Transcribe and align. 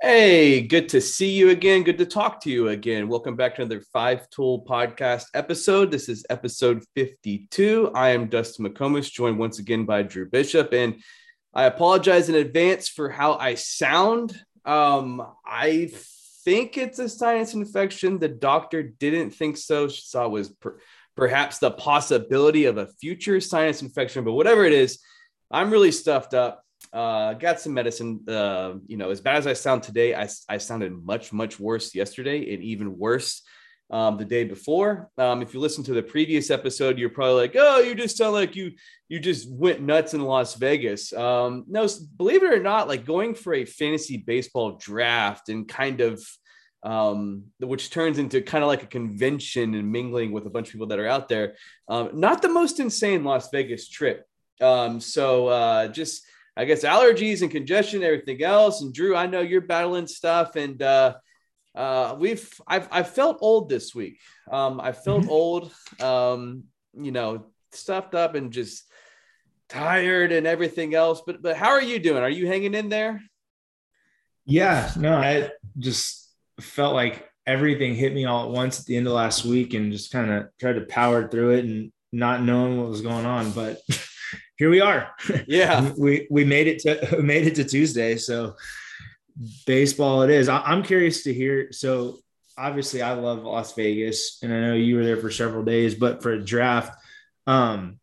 Hey, 0.00 0.60
good 0.60 0.90
to 0.90 1.00
see 1.00 1.32
you 1.32 1.50
again. 1.50 1.82
Good 1.82 1.98
to 1.98 2.06
talk 2.06 2.40
to 2.42 2.50
you 2.50 2.68
again. 2.68 3.08
Welcome 3.08 3.34
back 3.34 3.56
to 3.56 3.62
another 3.62 3.80
Five 3.92 4.30
Tool 4.30 4.64
Podcast 4.64 5.24
episode. 5.34 5.90
This 5.90 6.08
is 6.08 6.24
episode 6.30 6.84
52. 6.94 7.90
I 7.96 8.10
am 8.10 8.28
Dustin 8.28 8.64
McComas, 8.64 9.10
joined 9.10 9.40
once 9.40 9.58
again 9.58 9.86
by 9.86 10.04
Drew 10.04 10.30
Bishop. 10.30 10.72
And 10.72 11.02
I 11.52 11.64
apologize 11.64 12.28
in 12.28 12.36
advance 12.36 12.88
for 12.88 13.10
how 13.10 13.34
I 13.34 13.56
sound. 13.56 14.40
Um, 14.64 15.20
I 15.44 15.90
think 16.44 16.78
it's 16.78 17.00
a 17.00 17.08
sinus 17.08 17.54
infection. 17.54 18.20
The 18.20 18.28
doctor 18.28 18.84
didn't 18.84 19.30
think 19.30 19.56
so. 19.56 19.88
She 19.88 20.02
saw 20.02 20.26
it 20.26 20.30
was 20.30 20.50
per- 20.50 20.78
perhaps 21.16 21.58
the 21.58 21.72
possibility 21.72 22.66
of 22.66 22.78
a 22.78 22.86
future 23.00 23.40
sinus 23.40 23.82
infection, 23.82 24.22
but 24.22 24.34
whatever 24.34 24.64
it 24.64 24.72
is, 24.72 25.00
I'm 25.50 25.72
really 25.72 25.90
stuffed 25.90 26.34
up. 26.34 26.62
Uh, 26.92 27.34
got 27.34 27.60
some 27.60 27.74
medicine. 27.74 28.20
Uh, 28.28 28.74
you 28.86 28.96
know, 28.96 29.10
as 29.10 29.20
bad 29.20 29.36
as 29.36 29.46
I 29.46 29.52
sound 29.52 29.82
today, 29.82 30.14
I, 30.14 30.28
I 30.48 30.58
sounded 30.58 30.92
much, 30.92 31.32
much 31.32 31.58
worse 31.58 31.94
yesterday 31.94 32.54
and 32.54 32.62
even 32.62 32.98
worse 32.98 33.42
um, 33.90 34.18
the 34.18 34.24
day 34.24 34.44
before. 34.44 35.10
Um, 35.16 35.42
if 35.42 35.54
you 35.54 35.60
listen 35.60 35.84
to 35.84 35.94
the 35.94 36.02
previous 36.02 36.50
episode, 36.50 36.98
you're 36.98 37.10
probably 37.10 37.40
like, 37.40 37.56
oh, 37.58 37.80
you 37.80 37.94
just 37.94 38.16
sound 38.16 38.34
like 38.34 38.54
you 38.54 38.72
you 39.08 39.18
just 39.18 39.50
went 39.50 39.80
nuts 39.80 40.12
in 40.12 40.20
Las 40.20 40.54
Vegas. 40.54 41.12
Um, 41.12 41.64
no, 41.68 41.88
believe 42.16 42.42
it 42.42 42.52
or 42.52 42.62
not, 42.62 42.88
like 42.88 43.06
going 43.06 43.34
for 43.34 43.54
a 43.54 43.64
fantasy 43.64 44.18
baseball 44.18 44.72
draft 44.72 45.48
and 45.48 45.66
kind 45.66 46.00
of 46.00 46.22
um, 46.82 47.44
which 47.58 47.90
turns 47.90 48.18
into 48.18 48.40
kind 48.40 48.62
of 48.62 48.68
like 48.68 48.82
a 48.82 48.86
convention 48.86 49.74
and 49.74 49.90
mingling 49.90 50.30
with 50.30 50.46
a 50.46 50.50
bunch 50.50 50.68
of 50.68 50.72
people 50.72 50.86
that 50.88 50.98
are 50.98 51.08
out 51.08 51.28
there. 51.28 51.56
Um, 51.88 52.10
not 52.14 52.40
the 52.40 52.48
most 52.48 52.78
insane 52.78 53.24
Las 53.24 53.50
Vegas 53.50 53.88
trip. 53.88 54.24
Um, 54.60 55.00
so 55.00 55.48
uh, 55.48 55.88
just 55.88 56.24
I 56.58 56.64
guess 56.64 56.82
allergies 56.82 57.42
and 57.42 57.50
congestion, 57.52 58.02
everything 58.02 58.42
else. 58.42 58.82
And 58.82 58.92
Drew, 58.92 59.14
I 59.14 59.28
know 59.28 59.40
you're 59.40 59.60
battling 59.60 60.08
stuff, 60.08 60.56
and 60.56 60.82
uh, 60.82 61.14
uh, 61.72 62.16
we've 62.18 62.52
I've 62.66 62.88
I 62.90 63.04
felt 63.04 63.38
old 63.40 63.68
this 63.68 63.94
week. 63.94 64.18
Um, 64.50 64.80
I 64.80 64.90
felt 64.90 65.22
mm-hmm. 65.22 65.30
old. 65.30 65.72
Um, 66.00 66.64
you 66.94 67.12
know, 67.12 67.46
stuffed 67.70 68.16
up 68.16 68.34
and 68.34 68.52
just 68.52 68.84
tired 69.68 70.32
and 70.32 70.48
everything 70.48 70.94
else. 70.94 71.22
But 71.24 71.42
but 71.42 71.56
how 71.56 71.68
are 71.68 71.82
you 71.82 72.00
doing? 72.00 72.24
Are 72.24 72.28
you 72.28 72.48
hanging 72.48 72.74
in 72.74 72.88
there? 72.88 73.22
Yeah, 74.44 74.90
no, 74.96 75.14
I 75.14 75.50
just 75.78 76.28
felt 76.60 76.94
like 76.94 77.28
everything 77.46 77.94
hit 77.94 78.12
me 78.12 78.24
all 78.24 78.46
at 78.46 78.50
once 78.50 78.80
at 78.80 78.86
the 78.86 78.96
end 78.96 79.06
of 79.06 79.12
last 79.12 79.44
week 79.44 79.74
and 79.74 79.92
just 79.92 80.10
kind 80.10 80.30
of 80.30 80.48
tried 80.58 80.74
to 80.74 80.86
power 80.86 81.28
through 81.28 81.50
it 81.50 81.64
and 81.64 81.92
not 82.12 82.42
knowing 82.42 82.78
what 82.80 82.88
was 82.88 83.02
going 83.02 83.26
on. 83.26 83.52
But 83.52 83.80
here 84.58 84.70
we 84.70 84.80
are. 84.80 85.14
Yeah. 85.46 85.92
we 85.98 86.26
we 86.30 86.44
made 86.44 86.66
it 86.66 86.80
to 86.80 87.22
made 87.22 87.46
it 87.46 87.54
to 87.54 87.64
Tuesday. 87.64 88.16
So 88.16 88.56
baseball 89.66 90.22
it 90.22 90.30
is. 90.30 90.48
I, 90.48 90.72
am 90.72 90.82
curious 90.82 91.22
to 91.22 91.32
hear. 91.32 91.72
So 91.72 92.18
obviously 92.56 93.00
I 93.00 93.12
love 93.12 93.44
Las 93.44 93.72
Vegas 93.74 94.40
and 94.42 94.52
I 94.52 94.60
know 94.60 94.74
you 94.74 94.96
were 94.96 95.04
there 95.04 95.16
for 95.16 95.30
several 95.30 95.64
days, 95.64 95.94
but 95.94 96.22
for 96.22 96.32
a 96.32 96.44
draft, 96.44 97.00
um, 97.46 98.00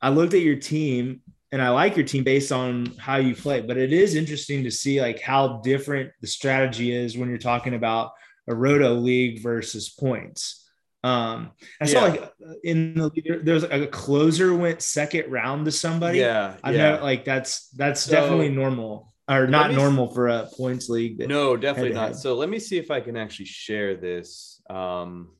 I 0.00 0.10
looked 0.10 0.34
at 0.34 0.42
your 0.42 0.56
team 0.56 1.22
and 1.52 1.62
I 1.62 1.70
like 1.70 1.96
your 1.96 2.04
team 2.04 2.22
based 2.22 2.52
on 2.52 2.92
how 2.98 3.16
you 3.16 3.34
play, 3.34 3.62
but 3.62 3.78
it 3.78 3.94
is 3.94 4.14
interesting 4.14 4.64
to 4.64 4.70
see 4.70 5.00
like 5.00 5.22
how 5.22 5.60
different 5.64 6.12
the 6.20 6.26
strategy 6.26 6.92
is 6.92 7.16
when 7.16 7.30
you're 7.30 7.38
talking 7.38 7.74
about 7.74 8.12
a 8.46 8.54
roto 8.54 8.92
league 8.92 9.42
versus 9.42 9.88
points. 9.88 10.65
Um, 11.04 11.52
I 11.80 11.84
yeah. 11.84 11.86
saw 11.86 12.00
like 12.06 12.32
in 12.64 12.94
the 12.94 13.40
there's 13.42 13.62
like 13.62 13.72
a 13.72 13.86
closer 13.86 14.54
went 14.54 14.82
second 14.82 15.30
round 15.30 15.66
to 15.66 15.72
somebody. 15.72 16.18
Yeah, 16.18 16.54
I 16.64 16.72
yeah. 16.72 16.96
know 16.96 17.02
like 17.02 17.24
that's 17.24 17.68
that's 17.70 18.02
so, 18.02 18.12
definitely 18.12 18.48
normal 18.48 19.14
or 19.28 19.46
not 19.46 19.72
normal 19.72 20.12
for 20.12 20.28
a 20.28 20.48
points 20.56 20.88
league. 20.88 21.18
No, 21.28 21.56
definitely 21.56 21.92
not. 21.92 22.16
So 22.16 22.34
let 22.34 22.48
me 22.48 22.58
see 22.58 22.78
if 22.78 22.90
I 22.90 23.00
can 23.00 23.16
actually 23.16 23.46
share 23.46 23.96
this. 23.96 24.60
Um, 24.70 25.30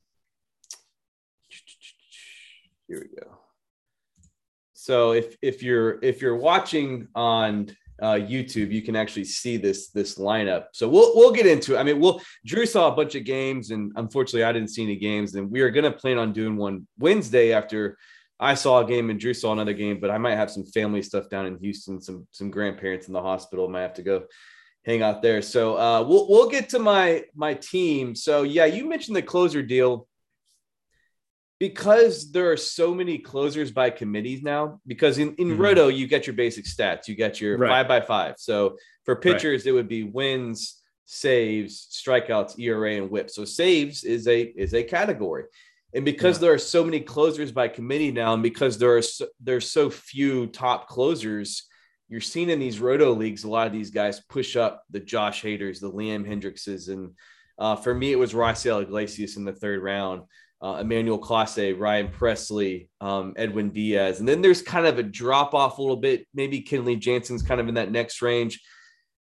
here 2.89 3.01
we 3.01 3.21
go. 3.21 3.39
So 4.75 5.13
if 5.13 5.37
if 5.43 5.63
you're 5.63 5.99
if 6.03 6.23
you're 6.23 6.37
watching 6.37 7.09
on 7.15 7.75
uh, 8.01 8.15
YouTube, 8.15 8.73
you 8.73 8.83
can 8.83 8.97
actually 8.97 9.25
see 9.25 9.57
this 9.57 9.89
this 9.89 10.19
lineup. 10.19 10.67
So 10.73 10.89
we'll 10.89 11.13
we'll 11.15 11.33
get 11.33 11.47
into 11.47 11.75
it. 11.75 11.79
I 11.79 11.83
mean, 11.83 12.01
we'll 12.01 12.21
Drew 12.45 12.67
saw 12.67 12.93
a 12.93 12.97
bunch 12.97 13.15
of 13.15 13.25
games, 13.25 13.71
and 13.71 13.93
unfortunately, 13.97 14.45
I 14.45 14.53
didn't 14.53 14.71
see 14.71 14.83
any 14.83 14.97
games. 14.97 15.35
And 15.35 15.51
we 15.51 15.61
are 15.61 15.71
going 15.71 15.85
to 15.85 15.93
plan 15.93 16.19
on 16.19 16.33
doing 16.33 16.57
one 16.57 16.87
Wednesday 16.99 17.53
after 17.53 17.99
I 18.39 18.55
saw 18.55 18.81
a 18.81 18.87
game 18.87 19.09
and 19.09 19.19
Drew 19.19 19.33
saw 19.33 19.53
another 19.53 19.73
game. 19.73 19.99
But 19.99 20.11
I 20.11 20.19
might 20.19 20.37
have 20.37 20.51
some 20.51 20.67
family 20.67 21.03
stuff 21.03 21.29
down 21.31 21.47
in 21.47 21.59
Houston, 21.59 22.01
some 22.01 22.27
some 22.31 22.51
grandparents 22.51 23.07
in 23.09 23.15
the 23.15 23.23
hospital. 23.23 23.69
Might 23.69 23.83
have 23.83 23.95
to 23.95 24.03
go 24.03 24.25
hang 24.85 25.03
out 25.03 25.23
there. 25.23 25.41
So 25.41 25.77
uh, 25.77 26.03
we'll 26.03 26.29
we'll 26.29 26.51
get 26.51 26.69
to 26.71 26.79
my 26.79 27.25
my 27.35 27.55
team. 27.55 28.15
So 28.15 28.43
yeah, 28.43 28.67
you 28.67 28.89
mentioned 28.89 29.17
the 29.17 29.23
closer 29.23 29.63
deal 29.63 30.07
because 31.59 32.31
there 32.33 32.51
are 32.51 32.57
so 32.57 32.95
many 32.95 33.19
closers 33.19 33.71
by 33.71 33.91
committees 33.91 34.43
now, 34.43 34.81
because 34.87 35.19
in, 35.19 35.35
in 35.37 35.49
mm-hmm. 35.49 35.63
Roto, 35.63 35.89
you 35.89 36.07
get 36.07 36.27
your 36.27 36.35
basic 36.35 36.67
stats, 36.67 37.09
you 37.09 37.15
get 37.15 37.41
your 37.41 37.57
right. 37.57 37.69
five 37.69 37.89
by 37.89 38.01
five. 38.01 38.35
So 38.39 38.77
for 39.05 39.17
pitchers, 39.17 39.63
right. 39.63 39.71
it 39.71 39.73
would 39.73 39.89
be 39.89 40.05
wins, 40.05 40.83
saves, 41.07 41.89
strikeouts, 41.93 42.59
ERA, 42.59 42.97
and 42.97 43.11
whip. 43.11 43.31
So 43.31 43.45
saves 43.45 44.05
is 44.05 44.29
a 44.29 44.43
is 44.43 44.75
a 44.75 44.83
category. 44.83 45.45
And 45.95 46.05
because 46.05 46.37
yeah. 46.37 46.43
there 46.43 46.53
are 46.53 46.59
so 46.59 46.85
many 46.85 47.01
closers 47.01 47.53
by 47.53 47.69
committee 47.69 48.13
now, 48.13 48.35
and 48.35 48.43
because 48.43 48.77
there 48.77 48.95
are 48.97 49.03
so, 49.03 49.27
there's 49.41 49.71
so 49.71 49.89
few 49.89 50.49
top 50.49 50.89
closers, 50.89 51.67
you're 52.09 52.21
seeing 52.21 52.51
in 52.51 52.59
these 52.59 52.81
roto 52.81 53.13
leagues 53.13 53.45
a 53.45 53.49
lot 53.49 53.67
of 53.67 53.73
these 53.73 53.91
guys 53.91 54.21
push 54.29 54.57
up 54.57 54.85
the 54.91 55.01
Josh 55.01 55.43
Haders, 55.43 55.81
the 55.81 55.91
Liam 55.91 56.29
Hendrikses, 56.29 56.91
and 56.91 57.13
uh, 57.59 57.77
for 57.77 57.95
me 57.95 58.13
it 58.13 58.19
was 58.19 58.35
Raisel 58.35 58.83
Iglesias 58.83 59.39
in 59.39 59.47
the 59.47 59.55
third 59.55 59.83
round 59.83 60.23
uh, 60.67 60.79
Emmanuel 60.81 61.21
Clase, 61.21 61.79
Ryan 61.79 62.09
Pressly, 62.09 62.89
um, 63.01 63.35
Edwin 63.37 63.71
Diaz. 63.71 64.19
And 64.19 64.29
then 64.29 64.43
there's 64.43 64.63
kind 64.63 64.85
of 64.85 64.99
a 64.99 65.03
drop 65.05 65.55
off 65.55 65.79
a 65.79 65.81
little 65.81 65.97
bit. 65.97 66.27
Maybe 66.35 66.61
Kenley 66.61 66.99
Jansen's 66.99 67.43
kind 67.43 67.61
of 67.61 67.69
in 67.69 67.75
that 67.75 67.93
next 67.93 68.21
range. 68.21 68.61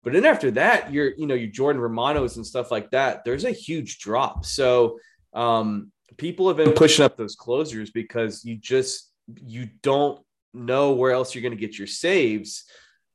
But 0.03 0.15
then 0.15 0.25
after 0.25 0.51
that, 0.53 0.93
you're, 0.93 1.13
you 1.17 1.29
know, 1.29 1.37
your 1.37 1.51
Jordan 1.51 1.81
Romanos 1.81 2.39
and 2.39 2.47
stuff 2.47 2.73
like 2.73 2.91
that. 2.91 3.25
There's 3.25 3.45
a 3.45 3.53
huge 3.53 4.01
drop. 4.01 4.47
So 4.47 4.99
um, 5.33 5.93
people 6.17 6.49
have 6.49 6.57
been 6.57 6.73
pushing 6.73 7.05
up 7.05 7.17
those 7.17 7.37
closers 7.37 7.93
because 7.93 8.45
you 8.45 8.57
just, 8.57 9.13
you 9.37 9.69
don't 9.83 10.21
know 10.53 10.91
where 10.91 11.13
else 11.13 11.37
you're 11.37 11.43
going 11.43 11.57
to 11.57 11.67
get 11.67 11.79
your 11.79 11.87
saves. 11.87 12.65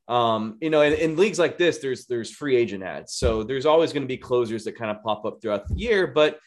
Um, 0.08 0.56
you 0.62 0.70
know, 0.70 0.80
in, 0.80 0.94
in 0.94 1.16
leagues 1.16 1.38
like 1.38 1.58
this, 1.58 1.78
there's 1.78 2.06
there's 2.06 2.30
free 2.30 2.56
agent 2.56 2.84
ads. 2.84 3.14
So 3.14 3.42
there's 3.42 3.66
always 3.66 3.92
going 3.92 4.02
to 4.02 4.08
be 4.08 4.16
closers 4.16 4.64
that 4.64 4.78
kind 4.78 4.90
of 4.90 5.02
pop 5.02 5.26
up 5.26 5.42
throughout 5.42 5.68
the 5.68 5.74
year. 5.74 6.06
But 6.06 6.38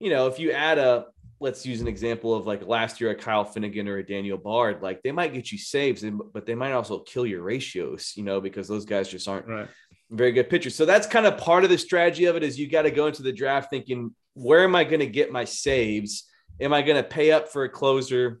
you 0.00 0.10
know, 0.10 0.26
if 0.26 0.38
you 0.38 0.52
add 0.52 0.78
a, 0.78 1.06
let's 1.40 1.64
use 1.64 1.80
an 1.80 1.88
example 1.88 2.34
of 2.34 2.46
like 2.46 2.66
last 2.66 3.00
year 3.00 3.10
a 3.10 3.14
Kyle 3.14 3.44
Finnegan 3.44 3.88
or 3.88 3.98
a 3.98 4.06
Daniel 4.06 4.38
Bard, 4.38 4.82
like 4.82 5.02
they 5.02 5.12
might 5.12 5.32
get 5.32 5.52
you 5.52 5.58
saves, 5.58 6.04
but 6.34 6.46
they 6.46 6.54
might 6.54 6.72
also 6.72 7.00
kill 7.00 7.26
your 7.26 7.42
ratios, 7.42 8.12
you 8.16 8.24
know, 8.24 8.40
because 8.40 8.66
those 8.66 8.84
guys 8.84 9.08
just 9.08 9.28
aren't 9.28 9.46
right. 9.46 9.68
very 10.10 10.32
good 10.32 10.50
pitchers. 10.50 10.74
So 10.74 10.84
that's 10.84 11.06
kind 11.06 11.26
of 11.26 11.38
part 11.38 11.64
of 11.64 11.70
the 11.70 11.78
strategy 11.78 12.24
of 12.24 12.36
it 12.36 12.42
is 12.42 12.58
you 12.58 12.68
got 12.68 12.82
to 12.82 12.90
go 12.90 13.06
into 13.06 13.22
the 13.22 13.32
draft 13.32 13.70
thinking, 13.70 14.14
where 14.34 14.64
am 14.64 14.74
I 14.74 14.84
going 14.84 15.00
to 15.00 15.06
get 15.06 15.32
my 15.32 15.44
saves? 15.44 16.24
Am 16.60 16.72
I 16.72 16.82
going 16.82 17.00
to 17.00 17.08
pay 17.08 17.30
up 17.30 17.48
for 17.48 17.64
a 17.64 17.68
closer? 17.68 18.40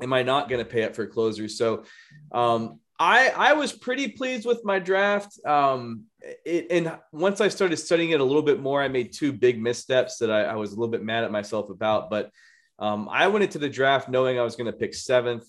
Am 0.00 0.12
I 0.12 0.22
not 0.22 0.48
going 0.48 0.64
to 0.64 0.70
pay 0.70 0.84
up 0.84 0.94
for 0.94 1.02
a 1.02 1.08
closer? 1.08 1.48
So 1.48 1.84
um, 2.32 2.80
I 2.98 3.30
I 3.30 3.52
was 3.54 3.72
pretty 3.72 4.08
pleased 4.08 4.46
with 4.46 4.64
my 4.64 4.78
draft. 4.78 5.38
Um, 5.44 6.04
it, 6.22 6.66
and 6.70 6.98
once 7.12 7.40
I 7.40 7.48
started 7.48 7.76
studying 7.76 8.10
it 8.10 8.20
a 8.20 8.24
little 8.24 8.42
bit 8.42 8.60
more, 8.60 8.82
I 8.82 8.88
made 8.88 9.12
two 9.12 9.32
big 9.32 9.60
missteps 9.60 10.18
that 10.18 10.30
I, 10.30 10.42
I 10.42 10.54
was 10.56 10.72
a 10.72 10.76
little 10.76 10.90
bit 10.90 11.02
mad 11.02 11.24
at 11.24 11.32
myself 11.32 11.70
about. 11.70 12.10
But 12.10 12.30
um, 12.78 13.08
I 13.10 13.28
went 13.28 13.44
into 13.44 13.58
the 13.58 13.68
draft 13.68 14.08
knowing 14.08 14.38
I 14.38 14.42
was 14.42 14.56
going 14.56 14.70
to 14.70 14.76
pick 14.76 14.94
seventh. 14.94 15.46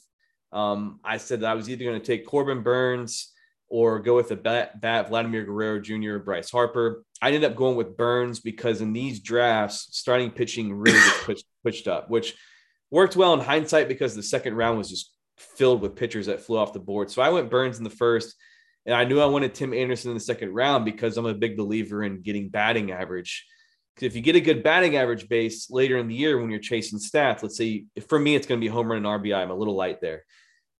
Um, 0.52 1.00
I 1.04 1.18
said 1.18 1.42
that 1.42 1.52
I 1.52 1.54
was 1.54 1.70
either 1.70 1.86
going 1.86 2.00
to 2.00 2.06
take 2.06 2.26
Corbin 2.26 2.62
Burnes 2.62 3.31
or 3.70 4.00
go 4.00 4.16
with 4.16 4.31
a 4.31 4.36
bat, 4.36 4.81
bat 4.81 5.08
Vladimir 5.08 5.46
Guerrero 5.46 5.80
Jr. 5.80 6.16
or 6.16 6.19
Bryce 6.19 6.51
Harper. 6.51 7.06
I 7.22 7.28
ended 7.28 7.50
up 7.50 7.56
going 7.56 7.78
with 7.78 7.95
Burnes 7.95 8.42
because 8.42 8.81
in 8.81 8.92
these 8.92 9.22
drafts, 9.22 9.88
starting 9.92 10.30
pitching 10.30 10.74
really 10.74 11.00
pushed, 11.24 11.45
pushed 11.63 11.88
up, 11.88 12.10
which 12.10 12.36
worked 12.90 13.16
well 13.16 13.34
in 13.34 13.40
hindsight 13.40 13.88
because 13.88 14.13
the 14.13 14.24
second 14.24 14.56
round 14.56 14.78
was 14.78 14.90
just 14.90 15.13
filled 15.38 15.81
with 15.81 15.95
pitchers 15.95 16.25
that 16.25 16.42
flew 16.42 16.57
off 16.57 16.74
the 16.74 16.80
board. 16.80 17.10
So 17.10 17.22
I 17.22 17.30
went 17.30 17.50
Burnes 17.50 17.78
in 17.78 17.86
the 17.86 17.90
first. 17.90 18.36
And 18.86 18.95
I 18.95 19.04
knew 19.04 19.19
I 19.19 19.25
wanted 19.25 19.54
Tim 19.54 19.74
Anderson 19.74 20.12
in 20.12 20.18
the 20.18 20.22
second 20.22 20.54
round 20.54 20.86
because 20.86 21.18
I'm 21.18 21.25
a 21.25 21.33
big 21.33 21.56
believer 21.56 22.04
in 22.04 22.22
getting 22.22 22.50
batting 22.50 22.92
average. 22.92 23.45
Because 23.95 24.07
if 24.07 24.16
you 24.16 24.22
get 24.22 24.36
a 24.36 24.42
good 24.42 24.63
batting 24.63 24.95
average 24.95 25.30
base 25.30 25.69
later 25.69 25.98
in 25.98 26.07
the 26.07 26.16
year 26.16 26.39
when 26.39 26.50
you're 26.50 26.60
chasing 26.60 26.98
stats, 26.98 27.44
let's 27.44 27.57
say 27.57 27.86
for 28.07 28.18
me, 28.18 28.36
it's 28.36 28.48
going 28.48 28.60
to 28.60 28.66
be 28.66 28.69
home 28.69 28.88
run 28.88 29.06
and 29.06 29.06
RBI. 29.06 29.36
I'm 29.36 29.51
a 29.51 29.56
little 29.56 29.75
light 29.75 30.01
there. 30.01 30.24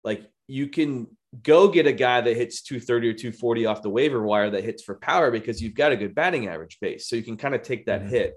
Like 0.04 0.28
you 0.48 0.68
can 0.68 1.08
go 1.44 1.68
get 1.68 1.88
a 1.88 1.92
guy 1.92 2.22
that 2.22 2.36
hits 2.36 2.62
230 2.62 3.10
or 3.10 3.14
240 3.14 3.66
off 3.66 3.82
the 3.82 3.90
waiver 3.90 4.22
wire 4.22 4.50
that 4.50 4.64
hits 4.64 4.84
for 4.84 4.96
power 4.96 5.32
because 5.32 5.62
you've 5.62 5.76
got 5.76 5.92
a 5.92 5.98
good 5.98 6.16
batting 6.16 6.48
average 6.48 6.80
base. 6.82 7.08
So 7.08 7.16
you 7.16 7.24
can 7.24 7.38
kind 7.38 7.56
of 7.56 7.62
take 7.62 7.86
that 7.86 8.02
mm-hmm. 8.02 8.10
hit. 8.10 8.34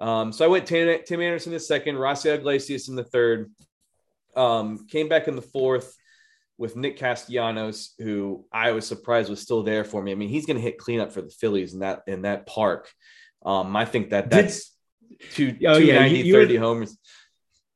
Um, 0.00 0.32
so 0.32 0.44
I 0.44 0.48
went 0.48 0.66
Tim, 0.66 0.98
Tim 1.06 1.20
Anderson 1.20 1.52
in 1.52 1.56
the 1.56 1.60
second, 1.60 1.96
Raisel 1.96 2.36
Iglesias 2.36 2.88
in 2.88 2.96
the 2.96 3.04
third, 3.04 3.52
um, 4.34 4.86
came 4.88 5.08
back 5.08 5.28
in 5.28 5.36
the 5.36 5.42
fourth 5.42 5.94
with 6.58 6.76
Nick 6.76 6.98
Castellanos, 6.98 7.94
who 7.98 8.44
I 8.52 8.72
was 8.72 8.86
surprised 8.86 9.30
was 9.30 9.40
still 9.40 9.62
there 9.62 9.84
for 9.84 10.02
me. 10.02 10.12
I 10.12 10.14
mean, 10.14 10.28
he's 10.28 10.46
going 10.46 10.56
to 10.56 10.62
hit 10.62 10.78
cleanup 10.78 11.12
for 11.12 11.22
the 11.22 11.30
Phillies 11.30 11.74
in 11.74 11.80
that 11.80 12.02
in 12.06 12.22
that 12.22 12.46
park. 12.46 12.90
Um, 13.44 13.74
I 13.74 13.84
think 13.84 14.10
that 14.10 14.30
that's 14.30 14.72
two, 15.32 15.56
oh, 15.66 15.78
290, 15.78 15.86
yeah, 15.86 16.24
you, 16.24 16.32
30 16.32 16.56
homers. 16.56 16.96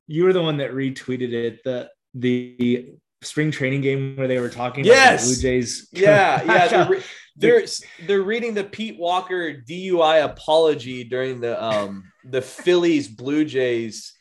You 0.06 0.24
were 0.24 0.32
the 0.32 0.42
one 0.42 0.58
that 0.58 0.72
retweeted 0.72 1.32
it. 1.32 1.64
The 1.64 1.90
the 2.14 2.94
spring 3.22 3.50
training 3.50 3.80
game 3.80 4.16
where 4.16 4.28
they 4.28 4.38
were 4.38 4.48
talking 4.48 4.84
yes. 4.84 5.22
about 5.22 5.28
the 5.28 5.34
Blue 5.34 5.42
Jays. 5.42 5.88
Yeah, 5.92 6.42
yeah. 6.44 6.68
They're, 6.68 6.88
re- 6.90 7.02
they're, 7.36 7.62
they're 8.06 8.22
reading 8.22 8.54
the 8.54 8.64
Pete 8.64 8.98
Walker 8.98 9.52
DUI 9.52 10.24
apology 10.24 11.04
during 11.04 11.40
the 11.40 11.62
um 11.62 12.04
the 12.24 12.42
Phillies 12.42 13.08
Blue 13.08 13.44
Jays 13.44 14.15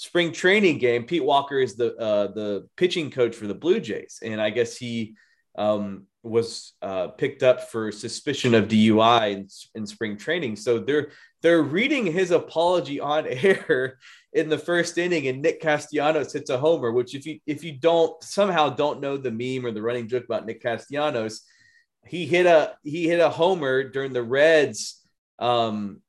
spring 0.00 0.32
training 0.32 0.78
game. 0.78 1.04
Pete 1.04 1.22
Walker 1.22 1.58
is 1.58 1.76
the 1.76 1.94
uh, 1.96 2.28
the 2.28 2.66
pitching 2.76 3.10
coach 3.10 3.36
for 3.36 3.46
the 3.46 3.54
Blue 3.54 3.80
Jays, 3.80 4.18
and 4.22 4.40
I 4.40 4.48
guess 4.48 4.74
he 4.74 5.14
um, 5.58 6.06
was 6.22 6.72
uh, 6.80 7.08
picked 7.08 7.42
up 7.42 7.70
for 7.70 7.92
suspicion 7.92 8.54
of 8.54 8.66
DUI 8.66 9.32
in, 9.32 9.48
in 9.74 9.86
spring 9.86 10.16
training. 10.16 10.56
So 10.56 10.78
they're 10.78 11.10
they're 11.42 11.62
reading 11.62 12.06
his 12.06 12.30
apology 12.30 12.98
on 12.98 13.26
air 13.28 13.98
in 14.32 14.48
the 14.48 14.56
first 14.56 14.96
inning, 14.96 15.28
and 15.28 15.42
Nick 15.42 15.60
Castellanos 15.60 16.32
hits 16.32 16.48
a 16.48 16.56
homer. 16.56 16.92
Which, 16.92 17.14
if 17.14 17.26
you 17.26 17.38
if 17.46 17.62
you 17.62 17.72
don't 17.72 18.22
somehow 18.24 18.70
don't 18.70 19.02
know 19.02 19.18
the 19.18 19.30
meme 19.30 19.66
or 19.66 19.72
the 19.72 19.82
running 19.82 20.08
joke 20.08 20.24
about 20.24 20.46
Nick 20.46 20.62
Castellanos, 20.62 21.42
he 22.06 22.24
hit 22.24 22.46
a 22.46 22.74
he 22.82 23.06
hit 23.06 23.20
a 23.20 23.28
homer 23.28 23.84
during 23.84 24.14
the 24.14 24.22
Reds 24.22 24.98
um, 25.38 26.00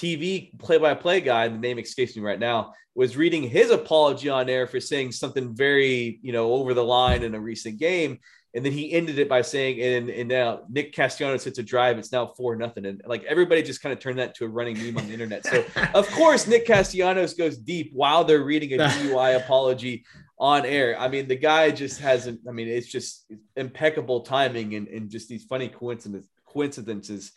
TV 0.00 0.56
play-by-play 0.58 1.20
guy. 1.20 1.48
The 1.48 1.58
name 1.58 1.78
escapes 1.78 2.16
me 2.16 2.22
right 2.22 2.38
now. 2.38 2.74
Was 2.94 3.16
reading 3.16 3.42
his 3.42 3.70
apology 3.70 4.28
on 4.28 4.48
air 4.48 4.66
for 4.66 4.80
saying 4.80 5.12
something 5.12 5.54
very 5.54 6.18
you 6.22 6.32
know 6.32 6.52
over 6.52 6.74
the 6.74 6.84
line 6.84 7.22
in 7.22 7.34
a 7.34 7.40
recent 7.40 7.78
game 7.78 8.18
and 8.52 8.64
then 8.64 8.72
he 8.72 8.92
ended 8.92 9.18
it 9.18 9.28
by 9.28 9.42
saying, 9.42 9.80
and, 9.80 10.10
and 10.10 10.28
now 10.28 10.62
Nick 10.68 10.92
Castellanos 10.92 11.44
hits 11.44 11.60
a 11.60 11.62
drive. 11.62 11.98
It's 11.98 12.10
now 12.10 12.26
four 12.26 12.56
nothing. 12.56 12.84
And 12.84 13.00
like 13.06 13.22
everybody 13.24 13.62
just 13.62 13.80
kind 13.80 13.92
of 13.92 14.00
turned 14.00 14.18
that 14.18 14.34
to 14.36 14.44
a 14.44 14.48
running 14.48 14.76
meme 14.76 14.98
on 14.98 15.06
the 15.06 15.12
internet. 15.12 15.46
So 15.46 15.64
of 15.94 16.08
course, 16.12 16.48
Nick 16.48 16.66
Castellanos 16.66 17.34
goes 17.34 17.56
deep 17.56 17.92
while 17.92 18.24
they're 18.24 18.42
reading 18.42 18.72
a 18.74 18.82
DUI 18.84 19.36
apology 19.36 20.04
on 20.36 20.66
air. 20.66 20.98
I 20.98 21.06
mean, 21.06 21.28
the 21.28 21.36
guy 21.36 21.70
just 21.70 22.00
hasn't, 22.00 22.40
I 22.48 22.50
mean, 22.50 22.66
it's 22.66 22.88
just 22.88 23.30
impeccable 23.54 24.22
timing 24.22 24.74
and, 24.74 24.88
and 24.88 25.08
just 25.08 25.28
these 25.28 25.44
funny 25.44 25.68
coincidences 25.68 26.28
coincidences. 26.46 27.30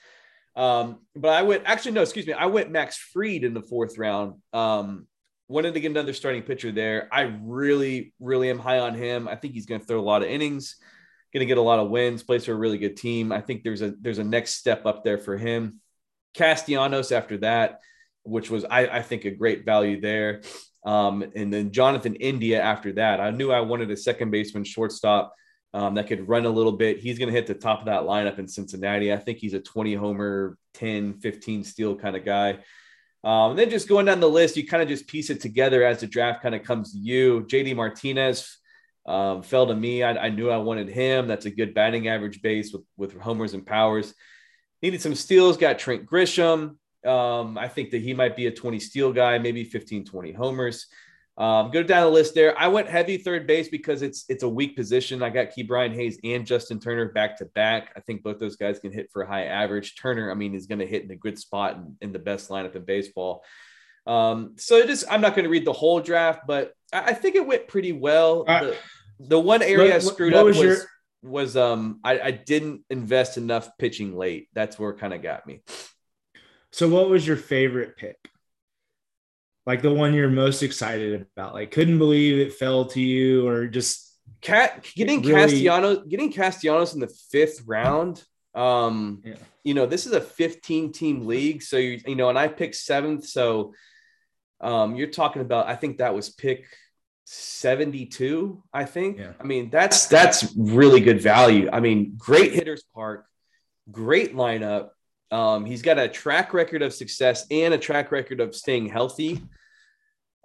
Um, 0.55 1.00
but 1.15 1.33
I 1.33 1.41
went 1.41 1.63
actually, 1.65 1.94
no, 1.94 2.01
excuse 2.01 2.27
me. 2.27 2.33
I 2.33 2.45
went 2.45 2.71
Max 2.71 2.97
Fried 2.97 3.44
in 3.44 3.53
the 3.53 3.61
fourth 3.61 3.97
round. 3.97 4.35
Um, 4.53 5.07
wanted 5.47 5.73
to 5.73 5.79
get 5.79 5.91
another 5.91 6.13
starting 6.13 6.44
pitcher 6.44 6.71
there. 6.71 7.09
I 7.11 7.33
really, 7.41 8.13
really 8.19 8.50
am 8.50 8.59
high 8.59 8.79
on 8.79 8.95
him. 8.95 9.27
I 9.27 9.35
think 9.35 9.53
he's 9.53 9.65
going 9.65 9.81
to 9.81 9.88
throw 9.88 10.00
a 10.00 10.01
lot 10.01 10.23
of 10.23 10.29
innings 10.29 10.75
going 11.33 11.41
to 11.41 11.47
get 11.47 11.57
a 11.57 11.61
lot 11.61 11.79
of 11.79 11.89
wins, 11.89 12.23
plays 12.23 12.45
for 12.45 12.51
a 12.51 12.55
really 12.55 12.77
good 12.77 12.95
team. 12.95 13.31
I 13.31 13.41
think 13.41 13.63
there's 13.63 13.81
a 13.81 13.94
there's 14.00 14.19
a 14.19 14.23
next 14.23 14.53
step 14.55 14.85
up 14.85 15.03
there 15.03 15.17
for 15.17 15.35
him. 15.35 15.79
Castellanos 16.35 17.11
after 17.11 17.38
that, 17.39 17.79
which 18.23 18.50
was 18.50 18.65
I, 18.65 18.88
I 18.88 19.01
think 19.01 19.25
a 19.25 19.31
great 19.31 19.65
value 19.65 20.00
there. 20.00 20.41
Um, 20.85 21.23
and 21.35 21.51
then 21.51 21.71
Jonathan 21.71 22.15
India 22.15 22.61
after 22.61 22.94
that. 22.94 23.19
I 23.19 23.31
knew 23.31 23.51
I 23.51 23.61
wanted 23.61 23.89
a 23.89 23.97
second 23.97 24.31
baseman 24.31 24.63
shortstop 24.63 25.33
um, 25.73 25.95
that 25.95 26.07
could 26.07 26.27
run 26.27 26.45
a 26.45 26.49
little 26.49 26.71
bit. 26.71 26.99
He's 26.99 27.17
going 27.17 27.29
to 27.29 27.35
hit 27.35 27.47
the 27.47 27.53
top 27.53 27.79
of 27.79 27.85
that 27.85 28.03
lineup 28.03 28.39
in 28.39 28.47
Cincinnati. 28.47 29.11
I 29.11 29.17
think 29.17 29.39
he's 29.39 29.53
a 29.53 29.59
20 29.59 29.95
homer, 29.95 30.57
10, 30.75 31.15
15 31.15 31.63
steal 31.63 31.95
kind 31.95 32.15
of 32.15 32.23
guy. 32.23 32.59
Um, 33.23 33.51
and 33.51 33.59
then 33.59 33.69
just 33.69 33.87
going 33.87 34.05
down 34.05 34.19
the 34.19 34.29
list, 34.29 34.57
you 34.57 34.67
kind 34.67 34.83
of 34.83 34.89
just 34.89 35.07
piece 35.07 35.29
it 35.29 35.41
together 35.41 35.83
as 35.83 36.01
the 36.01 36.07
draft 36.07 36.41
kind 36.43 36.53
of 36.53 36.63
comes 36.63 36.91
to 36.91 36.99
you. 36.99 37.45
JD 37.47 37.75
Martinez, 37.75 38.57
um, 39.05 39.43
fell 39.43 39.67
to 39.67 39.75
me. 39.75 40.03
I, 40.03 40.25
I, 40.25 40.29
knew 40.29 40.49
I 40.49 40.57
wanted 40.57 40.89
him. 40.89 41.27
That's 41.27 41.45
a 41.45 41.51
good 41.51 41.73
batting 41.73 42.07
average 42.07 42.41
base 42.41 42.71
with, 42.71 42.83
with 42.97 43.19
homers 43.19 43.53
and 43.53 43.65
powers. 43.65 44.13
Needed 44.81 45.01
some 45.01 45.15
steals, 45.15 45.57
got 45.57 45.79
Trent 45.79 46.05
Grisham. 46.05 46.77
Um, 47.05 47.57
I 47.57 47.67
think 47.67 47.91
that 47.91 48.01
he 48.01 48.13
might 48.13 48.35
be 48.35 48.47
a 48.47 48.51
20 48.51 48.79
steal 48.79 49.11
guy, 49.11 49.37
maybe 49.39 49.63
15, 49.63 50.05
20 50.05 50.31
homers. 50.31 50.87
Um, 51.35 51.71
go 51.71 51.81
down 51.81 52.03
the 52.03 52.12
list 52.12 52.35
there. 52.35 52.57
I 52.59 52.68
went 52.68 52.88
heavy 52.88 53.18
third 53.18 53.47
base 53.47 53.68
because 53.68 54.03
it's 54.03 54.25
it's 54.30 54.44
a 54.44 54.50
weak 54.50 54.75
position. 54.75 55.24
I 55.24 55.30
got 55.30 55.47
Ke'Bryan 55.50 55.94
Hayes 55.95 56.19
and 56.24 56.45
Justin 56.45 56.80
Turner 56.80 57.12
back 57.12 57.38
to 57.39 57.45
back. 57.45 57.91
I 57.95 58.01
think 58.01 58.21
both 58.21 58.39
those 58.39 58.56
guys 58.56 58.77
can 58.77 58.91
hit 58.91 59.09
for 59.12 59.24
a 59.24 59.27
high 59.27 59.45
average. 59.45 59.95
Turner, 59.95 60.30
I 60.30 60.35
mean, 60.35 60.53
is 60.53 60.68
going 60.68 60.80
to 60.80 60.85
hit 60.85 61.03
in 61.03 61.09
a 61.09 61.15
good 61.15 61.39
spot 61.39 61.77
in, 61.77 61.97
in 62.01 62.13
the 62.13 62.19
best 62.19 62.50
lineup 62.50 62.75
in 62.75 62.85
baseball. 62.85 63.44
Um, 64.06 64.53
so 64.57 64.85
just 64.85 65.06
I'm 65.09 65.21
not 65.21 65.33
going 65.35 65.45
to 65.45 65.50
read 65.50 65.65
the 65.65 65.74
whole 65.74 66.01
draft, 66.01 66.41
but 66.45 66.74
I, 66.91 67.01
I 67.01 67.13
think 67.13 67.36
it 67.36 67.47
went 67.47 67.68
pretty 67.68 67.94
well. 67.94 68.45
Uh, 68.47 68.63
the, 68.65 68.77
the, 69.19 69.39
one 69.39 69.63
area 69.63 69.77
what, 69.77 69.95
I 69.95 70.00
screwed 70.00 70.33
up 70.36 70.45
was, 70.45 70.57
was, 70.57 70.63
your... 70.63 70.77
was 71.24 71.57
um 71.57 72.00
I, 72.03 72.19
I 72.19 72.31
didn't 72.31 72.81
invest 72.91 73.38
enough 73.38 73.69
pitching 73.79 74.15
late. 74.15 74.50
That's 74.53 74.77
where 74.77 74.91
it 74.91 75.00
kind 75.00 75.13
of 75.13 75.24
got 75.24 75.47
me. 75.47 75.62
So 76.71 76.89
what 76.89 77.09
was 77.09 77.25
your 77.25 77.38
favorite 77.38 77.97
pick? 77.97 78.18
Like 79.65 79.81
the 79.81 79.94
one 79.94 80.13
you're 80.13 80.30
most 80.30 80.63
excited 80.63 81.25
about? 81.36 81.54
Like 81.54 81.71
couldn't 81.71 81.98
believe 81.98 82.39
it 82.39 82.54
fell 82.54 82.86
to 82.88 83.01
you, 83.01 83.48
or 83.48 83.68
just 83.68 84.13
Cat 84.42 84.86
getting 84.95 85.21
really... 85.21 85.33
Castellanos 85.33 86.07
getting 86.07 86.31
Castellanos 86.31 86.94
in 86.94 87.00
the 87.00 87.13
fifth 87.31 87.63
round. 87.65 88.24
Um, 88.56 89.24
yeah. 89.25 89.36
you 89.63 89.74
know, 89.74 89.86
this 89.86 90.06
is 90.06 90.12
a 90.12 90.21
15 90.21 90.92
team 90.92 91.25
league, 91.25 91.63
so 91.63 91.77
you 91.77 92.00
you 92.06 92.15
know, 92.15 92.30
and 92.30 92.38
I 92.38 92.48
picked 92.48 92.75
seventh, 92.75 93.25
so 93.25 93.74
um, 94.63 94.95
you're 94.95 95.07
talking 95.07 95.42
about, 95.42 95.68
I 95.68 95.75
think 95.75 95.98
that 95.98 96.15
was 96.15 96.30
pick 96.30 96.65
72, 97.25 98.63
I 98.74 98.86
think. 98.86 99.18
Yeah. 99.18 99.33
I 99.39 99.44
mean, 99.44 99.69
that's 99.69 100.07
that's 100.07 100.54
really 100.56 101.01
good 101.01 101.21
value. 101.21 101.69
I 101.71 101.80
mean, 101.80 102.13
great 102.18 102.54
hitters 102.54 102.83
park, 102.94 103.25
great 103.92 104.36
lineup. 104.36 104.89
Um, 105.33 105.65
he's 105.65 105.81
got 105.81 105.97
a 105.97 106.07
track 106.07 106.53
record 106.53 106.83
of 106.83 106.94
success 106.94 107.47
and 107.50 107.74
a 107.74 107.77
track 107.80 108.12
record 108.12 108.39
of 108.39 108.56
staying 108.56 108.88
healthy. 108.88 109.41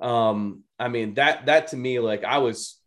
Um, 0.01 0.63
I 0.79 0.89
mean, 0.89 1.15
that 1.15 1.45
that 1.45 1.69
to 1.69 1.77
me, 1.77 2.01
like 2.01 2.25
I 2.25 2.39
was 2.39 2.81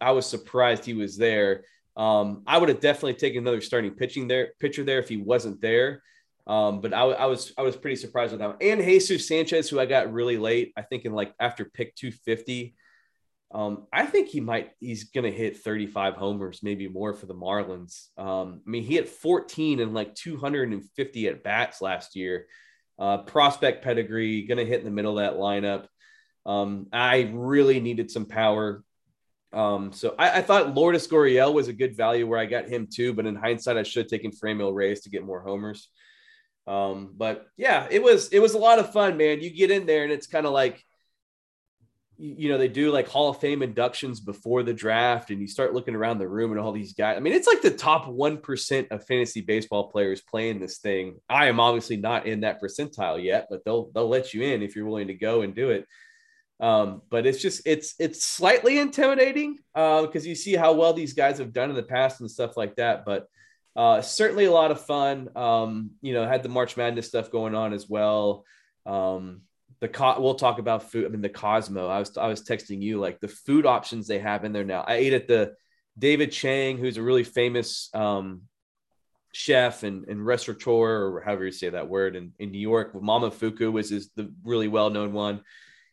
I 0.00 0.10
was 0.10 0.26
surprised 0.26 0.84
he 0.84 0.94
was 0.94 1.16
there. 1.16 1.62
Um, 1.96 2.42
I 2.44 2.58
would 2.58 2.70
have 2.70 2.80
definitely 2.80 3.14
taken 3.14 3.38
another 3.38 3.60
starting 3.60 3.92
pitching 3.92 4.26
there 4.26 4.54
pitcher 4.58 4.82
there 4.82 4.98
if 4.98 5.08
he 5.08 5.16
wasn't 5.16 5.60
there. 5.60 6.02
Um, 6.46 6.80
but 6.80 6.92
I, 6.92 7.02
I, 7.02 7.26
was 7.26 7.52
I 7.56 7.62
was 7.62 7.76
pretty 7.76 7.96
surprised 7.96 8.32
with 8.32 8.40
that. 8.40 8.56
And 8.60 8.82
Jesus 8.82 9.28
Sanchez, 9.28 9.70
who 9.70 9.78
I 9.78 9.86
got 9.86 10.12
really 10.12 10.38
late, 10.38 10.72
I 10.76 10.82
think 10.82 11.04
in 11.04 11.12
like 11.12 11.32
after 11.38 11.64
pick 11.64 11.94
250. 11.94 12.74
Um, 13.52 13.86
I 13.92 14.06
think 14.06 14.28
he 14.28 14.40
might 14.40 14.70
he's 14.80 15.04
gonna 15.04 15.30
hit 15.30 15.58
35 15.58 16.14
homers, 16.14 16.60
maybe 16.62 16.88
more 16.88 17.14
for 17.14 17.26
the 17.26 17.34
Marlins. 17.34 18.08
Um, 18.18 18.62
I 18.66 18.70
mean, 18.70 18.82
he 18.82 18.94
hit 18.94 19.08
14 19.08 19.80
and 19.80 19.94
like 19.94 20.14
250 20.14 21.28
at 21.28 21.44
bats 21.44 21.80
last 21.80 22.16
year. 22.16 22.46
Uh, 22.98 23.18
prospect 23.18 23.84
pedigree, 23.84 24.42
gonna 24.46 24.64
hit 24.64 24.80
in 24.80 24.84
the 24.84 24.90
middle 24.90 25.18
of 25.18 25.24
that 25.24 25.38
lineup. 25.38 25.86
Um, 26.46 26.88
I 26.92 27.30
really 27.32 27.80
needed 27.80 28.10
some 28.10 28.26
power. 28.26 28.82
Um, 29.52 29.92
so 29.92 30.16
I, 30.18 30.38
I, 30.38 30.42
thought 30.42 30.74
Lourdes 30.74 31.06
Gurriel 31.06 31.54
was 31.54 31.68
a 31.68 31.72
good 31.72 31.96
value 31.96 32.26
where 32.26 32.40
I 32.40 32.46
got 32.46 32.68
him 32.68 32.88
too, 32.92 33.12
but 33.12 33.24
in 33.24 33.36
hindsight, 33.36 33.76
I 33.76 33.84
should 33.84 34.02
have 34.02 34.10
taken 34.10 34.32
Franmil 34.32 34.74
Reyes 34.74 35.02
to 35.02 35.10
get 35.10 35.24
more 35.24 35.42
homers. 35.42 35.88
Um, 36.66 37.12
but 37.16 37.46
yeah, 37.56 37.86
it 37.90 38.02
was 38.02 38.30
it 38.30 38.40
was 38.40 38.54
a 38.54 38.58
lot 38.58 38.78
of 38.78 38.92
fun, 38.92 39.16
man. 39.16 39.40
You 39.40 39.50
get 39.50 39.70
in 39.70 39.86
there 39.86 40.02
and 40.02 40.12
it's 40.12 40.26
kind 40.26 40.46
of 40.46 40.52
like 40.52 40.84
you 42.24 42.48
know, 42.48 42.56
they 42.56 42.68
do 42.68 42.90
like 42.90 43.06
Hall 43.06 43.28
of 43.28 43.38
Fame 43.38 43.62
inductions 43.62 44.18
before 44.18 44.62
the 44.62 44.72
draft, 44.72 45.30
and 45.30 45.40
you 45.42 45.46
start 45.46 45.74
looking 45.74 45.94
around 45.94 46.18
the 46.18 46.28
room 46.28 46.52
and 46.52 46.60
all 46.60 46.72
these 46.72 46.94
guys. 46.94 47.16
I 47.16 47.20
mean, 47.20 47.34
it's 47.34 47.46
like 47.46 47.60
the 47.60 47.70
top 47.70 48.06
1% 48.06 48.90
of 48.90 49.06
fantasy 49.06 49.42
baseball 49.42 49.90
players 49.90 50.22
playing 50.22 50.58
this 50.58 50.78
thing. 50.78 51.16
I 51.28 51.48
am 51.48 51.60
obviously 51.60 51.98
not 51.98 52.26
in 52.26 52.40
that 52.40 52.62
percentile 52.62 53.22
yet, 53.22 53.48
but 53.50 53.62
they'll 53.64 53.90
they'll 53.94 54.08
let 54.08 54.32
you 54.32 54.42
in 54.42 54.62
if 54.62 54.74
you're 54.74 54.86
willing 54.86 55.08
to 55.08 55.14
go 55.14 55.42
and 55.42 55.54
do 55.54 55.70
it. 55.70 55.86
Um, 56.60 57.02
but 57.10 57.26
it's 57.26 57.42
just 57.42 57.60
it's 57.66 57.94
it's 57.98 58.24
slightly 58.24 58.78
intimidating 58.78 59.58
because 59.74 60.24
uh, 60.24 60.28
you 60.28 60.34
see 60.34 60.54
how 60.54 60.72
well 60.72 60.94
these 60.94 61.12
guys 61.12 61.38
have 61.38 61.52
done 61.52 61.68
in 61.68 61.76
the 61.76 61.82
past 61.82 62.20
and 62.20 62.30
stuff 62.30 62.56
like 62.56 62.76
that. 62.76 63.04
But 63.04 63.28
uh, 63.76 64.00
certainly 64.00 64.46
a 64.46 64.52
lot 64.52 64.70
of 64.70 64.80
fun. 64.80 65.28
Um, 65.36 65.90
you 66.00 66.14
know, 66.14 66.26
had 66.26 66.42
the 66.42 66.48
March 66.48 66.76
Madness 66.78 67.06
stuff 67.06 67.30
going 67.30 67.54
on 67.54 67.74
as 67.74 67.86
well. 67.86 68.44
Um, 68.86 69.42
the 69.84 69.88
co- 69.88 70.18
we'll 70.18 70.36
talk 70.36 70.58
about 70.58 70.90
food. 70.90 71.04
I 71.04 71.08
mean, 71.10 71.20
the 71.20 71.28
Cosmo. 71.28 71.88
I 71.88 71.98
was 71.98 72.16
I 72.16 72.26
was 72.26 72.42
texting 72.42 72.80
you 72.80 72.98
like 72.98 73.20
the 73.20 73.28
food 73.28 73.66
options 73.66 74.06
they 74.06 74.18
have 74.18 74.46
in 74.46 74.54
there 74.54 74.64
now. 74.64 74.80
I 74.80 74.94
ate 74.94 75.12
at 75.12 75.28
the 75.28 75.52
David 75.98 76.32
Chang, 76.32 76.78
who's 76.78 76.96
a 76.96 77.02
really 77.02 77.22
famous 77.22 77.90
um, 77.92 78.44
chef 79.32 79.82
and, 79.82 80.08
and 80.08 80.24
restaurateur, 80.24 81.04
or 81.04 81.20
however 81.20 81.44
you 81.44 81.52
say 81.52 81.68
that 81.68 81.90
word, 81.90 82.16
in, 82.16 82.32
in 82.38 82.50
New 82.50 82.60
York. 82.60 82.94
Momofuku 82.94 83.70
was 83.70 83.90
his 83.90 84.08
the 84.16 84.32
really 84.42 84.68
well 84.68 84.88
known 84.88 85.12
one. 85.12 85.42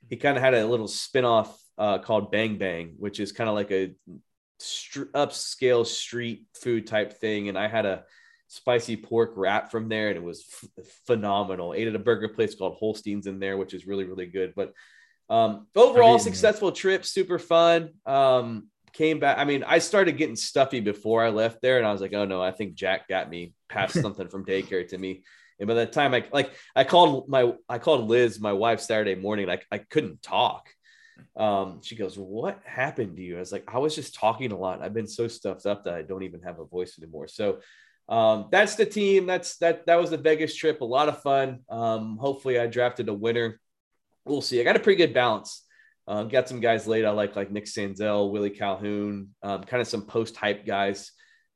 He 0.10 0.16
kind 0.16 0.38
of 0.38 0.44
had 0.44 0.54
a 0.54 0.66
little 0.66 0.88
spinoff 0.88 1.50
uh, 1.78 1.98
called 1.98 2.32
Bang 2.32 2.58
Bang, 2.58 2.94
which 2.98 3.20
is 3.20 3.34
kind 3.34 3.50
of 3.50 3.56
like 3.56 3.72
a 3.72 3.94
upscale 5.14 5.86
street 5.86 6.46
food 6.56 6.88
type 6.88 7.20
thing. 7.20 7.50
And 7.50 7.58
I 7.58 7.68
had 7.68 7.86
a 7.86 8.06
spicy 8.52 8.98
pork 8.98 9.32
wrap 9.36 9.72
from 9.72 9.88
there, 9.88 10.10
and 10.10 10.18
it 10.18 10.24
was 10.24 10.46
f- 10.78 10.86
phenomenal. 11.08 11.74
Ate 11.74 11.88
at 11.88 11.96
a 11.96 12.00
burger 12.00 12.28
place 12.30 12.54
called 12.54 12.76
Holstein's 12.78 13.26
in 13.26 13.40
there, 13.40 13.58
which 13.58 13.74
is 13.74 13.88
really 13.88 14.04
really 14.04 14.26
good. 14.26 14.54
But 14.56 14.74
um, 15.30 15.68
overall, 15.76 16.20
successful 16.20 16.74
trip, 16.74 17.06
super 17.06 17.40
fun. 17.40 17.92
Um, 18.06 18.68
came 18.92 19.20
back. 19.20 19.38
I 19.38 19.46
mean, 19.46 19.64
I 19.64 19.80
started 19.80 20.18
getting 20.18 20.36
stuffy 20.36 20.82
before 20.82 21.24
I 21.24 21.30
left 21.30 21.62
there, 21.62 21.78
and 21.78 21.88
I 21.88 21.94
was 21.94 22.02
like, 22.02 22.14
oh 22.14 22.26
no, 22.26 22.42
I 22.42 22.52
think 22.52 22.76
Jack 22.76 23.08
got 23.08 23.30
me, 23.30 23.54
passed 23.70 23.94
something 24.02 24.28
from 24.28 24.46
daycare 24.46 24.88
to 24.90 24.98
me. 24.98 25.24
And 25.60 25.68
by 25.68 25.76
the 25.76 25.86
time 25.86 26.14
I 26.14 26.26
like, 26.34 26.52
I 26.76 26.84
called 26.84 27.30
my, 27.30 27.54
I 27.70 27.78
called 27.78 28.10
Liz, 28.10 28.40
my 28.40 28.52
wife, 28.52 28.82
Saturday 28.82 29.16
morning. 29.16 29.48
Like 29.48 29.66
I 29.72 29.78
couldn't 29.78 30.22
talk. 30.22 30.68
Um, 31.38 31.82
she 31.82 31.96
goes, 31.96 32.18
"What 32.18 32.60
happened 32.66 33.16
to 33.16 33.24
you?" 33.24 33.38
I 33.38 33.40
was 33.40 33.52
like, 33.52 33.64
"I 33.74 33.78
was 33.78 33.96
just 33.96 34.16
talking 34.16 34.52
a 34.52 34.58
lot. 34.58 34.82
I've 34.82 34.94
been 34.94 35.08
so 35.08 35.28
stuffed 35.28 35.66
up 35.66 35.86
that 35.86 35.94
I 35.94 36.02
don't 36.02 36.24
even 36.24 36.42
have 36.42 36.60
a 36.60 36.66
voice 36.66 36.98
anymore." 37.00 37.28
So 37.28 37.60
um, 38.10 38.48
that's 38.52 38.76
the 38.76 38.86
team. 38.86 39.26
That's 39.26 39.58
that. 39.58 39.86
That 39.86 40.00
was 40.00 40.10
the 40.10 40.18
Vegas 40.18 40.56
trip. 40.56 40.82
A 40.82 40.86
lot 40.86 41.10
of 41.10 41.22
fun. 41.22 41.60
Um, 41.70 42.18
hopefully, 42.18 42.60
I 42.60 42.68
drafted 42.68 43.10
a 43.10 43.14
winner. 43.14 43.60
We'll 44.26 44.42
see. 44.42 44.60
I 44.60 44.64
got 44.64 44.76
a 44.76 44.80
pretty 44.80 44.98
good 44.98 45.14
balance. 45.14 45.66
Um, 46.08 46.28
got 46.28 46.50
some 46.50 46.60
guys 46.60 46.88
late. 46.88 47.06
I 47.06 47.12
like 47.12 47.36
like 47.36 47.52
Nick 47.52 47.66
Senzel, 47.66 48.32
Willie 48.32 48.50
Calhoun, 48.50 49.30
um, 49.44 49.64
kind 49.64 49.82
of 49.82 49.88
some 49.88 50.02
post 50.02 50.36
hype 50.36 50.66
guys 50.66 51.12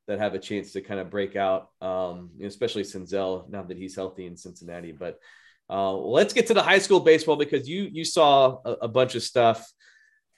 that 0.07 0.19
have 0.19 0.33
a 0.33 0.39
chance 0.39 0.71
to 0.73 0.81
kind 0.81 0.99
of 0.99 1.09
break 1.09 1.35
out, 1.35 1.69
um, 1.81 2.29
especially 2.41 2.83
Senzel 2.83 3.49
now 3.49 3.63
that 3.63 3.77
he's 3.77 3.95
healthy 3.95 4.27
in 4.27 4.37
Cincinnati. 4.37 4.91
But 4.91 5.19
uh, 5.69 5.93
let's 5.93 6.33
get 6.33 6.47
to 6.47 6.53
the 6.53 6.61
high 6.61 6.79
school 6.79 6.99
baseball 6.99 7.35
because 7.35 7.67
you 7.67 7.89
you 7.91 8.05
saw 8.05 8.59
a, 8.63 8.71
a 8.83 8.87
bunch 8.87 9.15
of 9.15 9.23
stuff. 9.23 9.69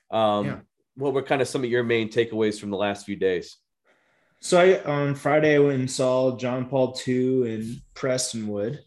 Um, 0.10 0.46
yeah. 0.46 0.60
What 0.96 1.14
were 1.14 1.22
kind 1.22 1.42
of 1.42 1.48
some 1.48 1.64
of 1.64 1.70
your 1.70 1.84
main 1.84 2.10
takeaways 2.10 2.60
from 2.60 2.72
the 2.72 2.78
last 2.78 3.06
few 3.06 3.16
days? 3.16 3.58
So 4.42 4.60
I 4.60 4.84
on 4.84 5.16
Friday 5.16 5.56
I 5.56 5.60
went 5.60 5.80
and 5.80 5.92
saw 5.92 6.38
John 6.38 6.68
Paul 6.68 6.98
II 7.08 7.52
in 7.54 7.82
Prestonwood, 7.96 8.80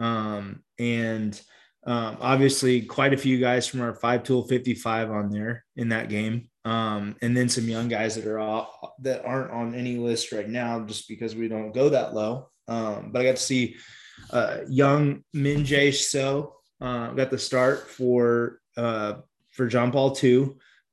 um, 0.00 0.62
and 0.78 1.40
um, 1.86 2.16
obviously 2.20 2.82
quite 2.82 3.12
a 3.12 3.18
few 3.18 3.38
guys 3.38 3.66
from 3.66 3.82
our 3.82 3.94
five 3.94 4.22
tool 4.22 4.46
fifty 4.46 4.74
five 4.74 5.10
on 5.10 5.30
there 5.30 5.64
in 5.76 5.90
that 5.90 6.08
game, 6.08 6.48
um, 6.64 7.14
and 7.20 7.36
then 7.36 7.48
some 7.48 7.68
young 7.68 7.88
guys 7.88 8.16
that 8.16 8.26
are 8.26 8.38
all, 8.38 8.96
that 9.00 9.24
aren't 9.24 9.52
on 9.52 9.74
any 9.74 9.96
list 9.96 10.32
right 10.32 10.48
now 10.48 10.80
just 10.80 11.08
because 11.08 11.36
we 11.36 11.46
don't 11.46 11.72
go 11.72 11.90
that 11.90 12.14
low. 12.14 12.48
Um, 12.66 13.10
but 13.12 13.20
I 13.20 13.24
got 13.26 13.36
to 13.36 13.42
see 13.42 13.76
uh, 14.30 14.58
young 14.68 15.22
Min 15.32 15.62
Jae 15.62 15.94
So 15.94 16.54
uh, 16.80 17.10
got 17.12 17.30
the 17.30 17.38
start 17.38 17.90
for 17.90 18.60
uh, 18.76 19.14
for 19.52 19.66
John 19.66 19.92
Paul 19.92 20.16
II, 20.22 20.50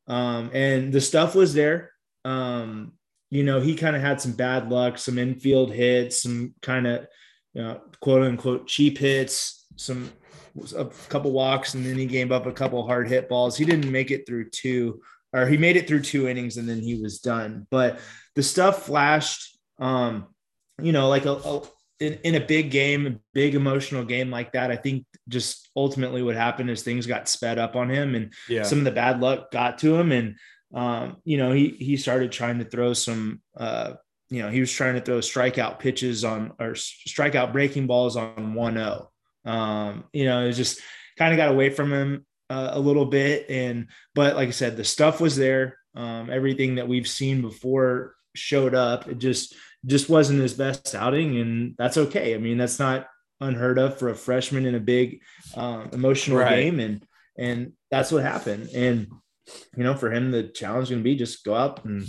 um, 0.07 0.51
and 0.53 0.91
the 0.91 1.01
stuff 1.01 1.35
was 1.35 1.53
there. 1.53 1.91
Um, 2.25 2.93
you 3.33 3.43
know, 3.43 3.59
he 3.59 3.73
kind 3.73 3.95
of 3.95 4.01
had 4.03 4.21
some 4.21 4.33
bad 4.33 4.69
luck, 4.69 4.99
some 4.99 5.17
infield 5.17 5.73
hits, 5.73 6.21
some 6.21 6.53
kind 6.61 6.85
of 6.85 7.07
you 7.53 7.63
know, 7.63 7.81
quote 7.99 8.21
unquote 8.21 8.67
cheap 8.67 8.99
hits, 8.99 9.65
some 9.75 10.11
a 10.77 10.85
couple 11.09 11.31
walks, 11.31 11.73
and 11.73 11.83
then 11.83 11.97
he 11.97 12.05
gave 12.05 12.31
up 12.31 12.45
a 12.45 12.51
couple 12.51 12.85
hard 12.85 13.07
hit 13.07 13.27
balls. 13.27 13.57
He 13.57 13.65
didn't 13.65 13.91
make 13.91 14.11
it 14.11 14.27
through 14.27 14.51
two, 14.51 15.01
or 15.33 15.47
he 15.47 15.57
made 15.57 15.77
it 15.77 15.87
through 15.87 16.01
two 16.01 16.27
innings 16.27 16.57
and 16.57 16.69
then 16.69 16.79
he 16.79 17.01
was 17.01 17.21
done. 17.21 17.65
But 17.71 17.99
the 18.35 18.43
stuff 18.43 18.85
flashed. 18.85 19.57
Um, 19.79 20.27
you 20.79 20.91
know, 20.91 21.09
like 21.09 21.25
a, 21.25 21.31
a 21.31 21.61
in, 21.99 22.19
in 22.23 22.35
a 22.35 22.45
big 22.45 22.69
game, 22.69 23.07
a 23.07 23.15
big 23.33 23.55
emotional 23.55 24.05
game 24.05 24.29
like 24.29 24.51
that, 24.51 24.69
I 24.69 24.75
think 24.75 25.07
just 25.27 25.69
ultimately 25.75 26.21
what 26.21 26.35
happened 26.35 26.69
is 26.69 26.83
things 26.83 27.07
got 27.07 27.27
sped 27.27 27.57
up 27.57 27.75
on 27.75 27.89
him 27.89 28.13
and 28.13 28.31
yeah. 28.47 28.61
some 28.61 28.77
of 28.77 28.83
the 28.83 28.91
bad 28.91 29.21
luck 29.21 29.49
got 29.49 29.79
to 29.79 29.95
him. 29.95 30.11
And, 30.11 30.35
um, 30.73 31.17
you 31.23 31.37
know, 31.37 31.51
he, 31.51 31.69
he 31.69 31.97
started 31.97 32.31
trying 32.31 32.59
to 32.59 32.65
throw 32.65 32.93
some, 32.93 33.41
uh, 33.57 33.93
you 34.29 34.41
know, 34.41 34.49
he 34.49 34.59
was 34.59 34.71
trying 34.71 34.95
to 34.95 35.01
throw 35.01 35.19
strikeout 35.19 35.79
pitches 35.79 36.23
on 36.23 36.53
or 36.59 36.71
strikeout 36.71 37.51
breaking 37.51 37.87
balls 37.87 38.15
on 38.15 38.53
1 38.53 38.73
0. 38.73 39.11
Um, 39.45 40.05
you 40.13 40.25
know, 40.25 40.45
it 40.45 40.53
just 40.53 40.81
kind 41.17 41.33
of 41.33 41.37
got 41.37 41.51
away 41.51 41.69
from 41.69 41.93
him 41.93 42.25
uh, 42.49 42.71
a 42.73 42.79
little 42.79 43.05
bit. 43.05 43.45
And, 43.49 43.87
but 44.15 44.35
like 44.35 44.47
I 44.47 44.51
said, 44.51 44.77
the 44.77 44.83
stuff 44.83 45.21
was 45.21 45.35
there. 45.35 45.77
Um, 45.95 46.31
everything 46.31 46.75
that 46.75 46.87
we've 46.87 47.07
seen 47.07 47.41
before 47.41 48.15
showed 48.33 48.73
up. 48.73 49.07
It 49.07 49.19
just, 49.19 49.55
just 49.85 50.09
wasn't 50.09 50.41
his 50.41 50.53
best 50.53 50.95
outing, 50.95 51.37
and 51.37 51.75
that's 51.77 51.97
okay. 51.97 52.33
I 52.33 52.37
mean, 52.37 52.57
that's 52.57 52.79
not 52.79 53.07
unheard 53.41 53.77
of 53.77 53.99
for 53.99 54.09
a 54.09 54.15
freshman 54.15 54.65
in 54.65 54.75
a 54.75 54.79
big 54.79 55.21
um, 55.55 55.89
emotional 55.91 56.37
right. 56.37 56.55
game, 56.55 56.79
and 56.79 57.05
and 57.37 57.73
that's 57.91 58.11
what 58.11 58.23
happened. 58.23 58.69
And 58.73 59.07
you 59.75 59.83
know, 59.83 59.95
for 59.95 60.11
him, 60.11 60.31
the 60.31 60.43
challenge 60.43 60.85
is 60.85 60.89
going 60.89 61.01
to 61.01 61.03
be 61.03 61.15
just 61.15 61.43
go 61.43 61.55
out 61.55 61.83
and 61.85 62.05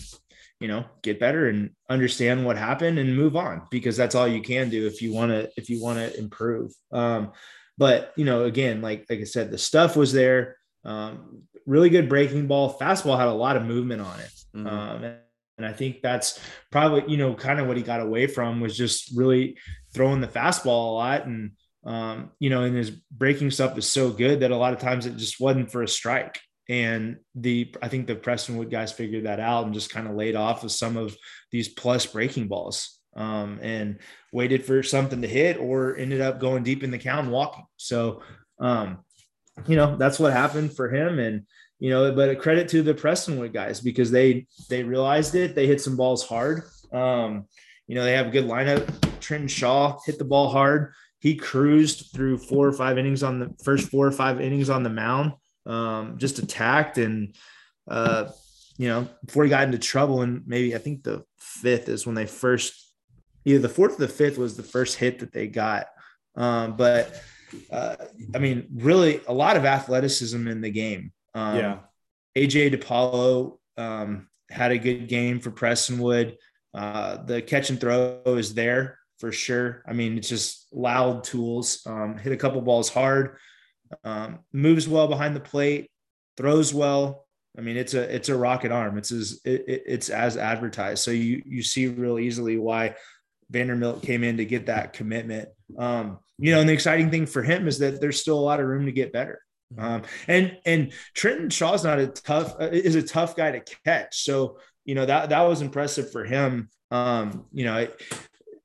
you 0.60 0.68
know 0.68 0.84
get 1.02 1.20
better 1.20 1.48
and 1.48 1.70
understand 1.90 2.44
what 2.44 2.56
happened 2.56 2.98
and 2.98 3.16
move 3.16 3.36
on 3.36 3.62
because 3.70 3.96
that's 3.96 4.14
all 4.14 4.28
you 4.28 4.40
can 4.40 4.70
do 4.70 4.86
if 4.86 5.02
you 5.02 5.12
want 5.12 5.30
to 5.30 5.50
if 5.56 5.68
you 5.68 5.82
want 5.82 5.98
to 5.98 6.18
improve. 6.18 6.72
Um, 6.92 7.32
but 7.76 8.12
you 8.16 8.24
know, 8.24 8.44
again, 8.44 8.82
like 8.82 9.06
like 9.10 9.20
I 9.20 9.24
said, 9.24 9.50
the 9.50 9.58
stuff 9.58 9.96
was 9.96 10.12
there. 10.12 10.56
Um, 10.84 11.42
really 11.66 11.88
good 11.88 12.08
breaking 12.08 12.46
ball. 12.46 12.78
Fastball 12.78 13.18
had 13.18 13.28
a 13.28 13.32
lot 13.32 13.56
of 13.56 13.64
movement 13.64 14.02
on 14.02 14.20
it. 14.20 14.30
Mm-hmm. 14.54 14.66
Um, 14.66 15.14
and 15.56 15.66
I 15.66 15.72
think 15.72 16.02
that's 16.02 16.40
probably, 16.70 17.04
you 17.10 17.16
know, 17.16 17.34
kind 17.34 17.60
of 17.60 17.66
what 17.66 17.76
he 17.76 17.82
got 17.82 18.00
away 18.00 18.26
from 18.26 18.60
was 18.60 18.76
just 18.76 19.16
really 19.16 19.56
throwing 19.92 20.20
the 20.20 20.26
fastball 20.26 20.90
a 20.90 20.94
lot. 20.94 21.26
And, 21.26 21.52
um, 21.84 22.30
you 22.40 22.50
know, 22.50 22.62
and 22.62 22.76
his 22.76 22.90
breaking 22.90 23.50
stuff 23.50 23.78
is 23.78 23.86
so 23.86 24.10
good 24.10 24.40
that 24.40 24.50
a 24.50 24.56
lot 24.56 24.72
of 24.72 24.80
times 24.80 25.06
it 25.06 25.16
just 25.16 25.40
wasn't 25.40 25.70
for 25.70 25.82
a 25.82 25.88
strike. 25.88 26.40
And 26.68 27.18
the, 27.34 27.74
I 27.82 27.88
think 27.88 28.06
the 28.06 28.16
Prestonwood 28.16 28.70
guys 28.70 28.92
figured 28.92 29.24
that 29.24 29.40
out 29.40 29.64
and 29.64 29.74
just 29.74 29.90
kind 29.90 30.08
of 30.08 30.14
laid 30.14 30.34
off 30.34 30.64
of 30.64 30.72
some 30.72 30.96
of 30.96 31.16
these 31.50 31.68
plus 31.68 32.06
breaking 32.06 32.48
balls 32.48 32.98
um, 33.16 33.58
and 33.62 33.98
waited 34.32 34.64
for 34.64 34.82
something 34.82 35.22
to 35.22 35.28
hit 35.28 35.58
or 35.58 35.96
ended 35.96 36.20
up 36.20 36.40
going 36.40 36.62
deep 36.62 36.82
in 36.82 36.90
the 36.90 36.98
count 36.98 37.24
and 37.24 37.32
walking. 37.32 37.64
So, 37.76 38.22
um, 38.58 39.04
you 39.66 39.76
know, 39.76 39.96
that's 39.96 40.18
what 40.18 40.32
happened 40.32 40.74
for 40.74 40.88
him. 40.88 41.18
And, 41.18 41.46
you 41.78 41.90
know, 41.90 42.12
but 42.12 42.30
a 42.30 42.36
credit 42.36 42.68
to 42.70 42.82
the 42.82 42.94
Prestonwood 42.94 43.52
guys 43.52 43.80
because 43.80 44.10
they 44.10 44.46
they 44.70 44.82
realized 44.82 45.34
it. 45.34 45.54
They 45.54 45.66
hit 45.66 45.80
some 45.80 45.96
balls 45.96 46.26
hard. 46.26 46.62
Um, 46.92 47.46
you 47.86 47.94
know, 47.94 48.04
they 48.04 48.12
have 48.12 48.28
a 48.28 48.30
good 48.30 48.46
lineup. 48.46 49.20
Trenton 49.20 49.48
Shaw 49.48 49.98
hit 50.06 50.18
the 50.18 50.24
ball 50.24 50.48
hard. 50.48 50.92
He 51.18 51.36
cruised 51.36 52.10
through 52.14 52.38
four 52.38 52.66
or 52.66 52.72
five 52.72 52.98
innings 52.98 53.22
on 53.22 53.38
the 53.38 53.54
first 53.64 53.90
four 53.90 54.06
or 54.06 54.12
five 54.12 54.40
innings 54.40 54.70
on 54.70 54.82
the 54.82 54.90
mound. 54.90 55.32
Um, 55.66 56.18
just 56.18 56.38
attacked 56.38 56.98
and 56.98 57.34
uh, 57.88 58.30
you 58.76 58.88
know, 58.88 59.08
before 59.24 59.44
he 59.44 59.50
got 59.50 59.64
into 59.64 59.78
trouble, 59.78 60.22
and 60.22 60.42
maybe 60.46 60.74
I 60.74 60.78
think 60.78 61.02
the 61.02 61.24
fifth 61.38 61.88
is 61.88 62.06
when 62.06 62.14
they 62.14 62.26
first 62.26 62.92
either 63.44 63.60
the 63.60 63.68
fourth 63.68 63.94
or 63.94 64.06
the 64.06 64.08
fifth 64.08 64.38
was 64.38 64.56
the 64.56 64.62
first 64.62 64.96
hit 64.96 65.20
that 65.20 65.32
they 65.32 65.46
got. 65.46 65.86
Um, 66.36 66.76
but 66.76 67.20
uh, 67.70 67.96
I 68.34 68.38
mean, 68.38 68.66
really 68.74 69.20
a 69.28 69.32
lot 69.32 69.56
of 69.56 69.64
athleticism 69.64 70.48
in 70.48 70.60
the 70.60 70.70
game. 70.70 71.12
Um, 71.34 71.56
yeah. 71.56 71.78
AJ 72.36 72.74
DePaulo 72.74 73.58
um, 73.76 74.28
had 74.50 74.72
a 74.72 74.78
good 74.78 75.08
game 75.08 75.40
for 75.40 75.50
Prestonwood. 75.50 76.36
Uh, 76.72 77.22
the 77.24 77.40
catch 77.40 77.70
and 77.70 77.80
throw 77.80 78.20
is 78.26 78.54
there 78.54 78.98
for 79.18 79.30
sure. 79.30 79.82
I 79.86 79.92
mean, 79.92 80.18
it's 80.18 80.28
just 80.28 80.66
loud 80.72 81.22
tools. 81.22 81.82
Um, 81.86 82.18
hit 82.18 82.32
a 82.32 82.36
couple 82.36 82.60
balls 82.60 82.88
hard, 82.88 83.36
um, 84.04 84.40
moves 84.52 84.88
well 84.88 85.08
behind 85.08 85.36
the 85.36 85.40
plate, 85.40 85.90
throws 86.36 86.72
well. 86.74 87.26
I 87.56 87.60
mean, 87.60 87.76
it's 87.76 87.94
a 87.94 88.14
it's 88.14 88.28
a 88.28 88.36
rocket 88.36 88.72
arm. 88.72 88.98
It's 88.98 89.12
as 89.12 89.40
it, 89.44 89.64
it's 89.66 90.08
as 90.08 90.36
advertised. 90.36 91.02
So 91.02 91.10
you 91.10 91.42
you 91.46 91.62
see 91.62 91.86
real 91.86 92.18
easily 92.18 92.58
why 92.58 92.96
Vanderbilt 93.50 94.02
came 94.02 94.24
in 94.24 94.38
to 94.38 94.44
get 94.44 94.66
that 94.66 94.92
commitment. 94.92 95.48
Um, 95.78 96.18
you 96.38 96.52
know, 96.52 96.60
and 96.60 96.68
the 96.68 96.72
exciting 96.72 97.10
thing 97.10 97.26
for 97.26 97.42
him 97.42 97.68
is 97.68 97.78
that 97.78 98.00
there's 98.00 98.20
still 98.20 98.38
a 98.38 98.40
lot 98.40 98.60
of 98.60 98.66
room 98.66 98.86
to 98.86 98.92
get 98.92 99.12
better. 99.12 99.40
Mm-hmm. 99.72 99.84
Um, 99.84 100.02
and 100.28 100.58
and 100.66 100.92
Trenton 101.14 101.50
Shaw's 101.50 101.84
not 101.84 101.98
a 101.98 102.08
tough 102.08 102.56
uh, 102.60 102.68
is 102.70 102.96
a 102.96 103.02
tough 103.02 103.36
guy 103.36 103.52
to 103.52 103.76
catch. 103.84 104.22
So 104.22 104.58
you 104.84 104.94
know 104.94 105.06
that 105.06 105.30
that 105.30 105.42
was 105.42 105.62
impressive 105.62 106.10
for 106.10 106.24
him. 106.24 106.68
Um, 106.90 107.46
you 107.52 107.64
know, 107.64 107.88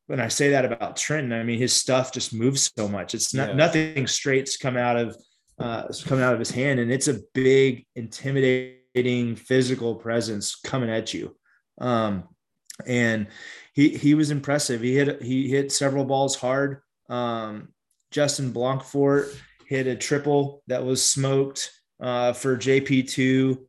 when 0.09 0.19
I 0.19 0.27
say 0.27 0.49
that 0.49 0.65
about 0.65 0.97
Trenton, 0.97 1.31
I 1.31 1.43
mean 1.43 1.59
his 1.59 1.71
stuff 1.71 2.11
just 2.11 2.33
moves 2.33 2.71
so 2.75 2.87
much. 2.87 3.13
It's 3.13 3.31
not 3.31 3.49
yeah. 3.49 3.55
nothing 3.55 4.07
straight's 4.07 4.57
come 4.57 4.75
out 4.75 4.97
of 4.97 5.15
uh, 5.59 5.83
coming 6.05 6.23
out 6.23 6.33
of 6.33 6.39
his 6.39 6.49
hand, 6.49 6.79
and 6.79 6.91
it's 6.91 7.07
a 7.07 7.19
big, 7.35 7.85
intimidating 7.95 9.35
physical 9.35 9.93
presence 9.93 10.55
coming 10.55 10.89
at 10.89 11.13
you. 11.13 11.37
Um, 11.79 12.23
and 12.87 13.27
he 13.73 13.89
he 13.89 14.15
was 14.15 14.31
impressive. 14.31 14.81
He 14.81 14.95
hit 14.95 15.21
he 15.21 15.47
hit 15.47 15.71
several 15.71 16.05
balls 16.05 16.35
hard. 16.35 16.81
Um, 17.07 17.67
Justin 18.09 18.51
Blancfort 18.51 19.31
hit 19.67 19.85
a 19.85 19.95
triple 19.95 20.63
that 20.65 20.83
was 20.83 21.05
smoked 21.05 21.71
uh, 21.99 22.33
for 22.33 22.57
JP2. 22.57 23.59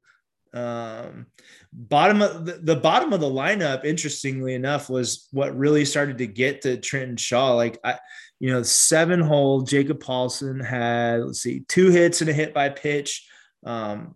Um, 0.55 1.27
bottom 1.73 2.23
of 2.23 2.45
the, 2.47 2.53
the, 2.55 2.77
bottom 2.77 3.13
of 3.13 3.21
the 3.21 3.31
lineup, 3.31 3.85
interestingly 3.85 4.55
enough, 4.55 4.91
was 4.91 5.29
what 5.33 5.57
really 5.57 5.85
started 5.85 6.19
to 6.19 6.27
get 6.27 6.63
to 6.63 6.77
Trenton 6.77 7.17
Shaw. 7.17 7.55
Like 7.55 7.79
I, 7.85 7.99
you 8.39 8.51
know, 8.51 8.63
seven 8.63 9.21
hole 9.21 9.63
Jacob 9.63 10.01
Paulson 10.01 10.61
had 10.61 11.21
let's 11.21 11.43
see, 11.43 11.65
two 11.69 11.91
hits 11.91 12.21
and 12.21 12.31
a 12.31 12.33
hit 12.33 12.55
by 12.55 12.71
pitch. 12.71 13.29
Um, 13.65 14.15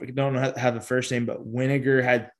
I 0.00 0.06
don't 0.06 0.32
know 0.32 0.52
how 0.56 0.70
the 0.70 0.80
first 0.80 1.10
name, 1.10 1.26
but 1.26 1.46
Winiger 1.46 2.02
had 2.02 2.30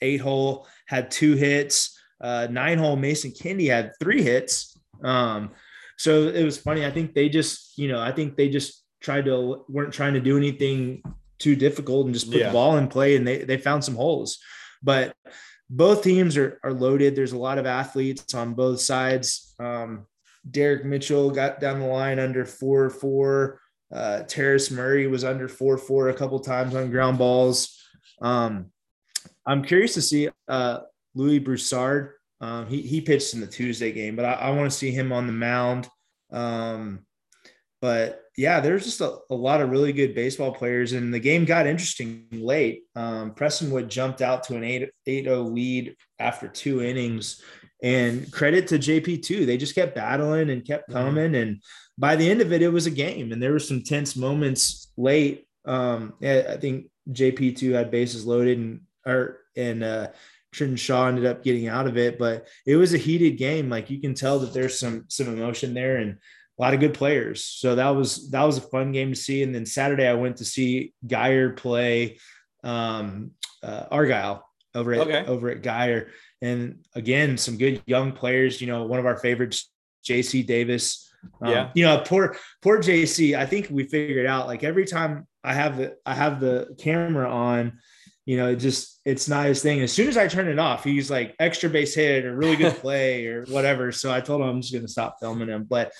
eight 0.00 0.20
hole, 0.20 0.66
had 0.86 1.10
two 1.10 1.34
hits. 1.34 1.98
Uh, 2.20 2.46
nine 2.50 2.78
hole 2.78 2.96
Mason 2.96 3.30
Kendi 3.30 3.68
had 3.68 3.92
three 3.98 4.22
hits. 4.22 4.78
Um, 5.02 5.52
so 5.96 6.28
it 6.28 6.44
was 6.44 6.58
funny. 6.58 6.84
I 6.84 6.90
think 6.90 7.14
they 7.14 7.28
just, 7.28 7.78
you 7.78 7.88
know, 7.88 8.00
I 8.00 8.12
think 8.12 8.36
they 8.36 8.48
just 8.48 8.84
tried 9.00 9.24
to 9.24 9.64
weren't 9.68 9.92
trying 9.92 10.14
to 10.14 10.20
do 10.20 10.36
anything 10.36 11.02
too 11.40 11.56
difficult 11.56 12.06
and 12.06 12.14
just 12.14 12.30
put 12.30 12.40
yeah. 12.40 12.48
the 12.48 12.52
ball 12.52 12.76
in 12.76 12.86
play 12.86 13.16
and 13.16 13.26
they 13.26 13.38
they 13.38 13.56
found 13.56 13.84
some 13.84 13.96
holes. 13.96 14.38
But 14.82 15.14
both 15.68 16.02
teams 16.02 16.36
are 16.36 16.60
are 16.62 16.72
loaded. 16.72 17.16
There's 17.16 17.32
a 17.32 17.38
lot 17.38 17.58
of 17.58 17.66
athletes 17.66 18.34
on 18.34 18.54
both 18.54 18.80
sides. 18.80 19.54
Um, 19.58 20.06
Derek 20.48 20.84
Mitchell 20.84 21.30
got 21.30 21.60
down 21.60 21.80
the 21.80 21.86
line 21.86 22.18
under 22.18 22.44
four 22.44 22.90
four. 22.90 23.60
Uh, 23.92 24.22
Terrace 24.22 24.70
Murray 24.70 25.06
was 25.06 25.24
under 25.24 25.48
four 25.48 25.76
four 25.76 26.08
a 26.08 26.14
couple 26.14 26.38
times 26.40 26.74
on 26.74 26.90
ground 26.90 27.18
balls. 27.18 27.76
Um, 28.22 28.70
I'm 29.46 29.64
curious 29.64 29.94
to 29.94 30.02
see 30.02 30.28
uh, 30.48 30.80
Louis 31.14 31.38
Broussard. 31.38 32.14
Um, 32.40 32.66
he 32.66 32.82
he 32.82 33.00
pitched 33.00 33.34
in 33.34 33.40
the 33.40 33.46
Tuesday 33.46 33.92
game, 33.92 34.16
but 34.16 34.24
I, 34.24 34.32
I 34.32 34.50
want 34.50 34.70
to 34.70 34.76
see 34.76 34.90
him 34.90 35.12
on 35.12 35.26
the 35.26 35.32
mound. 35.32 35.88
Um, 36.30 37.04
but 37.80 38.22
yeah, 38.36 38.60
there's 38.60 38.84
just 38.84 39.00
a, 39.00 39.18
a, 39.30 39.34
lot 39.34 39.60
of 39.60 39.70
really 39.70 39.92
good 39.92 40.14
baseball 40.14 40.52
players, 40.52 40.92
and 40.92 41.12
the 41.12 41.18
game 41.18 41.44
got 41.44 41.66
interesting 41.66 42.26
late. 42.30 42.82
Um, 42.94 43.32
Prestonwood 43.32 43.88
jumped 43.88 44.22
out 44.22 44.44
to 44.44 44.56
an 44.56 44.64
8 44.64 44.90
0 45.06 45.42
lead 45.42 45.96
after 46.18 46.48
two 46.48 46.82
innings. 46.82 47.42
And 47.82 48.30
credit 48.30 48.68
to 48.68 48.78
JP2. 48.78 49.46
They 49.46 49.56
just 49.56 49.74
kept 49.74 49.94
battling 49.94 50.50
and 50.50 50.66
kept 50.66 50.90
mm-hmm. 50.90 50.98
coming. 50.98 51.34
And 51.34 51.62
by 51.96 52.14
the 52.14 52.28
end 52.28 52.42
of 52.42 52.52
it, 52.52 52.60
it 52.60 52.68
was 52.68 52.86
a 52.86 52.90
game. 52.90 53.32
And 53.32 53.42
there 53.42 53.52
were 53.52 53.58
some 53.58 53.82
tense 53.82 54.16
moments 54.16 54.92
late. 54.98 55.46
Um, 55.64 56.12
I 56.22 56.58
think 56.60 56.90
JP2 57.10 57.72
had 57.72 57.90
bases 57.90 58.26
loaded 58.26 58.58
and 58.58 58.80
or 59.06 59.38
and 59.56 59.82
uh 59.82 60.08
Trenton 60.52 60.76
Shaw 60.76 61.06
ended 61.06 61.26
up 61.26 61.44
getting 61.44 61.68
out 61.68 61.86
of 61.86 61.96
it, 61.96 62.18
but 62.18 62.48
it 62.66 62.76
was 62.76 62.92
a 62.92 62.98
heated 62.98 63.38
game. 63.38 63.68
Like 63.70 63.88
you 63.88 64.00
can 64.00 64.14
tell 64.14 64.40
that 64.40 64.52
there's 64.52 64.78
some 64.78 65.04
some 65.08 65.28
emotion 65.28 65.74
there 65.74 65.98
and 65.98 66.18
a 66.60 66.62
lot 66.62 66.74
of 66.74 66.80
good 66.80 66.92
players. 66.92 67.42
So 67.42 67.74
that 67.76 67.88
was 67.88 68.30
that 68.30 68.44
was 68.44 68.58
a 68.58 68.62
fun 68.62 68.92
game 68.92 69.10
to 69.10 69.16
see. 69.16 69.42
And 69.42 69.54
then 69.54 69.64
Saturday 69.64 70.06
I 70.06 70.12
went 70.12 70.36
to 70.36 70.44
see 70.44 70.92
Guyer 71.06 71.56
play 71.56 72.18
um, 72.62 73.30
uh, 73.62 73.84
Argyle 73.90 74.46
over 74.74 74.92
at 74.92 75.00
okay. 75.00 75.24
over 75.26 75.48
at 75.48 75.62
Guyer, 75.62 76.10
and 76.42 76.84
again 76.94 77.38
some 77.38 77.56
good 77.56 77.82
young 77.86 78.12
players. 78.12 78.60
You 78.60 78.66
know, 78.66 78.84
one 78.84 78.98
of 78.98 79.06
our 79.06 79.16
favorites, 79.16 79.70
JC 80.04 80.46
Davis. 80.46 81.10
Um, 81.40 81.50
yeah, 81.50 81.70
you 81.74 81.84
know, 81.84 82.02
poor 82.04 82.36
poor 82.60 82.78
JC. 82.78 83.38
I 83.38 83.46
think 83.46 83.68
we 83.70 83.84
figured 83.84 84.26
out 84.26 84.46
like 84.46 84.62
every 84.62 84.84
time 84.84 85.26
I 85.42 85.54
have 85.54 85.78
the 85.78 85.96
I 86.04 86.14
have 86.14 86.40
the 86.40 86.76
camera 86.78 87.30
on 87.30 87.78
you 88.30 88.36
know, 88.36 88.50
it 88.50 88.56
just 88.60 89.00
it's 89.04 89.28
not 89.28 89.46
his 89.46 89.60
thing. 89.60 89.80
As 89.80 89.92
soon 89.92 90.06
as 90.06 90.16
I 90.16 90.28
turn 90.28 90.46
it 90.46 90.60
off, 90.60 90.84
he's 90.84 91.10
like 91.10 91.34
extra 91.40 91.68
base 91.68 91.96
hit 91.96 92.24
or 92.24 92.36
really 92.36 92.54
good 92.54 92.76
play 92.80 93.26
or 93.26 93.44
whatever. 93.46 93.90
So 93.90 94.12
I 94.12 94.20
told 94.20 94.40
him 94.40 94.48
I'm 94.48 94.60
just 94.60 94.72
gonna 94.72 94.86
stop 94.86 95.16
filming 95.18 95.48
him. 95.48 95.64
But 95.64 95.90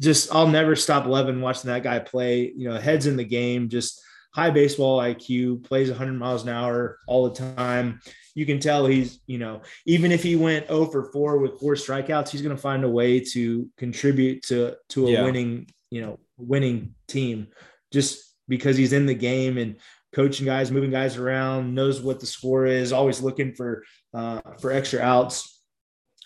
just 0.00 0.34
I'll 0.34 0.48
never 0.48 0.76
stop 0.76 1.04
loving 1.04 1.42
watching 1.42 1.68
that 1.68 1.82
guy 1.82 1.98
play. 1.98 2.50
You 2.56 2.70
know, 2.70 2.78
heads 2.78 3.06
in 3.06 3.18
the 3.18 3.24
game, 3.24 3.68
just 3.68 4.00
high 4.32 4.48
baseball 4.48 4.98
IQ, 4.98 5.62
plays 5.62 5.90
100 5.90 6.14
miles 6.14 6.44
an 6.44 6.48
hour 6.48 7.00
all 7.06 7.28
the 7.28 7.54
time. 7.54 8.00
You 8.34 8.46
can 8.46 8.60
tell 8.60 8.86
he's, 8.86 9.20
you 9.26 9.36
know, 9.36 9.60
even 9.84 10.10
if 10.10 10.22
he 10.22 10.36
went 10.36 10.68
0 10.68 10.86
for 10.86 11.12
4 11.12 11.36
with 11.36 11.60
four 11.60 11.74
strikeouts, 11.74 12.30
he's 12.30 12.40
going 12.40 12.56
to 12.56 12.60
find 12.60 12.82
a 12.84 12.88
way 12.88 13.20
to 13.20 13.68
contribute 13.76 14.42
to 14.44 14.76
to 14.88 15.06
a 15.06 15.10
yeah. 15.10 15.22
winning, 15.22 15.66
you 15.90 16.00
know, 16.00 16.18
winning 16.38 16.94
team 17.08 17.48
just 17.92 18.24
because 18.48 18.78
he's 18.78 18.94
in 18.94 19.04
the 19.04 19.14
game 19.14 19.58
and 19.58 19.76
coaching 20.14 20.46
guys, 20.46 20.70
moving 20.70 20.90
guys 20.90 21.16
around, 21.16 21.74
knows 21.74 22.00
what 22.00 22.20
the 22.20 22.26
score 22.26 22.66
is, 22.66 22.92
always 22.92 23.20
looking 23.20 23.54
for 23.54 23.84
uh, 24.14 24.40
for 24.60 24.72
extra 24.72 25.00
outs 25.00 25.60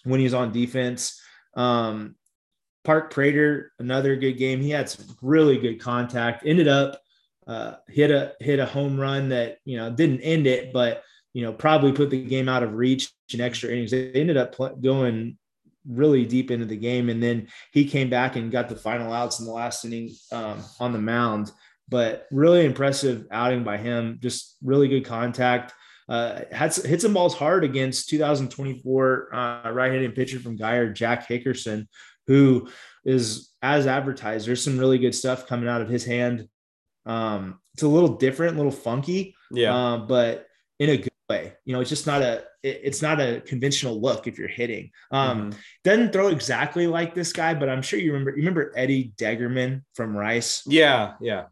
when 0.05 0.21
he's 0.21 0.35
on 0.35 0.53
defense. 0.53 1.21
Um, 1.57 2.15
Park 2.85 3.13
Prater, 3.13 3.73
another 3.79 4.17
good 4.17 4.35
game. 4.35 4.61
He 4.61 4.71
had 4.71 4.89
some 4.89 5.07
really 5.21 5.59
good 5.59 5.81
contact. 5.81 6.45
Ended 6.47 6.69
up 6.69 7.01
uh, 7.47 7.75
hit 7.89 8.11
a 8.11 8.35
hit 8.41 8.59
a 8.59 8.67
home 8.67 8.99
run 9.01 9.31
that 9.31 9.59
you 9.65 9.77
know 9.77 9.91
didn't 9.91 10.21
end 10.21 10.47
it, 10.47 10.73
but 10.73 11.03
you 11.33 11.43
know 11.43 11.53
probably 11.53 11.93
put 11.93 12.11
the 12.11 12.25
game 12.25 12.49
out 12.49 12.63
of 12.63 12.75
reach 12.75 13.13
in 13.33 13.41
extra 13.41 13.71
innings. 13.71 13.91
They 13.91 14.13
ended 14.13 14.37
up 14.37 14.55
pl- 14.55 14.77
going 14.77 15.39
really 15.87 16.27
deep 16.27 16.51
into 16.51 16.67
the 16.67 16.77
game, 16.77 17.09
and 17.09 17.23
then 17.23 17.49
he 17.73 17.87
came 17.87 18.11
back 18.11 18.37
and 18.37 18.53
got 18.53 18.69
the 18.69 18.77
final 18.77 19.13
outs 19.13 19.41
in 19.41 19.47
the 19.47 19.53
last 19.53 19.85
inning 19.85 20.11
um, 20.33 20.63
on 20.79 20.93
the 20.93 21.01
mound 21.01 21.51
but 21.89 22.27
really 22.31 22.65
impressive 22.65 23.27
outing 23.31 23.65
by 23.65 23.77
him. 23.77 24.19
Just 24.21 24.57
really 24.63 24.89
good 24.89 25.05
contact. 25.05 25.73
Uh, 26.09 26.43
had 26.51 26.75
hit 26.75 27.03
some 27.03 27.13
balls 27.13 27.35
hard 27.35 27.65
against 27.65 28.09
2024 28.09 29.35
uh, 29.35 29.71
right-handed 29.71 30.15
pitcher 30.15 30.41
from 30.41 30.57
Guyer, 30.57 30.95
Jack 30.95 31.29
Hickerson, 31.29 31.87
who 32.27 32.69
is 33.05 33.53
as 33.63 33.87
advertised. 33.87 34.47
There's 34.47 34.63
some 34.63 34.79
really 34.79 34.99
good 34.99 35.15
stuff 35.15 35.47
coming 35.47 35.69
out 35.69 35.83
of 35.83 35.89
his 35.89 36.05
hand. 36.05 36.49
Um, 37.05 37.61
it's 37.75 37.83
a 37.83 37.89
little 37.89 38.17
different, 38.17 38.55
a 38.55 38.57
little 38.57 38.73
funky, 38.73 39.35
yeah, 39.51 39.75
uh, 39.75 39.99
but 39.99 40.47
in 40.79 40.91
a 40.91 40.97
good 40.97 41.13
way. 41.29 41.53
You 41.65 41.75
know, 41.75 41.81
it's 41.81 41.91
just 41.91 42.07
not 42.07 42.23
a 42.23 42.45
it, 42.63 42.81
it's 42.85 43.03
not 43.03 43.21
a 43.21 43.41
conventional 43.41 44.01
look 44.01 44.27
if 44.27 44.39
you're 44.39 44.49
hitting. 44.49 44.91
Um, 45.11 45.51
mm-hmm. 45.51 45.59
doesn't 45.85 46.13
throw 46.13 46.29
exactly 46.29 46.87
like 46.87 47.15
this 47.15 47.33
guy, 47.33 47.55
but 47.55 47.69
I'm 47.69 47.83
sure 47.83 47.99
you 47.99 48.13
remember. 48.13 48.31
You 48.31 48.39
remember 48.39 48.73
Eddie 48.77 49.13
Degerman 49.17 49.83
from 49.95 50.17
Rice? 50.17 50.63
Yeah, 50.67 51.15
yeah. 51.21 51.45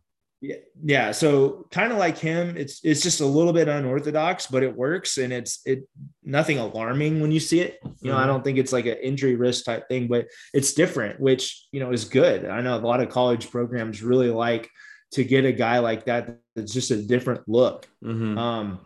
Yeah, 0.46 0.56
yeah. 0.84 1.10
So 1.10 1.66
kind 1.72 1.90
of 1.90 1.98
like 1.98 2.18
him, 2.18 2.56
it's 2.56 2.80
it's 2.84 3.02
just 3.02 3.20
a 3.20 3.26
little 3.26 3.52
bit 3.52 3.66
unorthodox, 3.66 4.46
but 4.46 4.62
it 4.62 4.76
works, 4.76 5.18
and 5.18 5.32
it's 5.32 5.60
it 5.66 5.88
nothing 6.22 6.58
alarming 6.58 7.20
when 7.20 7.32
you 7.32 7.40
see 7.40 7.60
it. 7.60 7.80
You 7.82 8.10
know, 8.10 8.14
mm-hmm. 8.14 8.22
I 8.22 8.26
don't 8.26 8.44
think 8.44 8.58
it's 8.58 8.72
like 8.72 8.86
an 8.86 8.98
injury 9.02 9.34
risk 9.34 9.64
type 9.64 9.88
thing, 9.88 10.06
but 10.06 10.28
it's 10.54 10.72
different, 10.74 11.18
which 11.18 11.66
you 11.72 11.80
know 11.80 11.90
is 11.90 12.04
good. 12.04 12.44
I 12.44 12.60
know 12.60 12.76
a 12.76 12.78
lot 12.78 13.00
of 13.00 13.08
college 13.08 13.50
programs 13.50 14.02
really 14.02 14.30
like 14.30 14.70
to 15.12 15.24
get 15.24 15.44
a 15.44 15.52
guy 15.52 15.80
like 15.80 16.04
that 16.04 16.38
that's 16.54 16.72
just 16.72 16.92
a 16.92 17.02
different 17.02 17.48
look. 17.48 17.88
Mm-hmm. 18.04 18.38
Um, 18.38 18.80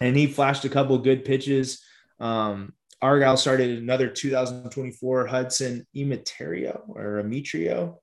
and 0.00 0.16
he 0.16 0.26
flashed 0.26 0.64
a 0.64 0.70
couple 0.70 0.96
good 0.98 1.24
pitches. 1.24 1.82
Um, 2.20 2.72
Argyle 3.02 3.36
started 3.36 3.78
another 3.78 4.08
2024 4.08 5.26
Hudson 5.26 5.86
Emeterio 5.94 6.82
or 6.88 7.20
Emetrio, 7.22 7.98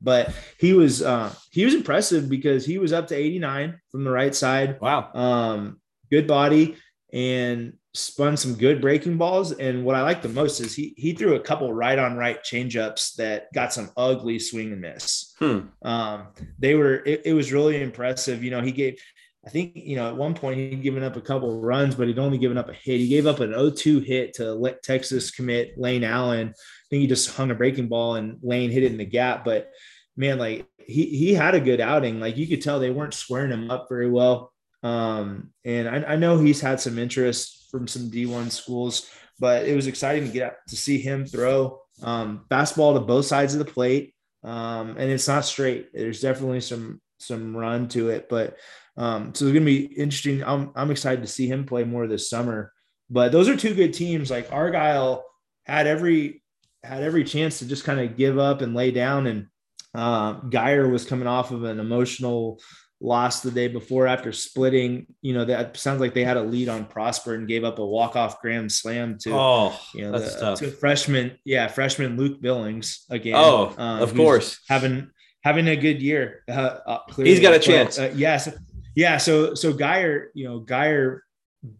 but 0.00 0.34
he 0.58 0.74
was 0.74 1.02
uh, 1.02 1.34
he 1.50 1.64
was 1.64 1.74
impressive 1.74 2.28
because 2.28 2.66
he 2.66 2.78
was 2.78 2.92
up 2.92 3.08
to 3.08 3.16
89 3.16 3.80
from 3.90 4.04
the 4.04 4.10
right 4.10 4.34
side. 4.34 4.78
Wow, 4.80 5.10
um, 5.14 5.80
good 6.10 6.26
body 6.26 6.76
and 7.12 7.72
spun 7.94 8.36
some 8.36 8.54
good 8.54 8.80
breaking 8.80 9.16
balls. 9.16 9.52
And 9.52 9.84
what 9.84 9.96
I 9.96 10.02
like 10.02 10.22
the 10.22 10.28
most 10.28 10.60
is 10.60 10.74
he 10.74 10.94
he 10.96 11.14
threw 11.14 11.34
a 11.34 11.40
couple 11.40 11.72
right 11.72 11.98
on 11.98 12.16
right 12.16 12.42
changeups 12.44 13.16
that 13.16 13.52
got 13.52 13.72
some 13.72 13.90
ugly 13.96 14.38
swing 14.38 14.72
and 14.72 14.80
miss. 14.80 15.34
Hmm. 15.38 15.60
Um, 15.82 16.28
they 16.58 16.74
were 16.74 16.96
it, 17.06 17.22
it 17.24 17.32
was 17.32 17.52
really 17.52 17.82
impressive. 17.82 18.44
You 18.44 18.50
know, 18.50 18.60
he 18.60 18.72
gave 18.72 18.98
I 19.46 19.48
think, 19.48 19.72
you 19.74 19.96
know, 19.96 20.08
at 20.08 20.16
one 20.16 20.34
point 20.34 20.58
he'd 20.58 20.82
given 20.82 21.02
up 21.02 21.16
a 21.16 21.20
couple 21.20 21.60
runs, 21.60 21.94
but 21.94 22.06
he'd 22.06 22.18
only 22.18 22.36
given 22.36 22.58
up 22.58 22.68
a 22.68 22.74
hit. 22.74 23.00
He 23.00 23.08
gave 23.08 23.26
up 23.26 23.40
an 23.40 23.52
0-2 23.52 24.04
hit 24.04 24.34
to 24.34 24.52
let 24.52 24.82
Texas 24.82 25.30
commit 25.30 25.78
Lane 25.78 26.04
Allen. 26.04 26.48
I 26.48 26.86
think 26.90 27.00
he 27.00 27.06
just 27.06 27.34
hung 27.34 27.50
a 27.50 27.54
breaking 27.54 27.88
ball 27.88 28.16
and 28.16 28.38
Lane 28.42 28.70
hit 28.70 28.82
it 28.82 28.92
in 28.92 28.98
the 28.98 29.06
gap. 29.06 29.44
But 29.44 29.70
man, 30.14 30.38
like 30.38 30.66
he 30.78 31.06
he 31.06 31.32
had 31.32 31.54
a 31.54 31.60
good 31.60 31.80
outing. 31.80 32.20
Like 32.20 32.36
you 32.36 32.46
could 32.46 32.60
tell 32.60 32.78
they 32.78 32.90
weren't 32.90 33.14
squaring 33.14 33.50
him 33.50 33.70
up 33.70 33.86
very 33.88 34.10
well. 34.10 34.52
Um, 34.82 35.52
and 35.64 35.88
I, 35.88 36.12
I 36.12 36.16
know 36.16 36.38
he's 36.38 36.60
had 36.60 36.80
some 36.80 36.98
interest 36.98 37.68
from 37.70 37.86
some 37.86 38.10
D1 38.10 38.50
schools, 38.50 39.08
but 39.38 39.66
it 39.66 39.74
was 39.74 39.86
exciting 39.86 40.26
to 40.26 40.32
get 40.32 40.56
to 40.68 40.76
see 40.76 40.98
him 40.98 41.24
throw 41.24 41.80
um, 42.02 42.44
fastball 42.50 42.94
to 42.94 43.00
both 43.00 43.26
sides 43.26 43.54
of 43.54 43.58
the 43.58 43.72
plate. 43.72 44.14
Um, 44.42 44.90
and 44.90 45.10
it's 45.10 45.28
not 45.28 45.44
straight. 45.44 45.88
There's 45.92 46.20
definitely 46.20 46.60
some 46.60 47.00
some 47.18 47.56
run 47.56 47.88
to 47.88 48.08
it, 48.10 48.28
but 48.28 48.56
um, 49.00 49.34
so 49.34 49.46
it's 49.46 49.54
going 49.54 49.64
to 49.64 49.72
be 49.72 49.86
interesting. 49.94 50.44
I'm, 50.44 50.72
I'm 50.76 50.90
excited 50.90 51.22
to 51.22 51.26
see 51.26 51.46
him 51.46 51.64
play 51.64 51.84
more 51.84 52.06
this 52.06 52.28
summer. 52.28 52.70
But 53.08 53.32
those 53.32 53.48
are 53.48 53.56
two 53.56 53.74
good 53.74 53.94
teams. 53.94 54.30
Like 54.30 54.52
Argyle 54.52 55.24
had 55.64 55.86
every 55.86 56.42
had 56.84 57.02
every 57.02 57.24
chance 57.24 57.58
to 57.58 57.66
just 57.66 57.84
kind 57.84 57.98
of 57.98 58.16
give 58.18 58.38
up 58.38 58.60
and 58.60 58.74
lay 58.74 58.90
down. 58.90 59.26
And 59.26 59.46
uh, 59.94 60.40
Guyer 60.42 60.90
was 60.90 61.06
coming 61.06 61.26
off 61.26 61.50
of 61.50 61.64
an 61.64 61.80
emotional 61.80 62.60
loss 63.00 63.40
the 63.40 63.50
day 63.50 63.68
before 63.68 64.06
after 64.06 64.32
splitting. 64.32 65.06
You 65.22 65.32
know 65.32 65.46
that 65.46 65.78
sounds 65.78 66.02
like 66.02 66.12
they 66.12 66.22
had 66.22 66.36
a 66.36 66.42
lead 66.42 66.68
on 66.68 66.84
Prosper 66.84 67.34
and 67.34 67.48
gave 67.48 67.64
up 67.64 67.78
a 67.78 67.86
walk 67.86 68.16
off 68.16 68.42
grand 68.42 68.70
slam 68.70 69.16
to 69.22 69.30
oh 69.32 69.80
you 69.94 70.02
know 70.02 70.18
the, 70.18 70.56
to 70.56 70.70
freshman 70.70 71.38
yeah 71.46 71.68
freshman 71.68 72.18
Luke 72.18 72.42
Billings 72.42 73.06
again. 73.08 73.34
Oh, 73.34 73.74
um, 73.78 74.02
of 74.02 74.14
course, 74.14 74.60
having 74.68 75.10
having 75.42 75.68
a 75.68 75.76
good 75.76 76.02
year. 76.02 76.44
Uh, 76.48 76.78
uh, 76.86 76.98
He's 77.16 77.40
got 77.40 77.54
a 77.54 77.58
chance. 77.58 77.98
Uh, 77.98 78.12
yes. 78.14 78.48
Yeah. 78.94 79.18
So, 79.18 79.54
so 79.54 79.72
Guyer, 79.72 80.26
you 80.34 80.48
know, 80.48 80.60
Guyer 80.60 81.20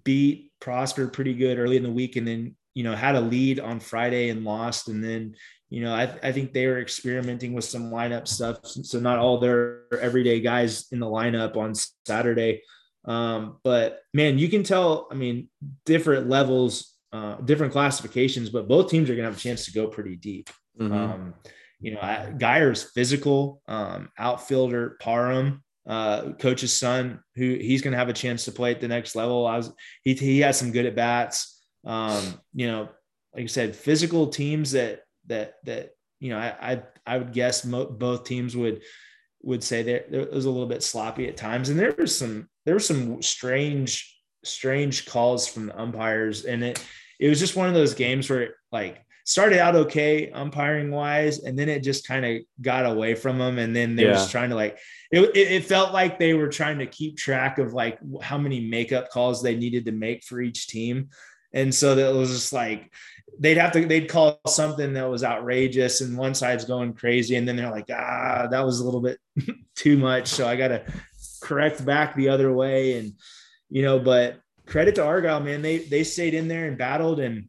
beat 0.04 0.52
Prosper 0.60 1.08
pretty 1.08 1.34
good 1.34 1.58
early 1.58 1.76
in 1.76 1.82
the 1.82 1.90
week 1.90 2.16
and 2.16 2.26
then, 2.26 2.56
you 2.74 2.84
know, 2.84 2.94
had 2.94 3.16
a 3.16 3.20
lead 3.20 3.60
on 3.60 3.80
Friday 3.80 4.28
and 4.28 4.44
lost. 4.44 4.88
And 4.88 5.02
then, 5.02 5.34
you 5.70 5.82
know, 5.82 5.94
I, 5.94 6.12
I 6.22 6.32
think 6.32 6.52
they 6.52 6.66
were 6.66 6.80
experimenting 6.80 7.52
with 7.52 7.64
some 7.64 7.90
lineup 7.90 8.28
stuff. 8.28 8.58
So 8.64 9.00
not 9.00 9.18
all 9.18 9.38
their 9.38 9.92
everyday 10.00 10.40
guys 10.40 10.86
in 10.92 11.00
the 11.00 11.06
lineup 11.06 11.56
on 11.56 11.74
Saturday. 12.06 12.62
Um, 13.04 13.58
but 13.64 14.00
man, 14.12 14.38
you 14.38 14.48
can 14.48 14.62
tell, 14.62 15.08
I 15.10 15.14
mean, 15.14 15.48
different 15.86 16.28
levels, 16.28 16.94
uh, 17.12 17.36
different 17.36 17.72
classifications, 17.72 18.50
but 18.50 18.68
both 18.68 18.90
teams 18.90 19.08
are 19.08 19.14
going 19.14 19.24
to 19.24 19.30
have 19.30 19.38
a 19.38 19.40
chance 19.40 19.64
to 19.64 19.72
go 19.72 19.86
pretty 19.86 20.16
deep. 20.16 20.50
Mm-hmm. 20.78 20.92
Um, 20.92 21.34
you 21.80 21.94
know, 21.94 22.00
Guyer's 22.00 22.82
physical, 22.82 23.62
um, 23.66 24.10
outfielder 24.18 24.96
Parham 25.00 25.64
uh, 25.86 26.32
coach's 26.32 26.76
son, 26.76 27.20
who 27.36 27.54
he's 27.54 27.82
going 27.82 27.92
to 27.92 27.98
have 27.98 28.08
a 28.08 28.14
chance 28.14 28.44
to 28.44 28.52
play 28.52 28.70
at 28.72 28.80
the 28.80 28.88
next 28.88 29.14
level. 29.16 29.46
I 29.46 29.56
was 29.56 29.72
he 30.04 30.14
he 30.14 30.40
has 30.40 30.58
some 30.58 30.72
good 30.72 30.86
at 30.86 30.96
bats. 30.96 31.62
Um, 31.84 32.40
you 32.54 32.66
know, 32.66 32.88
like 33.34 33.44
I 33.44 33.46
said, 33.46 33.76
physical 33.76 34.28
teams 34.28 34.72
that 34.72 35.02
that 35.26 35.54
that 35.64 35.90
you 36.18 36.30
know 36.30 36.38
I 36.38 36.72
I, 36.72 36.82
I 37.06 37.18
would 37.18 37.32
guess 37.32 37.64
mo- 37.64 37.86
both 37.86 38.24
teams 38.24 38.56
would 38.56 38.82
would 39.42 39.64
say 39.64 39.82
that 39.82 40.14
it 40.14 40.32
was 40.32 40.44
a 40.44 40.50
little 40.50 40.68
bit 40.68 40.82
sloppy 40.82 41.28
at 41.28 41.36
times, 41.36 41.68
and 41.68 41.78
there 41.78 41.94
was 41.96 42.16
some 42.16 42.48
there 42.66 42.74
were 42.74 42.80
some 42.80 43.22
strange 43.22 44.16
strange 44.44 45.06
calls 45.06 45.46
from 45.46 45.66
the 45.66 45.80
umpires, 45.80 46.44
and 46.44 46.62
it 46.62 46.84
it 47.18 47.28
was 47.28 47.40
just 47.40 47.56
one 47.56 47.68
of 47.68 47.74
those 47.74 47.94
games 47.94 48.28
where 48.28 48.54
like 48.70 49.04
started 49.24 49.58
out 49.58 49.76
okay 49.76 50.30
umpiring 50.30 50.90
wise, 50.90 51.40
and 51.40 51.58
then 51.58 51.68
it 51.68 51.82
just 51.82 52.06
kind 52.06 52.24
of 52.24 52.42
got 52.60 52.86
away 52.86 53.14
from 53.14 53.38
them, 53.38 53.58
and 53.58 53.74
then 53.74 53.96
they 53.96 54.04
yeah. 54.04 54.12
was 54.12 54.30
trying 54.30 54.50
to 54.50 54.56
like 54.56 54.78
it, 55.10 55.36
it 55.36 55.64
felt 55.64 55.92
like 55.92 56.18
they 56.18 56.34
were 56.34 56.48
trying 56.48 56.78
to 56.78 56.86
keep 56.86 57.16
track 57.16 57.58
of 57.58 57.72
like 57.72 57.98
how 58.22 58.38
many 58.38 58.60
makeup 58.60 59.10
calls 59.10 59.42
they 59.42 59.56
needed 59.56 59.84
to 59.86 59.92
make 59.92 60.24
for 60.24 60.40
each 60.40 60.68
team. 60.68 61.08
And 61.52 61.74
so 61.74 61.96
that 61.96 62.14
was 62.14 62.30
just 62.30 62.52
like 62.52 62.92
they'd 63.38 63.56
have 63.56 63.72
to 63.72 63.86
they'd 63.86 64.08
call 64.08 64.40
something 64.46 64.92
that 64.92 65.08
was 65.08 65.24
outrageous 65.24 66.00
and 66.00 66.16
one 66.16 66.34
side's 66.34 66.64
going 66.64 66.92
crazy 66.92 67.36
and 67.36 67.46
then 67.46 67.56
they're 67.56 67.70
like 67.70 67.88
ah 67.90 68.46
that 68.50 68.64
was 68.64 68.80
a 68.80 68.84
little 68.84 69.00
bit 69.00 69.18
too 69.74 69.96
much 69.96 70.28
so 70.28 70.46
i 70.46 70.56
got 70.56 70.68
to 70.68 70.84
correct 71.40 71.84
back 71.84 72.14
the 72.14 72.28
other 72.28 72.52
way 72.52 72.98
and 72.98 73.12
you 73.68 73.82
know 73.82 73.98
but 73.98 74.40
credit 74.66 74.94
to 74.94 75.04
argyle 75.04 75.40
man 75.40 75.62
they 75.62 75.78
they 75.78 76.04
stayed 76.04 76.34
in 76.34 76.48
there 76.48 76.66
and 76.66 76.76
battled 76.76 77.20
and 77.20 77.46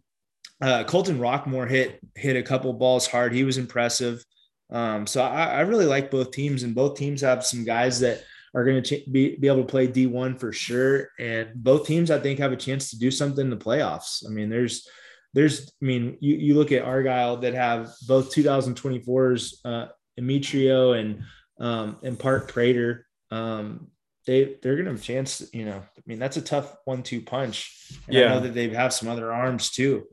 uh, 0.61 0.83
colton 0.83 1.19
rockmore 1.19 1.69
hit 1.69 1.99
hit 2.15 2.35
a 2.35 2.43
couple 2.43 2.71
balls 2.73 3.07
hard 3.07 3.33
he 3.33 3.43
was 3.43 3.57
impressive 3.57 4.23
um, 4.71 5.05
so 5.05 5.21
I, 5.21 5.45
I 5.47 5.59
really 5.61 5.85
like 5.85 6.09
both 6.09 6.31
teams 6.31 6.63
and 6.63 6.73
both 6.73 6.97
teams 6.97 7.19
have 7.21 7.45
some 7.45 7.65
guys 7.65 7.99
that 7.99 8.23
are 8.55 8.63
going 8.63 8.81
to 8.81 8.99
ch- 8.99 9.11
be, 9.11 9.35
be 9.35 9.47
able 9.47 9.63
to 9.63 9.67
play 9.67 9.87
d1 9.87 10.39
for 10.39 10.53
sure 10.53 11.09
and 11.19 11.49
both 11.55 11.85
teams 11.85 12.11
i 12.11 12.19
think 12.19 12.39
have 12.39 12.53
a 12.53 12.57
chance 12.57 12.89
to 12.91 12.99
do 12.99 13.11
something 13.11 13.45
in 13.45 13.49
the 13.49 13.57
playoffs 13.57 14.25
i 14.25 14.29
mean 14.29 14.49
there's 14.49 14.87
there's, 15.33 15.71
I 15.81 15.85
mean, 15.85 16.17
you, 16.19 16.35
you 16.35 16.55
look 16.55 16.71
at 16.71 16.83
Argyle 16.83 17.37
that 17.37 17.53
have 17.53 17.93
both 18.07 18.33
2024's 18.35 19.61
uh, 19.63 19.87
Demetrio 20.17 20.93
and 20.93 21.23
um, 21.59 21.97
and 22.03 22.19
Park 22.19 22.51
Prater. 22.51 23.05
Um, 23.29 23.87
they 24.27 24.57
they're 24.61 24.75
gonna 24.75 24.91
have 24.91 24.99
a 24.99 25.03
chance. 25.03 25.41
You 25.53 25.65
know, 25.65 25.77
I 25.77 26.01
mean, 26.05 26.19
that's 26.19 26.37
a 26.37 26.41
tough 26.41 26.75
one-two 26.85 27.21
punch. 27.21 27.91
And 28.07 28.15
yeah. 28.15 28.25
I 28.25 28.29
know 28.29 28.39
that 28.41 28.53
they 28.53 28.69
have 28.69 28.93
some 28.93 29.09
other 29.09 29.31
arms 29.31 29.69
too. 29.69 30.05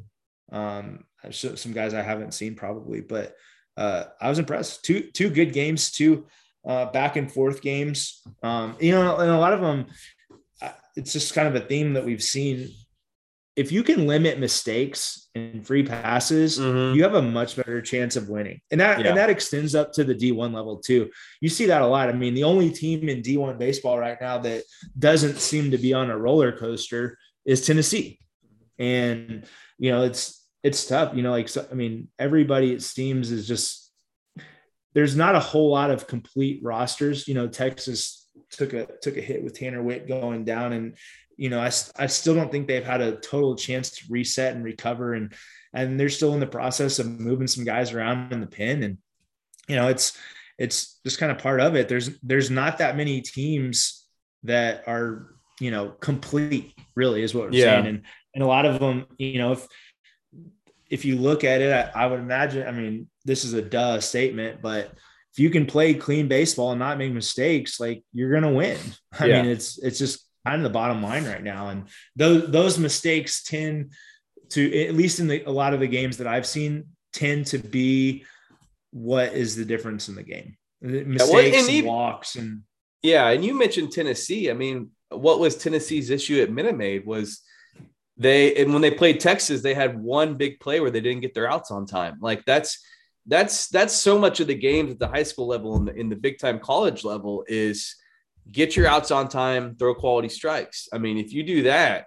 Um, 0.50 1.04
some 1.30 1.72
guys 1.72 1.94
I 1.94 2.02
haven't 2.02 2.34
seen 2.34 2.54
probably, 2.54 3.00
but 3.00 3.34
uh, 3.76 4.04
I 4.20 4.28
was 4.28 4.38
impressed. 4.38 4.84
Two 4.84 5.02
two 5.12 5.30
good 5.30 5.52
games, 5.52 5.90
two 5.90 6.26
uh, 6.66 6.86
back 6.86 7.16
and 7.16 7.30
forth 7.30 7.60
games. 7.60 8.22
Um, 8.42 8.76
you 8.80 8.92
know, 8.92 9.16
and 9.16 9.30
a 9.30 9.38
lot 9.38 9.52
of 9.52 9.60
them, 9.60 9.86
it's 10.96 11.12
just 11.12 11.34
kind 11.34 11.48
of 11.48 11.54
a 11.54 11.66
theme 11.66 11.94
that 11.94 12.04
we've 12.04 12.22
seen 12.22 12.70
if 13.58 13.72
you 13.72 13.82
can 13.82 14.06
limit 14.06 14.38
mistakes 14.38 15.28
and 15.34 15.66
free 15.66 15.82
passes, 15.82 16.60
mm-hmm. 16.60 16.94
you 16.94 17.02
have 17.02 17.16
a 17.16 17.22
much 17.22 17.56
better 17.56 17.82
chance 17.82 18.14
of 18.14 18.28
winning. 18.28 18.60
And 18.70 18.80
that 18.80 19.00
yeah. 19.00 19.08
and 19.08 19.16
that 19.16 19.30
extends 19.30 19.74
up 19.74 19.92
to 19.94 20.04
the 20.04 20.14
D1 20.14 20.54
level 20.54 20.76
too. 20.76 21.10
You 21.40 21.48
see 21.48 21.66
that 21.66 21.82
a 21.82 21.86
lot. 21.86 22.08
I 22.08 22.12
mean, 22.12 22.34
the 22.34 22.44
only 22.44 22.70
team 22.70 23.08
in 23.08 23.20
D1 23.20 23.58
baseball 23.58 23.98
right 23.98 24.16
now 24.20 24.38
that 24.38 24.62
doesn't 24.96 25.38
seem 25.38 25.72
to 25.72 25.78
be 25.78 25.92
on 25.92 26.08
a 26.08 26.16
roller 26.16 26.56
coaster 26.56 27.18
is 27.44 27.66
Tennessee. 27.66 28.20
And 28.78 29.44
you 29.76 29.90
know, 29.90 30.04
it's 30.04 30.37
it's 30.62 30.86
tough, 30.86 31.14
you 31.14 31.22
know, 31.22 31.30
like 31.30 31.48
so, 31.48 31.66
I 31.70 31.74
mean, 31.74 32.08
everybody 32.18 32.72
it 32.72 32.82
seems 32.82 33.30
is 33.30 33.46
just 33.46 33.92
there's 34.94 35.16
not 35.16 35.34
a 35.34 35.40
whole 35.40 35.70
lot 35.70 35.90
of 35.90 36.06
complete 36.06 36.60
rosters. 36.62 37.28
You 37.28 37.34
know, 37.34 37.46
Texas 37.46 38.28
took 38.50 38.72
a 38.72 38.86
took 39.02 39.16
a 39.16 39.20
hit 39.20 39.42
with 39.42 39.58
Tanner 39.58 39.82
Witt 39.82 40.08
going 40.08 40.44
down 40.44 40.72
and 40.72 40.96
you 41.38 41.48
know, 41.48 41.60
I, 41.60 41.70
I 41.96 42.08
still 42.08 42.34
don't 42.34 42.50
think 42.50 42.66
they've 42.66 42.84
had 42.84 43.00
a 43.00 43.16
total 43.16 43.54
chance 43.54 43.90
to 43.92 44.04
reset 44.10 44.56
and 44.56 44.64
recover. 44.64 45.14
And, 45.14 45.32
and 45.72 45.98
they're 45.98 46.08
still 46.08 46.34
in 46.34 46.40
the 46.40 46.46
process 46.46 46.98
of 46.98 47.20
moving 47.20 47.46
some 47.46 47.64
guys 47.64 47.92
around 47.92 48.32
in 48.32 48.40
the 48.40 48.46
pin. 48.46 48.82
And, 48.82 48.98
you 49.68 49.76
know, 49.76 49.86
it's, 49.86 50.18
it's 50.58 50.98
just 51.06 51.18
kind 51.18 51.30
of 51.30 51.38
part 51.38 51.60
of 51.60 51.76
it. 51.76 51.88
There's, 51.88 52.18
there's 52.24 52.50
not 52.50 52.78
that 52.78 52.96
many 52.96 53.20
teams 53.20 54.04
that 54.42 54.82
are, 54.88 55.32
you 55.60 55.70
know, 55.70 55.90
complete 55.90 56.74
really 56.96 57.22
is 57.22 57.34
what 57.34 57.44
we're 57.44 57.58
yeah. 57.58 57.76
saying. 57.76 57.86
And, 57.86 58.02
and 58.34 58.42
a 58.42 58.48
lot 58.48 58.66
of 58.66 58.80
them, 58.80 59.06
you 59.16 59.38
know, 59.38 59.52
if, 59.52 59.66
if 60.90 61.04
you 61.04 61.16
look 61.16 61.44
at 61.44 61.60
it, 61.60 61.72
I, 61.72 62.04
I 62.04 62.06
would 62.06 62.20
imagine, 62.20 62.66
I 62.66 62.72
mean, 62.72 63.08
this 63.24 63.44
is 63.44 63.52
a 63.52 63.62
duh 63.62 64.00
statement, 64.00 64.62
but 64.62 64.92
if 65.32 65.38
you 65.38 65.50
can 65.50 65.66
play 65.66 65.94
clean 65.94 66.28
baseball 66.28 66.70
and 66.70 66.78
not 66.78 66.98
make 66.98 67.12
mistakes, 67.12 67.78
like 67.78 68.02
you're 68.12 68.30
going 68.30 68.42
to 68.42 68.48
win. 68.50 68.78
I 69.18 69.26
yeah. 69.26 69.42
mean, 69.42 69.50
it's, 69.50 69.78
it's 69.78 69.98
just 69.98 70.26
kind 70.46 70.56
of 70.56 70.62
the 70.62 70.70
bottom 70.70 71.02
line 71.02 71.24
right 71.24 71.42
now. 71.42 71.68
And 71.68 71.88
those 72.16 72.50
those 72.50 72.78
mistakes 72.78 73.42
tend 73.42 73.92
to, 74.50 74.86
at 74.86 74.94
least 74.94 75.20
in 75.20 75.28
the, 75.28 75.42
a 75.44 75.50
lot 75.50 75.74
of 75.74 75.80
the 75.80 75.86
games 75.86 76.16
that 76.18 76.26
I've 76.26 76.46
seen, 76.46 76.86
tend 77.12 77.46
to 77.48 77.58
be 77.58 78.24
what 78.90 79.34
is 79.34 79.56
the 79.56 79.64
difference 79.64 80.08
in 80.08 80.14
the 80.14 80.22
game. 80.22 80.56
Mistakes, 80.80 81.28
yeah, 81.28 81.34
well, 81.34 81.60
and 81.60 81.70
even, 81.70 81.90
walks, 81.90 82.36
and 82.36 82.62
yeah. 83.02 83.28
And 83.28 83.44
you 83.44 83.58
mentioned 83.58 83.92
Tennessee. 83.92 84.50
I 84.50 84.54
mean, 84.54 84.90
what 85.10 85.40
was 85.40 85.56
Tennessee's 85.56 86.10
issue 86.10 86.40
at 86.40 86.52
Minute 86.52 86.76
Maid 86.76 87.04
was 87.04 87.42
they 88.18 88.54
and 88.56 88.72
when 88.72 88.82
they 88.82 88.90
played 88.90 89.20
Texas, 89.20 89.62
they 89.62 89.74
had 89.74 89.98
one 89.98 90.34
big 90.34 90.60
play 90.60 90.80
where 90.80 90.90
they 90.90 91.00
didn't 91.00 91.22
get 91.22 91.34
their 91.34 91.50
outs 91.50 91.70
on 91.70 91.86
time. 91.86 92.18
Like 92.20 92.44
that's 92.44 92.84
that's 93.26 93.68
that's 93.68 93.94
so 93.94 94.18
much 94.18 94.40
of 94.40 94.48
the 94.48 94.54
games 94.54 94.90
at 94.90 94.98
the 94.98 95.08
high 95.08 95.22
school 95.22 95.46
level 95.46 95.76
and 95.76 95.88
the, 95.88 95.94
in 95.94 96.08
the 96.08 96.16
big 96.16 96.38
time 96.38 96.58
college 96.58 97.04
level 97.04 97.44
is 97.46 97.94
get 98.50 98.76
your 98.76 98.86
outs 98.86 99.10
on 99.10 99.28
time, 99.28 99.76
throw 99.76 99.94
quality 99.94 100.28
strikes. 100.28 100.88
I 100.92 100.98
mean, 100.98 101.18
if 101.18 101.32
you 101.32 101.42
do 101.42 101.62
that, 101.64 102.06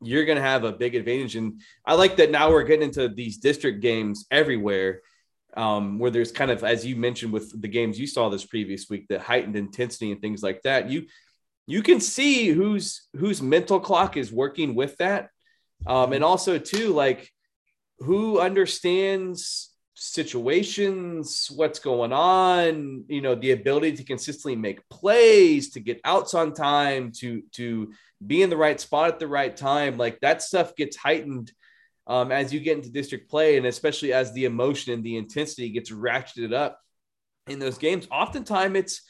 you're 0.00 0.24
going 0.24 0.36
to 0.36 0.42
have 0.42 0.64
a 0.64 0.72
big 0.72 0.94
advantage. 0.94 1.36
And 1.36 1.60
I 1.86 1.94
like 1.94 2.16
that 2.16 2.30
now 2.30 2.50
we're 2.50 2.64
getting 2.64 2.88
into 2.88 3.08
these 3.08 3.36
district 3.36 3.80
games 3.80 4.26
everywhere, 4.30 5.02
um, 5.56 5.98
where 5.98 6.10
there's 6.10 6.32
kind 6.32 6.50
of, 6.50 6.64
as 6.64 6.84
you 6.84 6.96
mentioned 6.96 7.32
with 7.32 7.60
the 7.60 7.68
games 7.68 8.00
you 8.00 8.06
saw 8.06 8.28
this 8.28 8.44
previous 8.44 8.88
week, 8.90 9.06
the 9.08 9.20
heightened 9.20 9.56
intensity 9.56 10.10
and 10.10 10.20
things 10.20 10.42
like 10.42 10.62
that. 10.62 10.90
You 10.90 11.06
you 11.68 11.82
can 11.82 12.00
see 12.00 12.48
whose 12.48 13.06
whose 13.16 13.40
mental 13.40 13.78
clock 13.78 14.16
is 14.16 14.32
working 14.32 14.74
with 14.74 14.96
that, 14.96 15.28
um, 15.86 16.12
and 16.12 16.24
also 16.24 16.58
too 16.58 16.92
like 16.92 17.30
who 17.98 18.40
understands 18.40 19.70
situations, 19.94 21.48
what's 21.54 21.78
going 21.78 22.12
on, 22.12 23.04
you 23.08 23.20
know, 23.20 23.34
the 23.34 23.52
ability 23.52 23.92
to 23.92 24.04
consistently 24.04 24.56
make 24.56 24.88
plays, 24.88 25.70
to 25.70 25.80
get 25.80 26.00
outs 26.04 26.34
on 26.34 26.52
time, 26.52 27.12
to 27.12 27.42
to 27.52 27.92
be 28.24 28.42
in 28.42 28.50
the 28.50 28.56
right 28.56 28.80
spot 28.80 29.08
at 29.08 29.18
the 29.18 29.28
right 29.28 29.56
time, 29.56 29.96
like 29.96 30.20
that 30.20 30.42
stuff 30.42 30.74
gets 30.74 30.96
heightened 30.96 31.52
um, 32.06 32.32
as 32.32 32.52
you 32.52 32.60
get 32.60 32.76
into 32.76 32.90
district 32.90 33.30
play, 33.30 33.56
and 33.56 33.66
especially 33.66 34.12
as 34.12 34.32
the 34.32 34.44
emotion 34.44 34.92
and 34.92 35.04
the 35.04 35.16
intensity 35.16 35.70
gets 35.70 35.90
ratcheted 35.90 36.52
up 36.52 36.80
in 37.46 37.58
those 37.58 37.78
games. 37.78 38.08
Oftentimes, 38.10 38.76
it's 38.76 39.02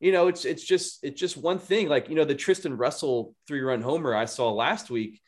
you 0.00 0.12
know, 0.12 0.28
it's 0.28 0.44
it's 0.44 0.64
just 0.64 1.02
it's 1.02 1.18
just 1.18 1.36
one 1.36 1.58
thing. 1.58 1.88
Like 1.88 2.10
you 2.10 2.16
know, 2.16 2.24
the 2.24 2.34
Tristan 2.34 2.76
Russell 2.76 3.34
three 3.46 3.62
run 3.62 3.80
homer 3.80 4.14
I 4.14 4.26
saw 4.26 4.52
last 4.52 4.90
week 4.90 5.20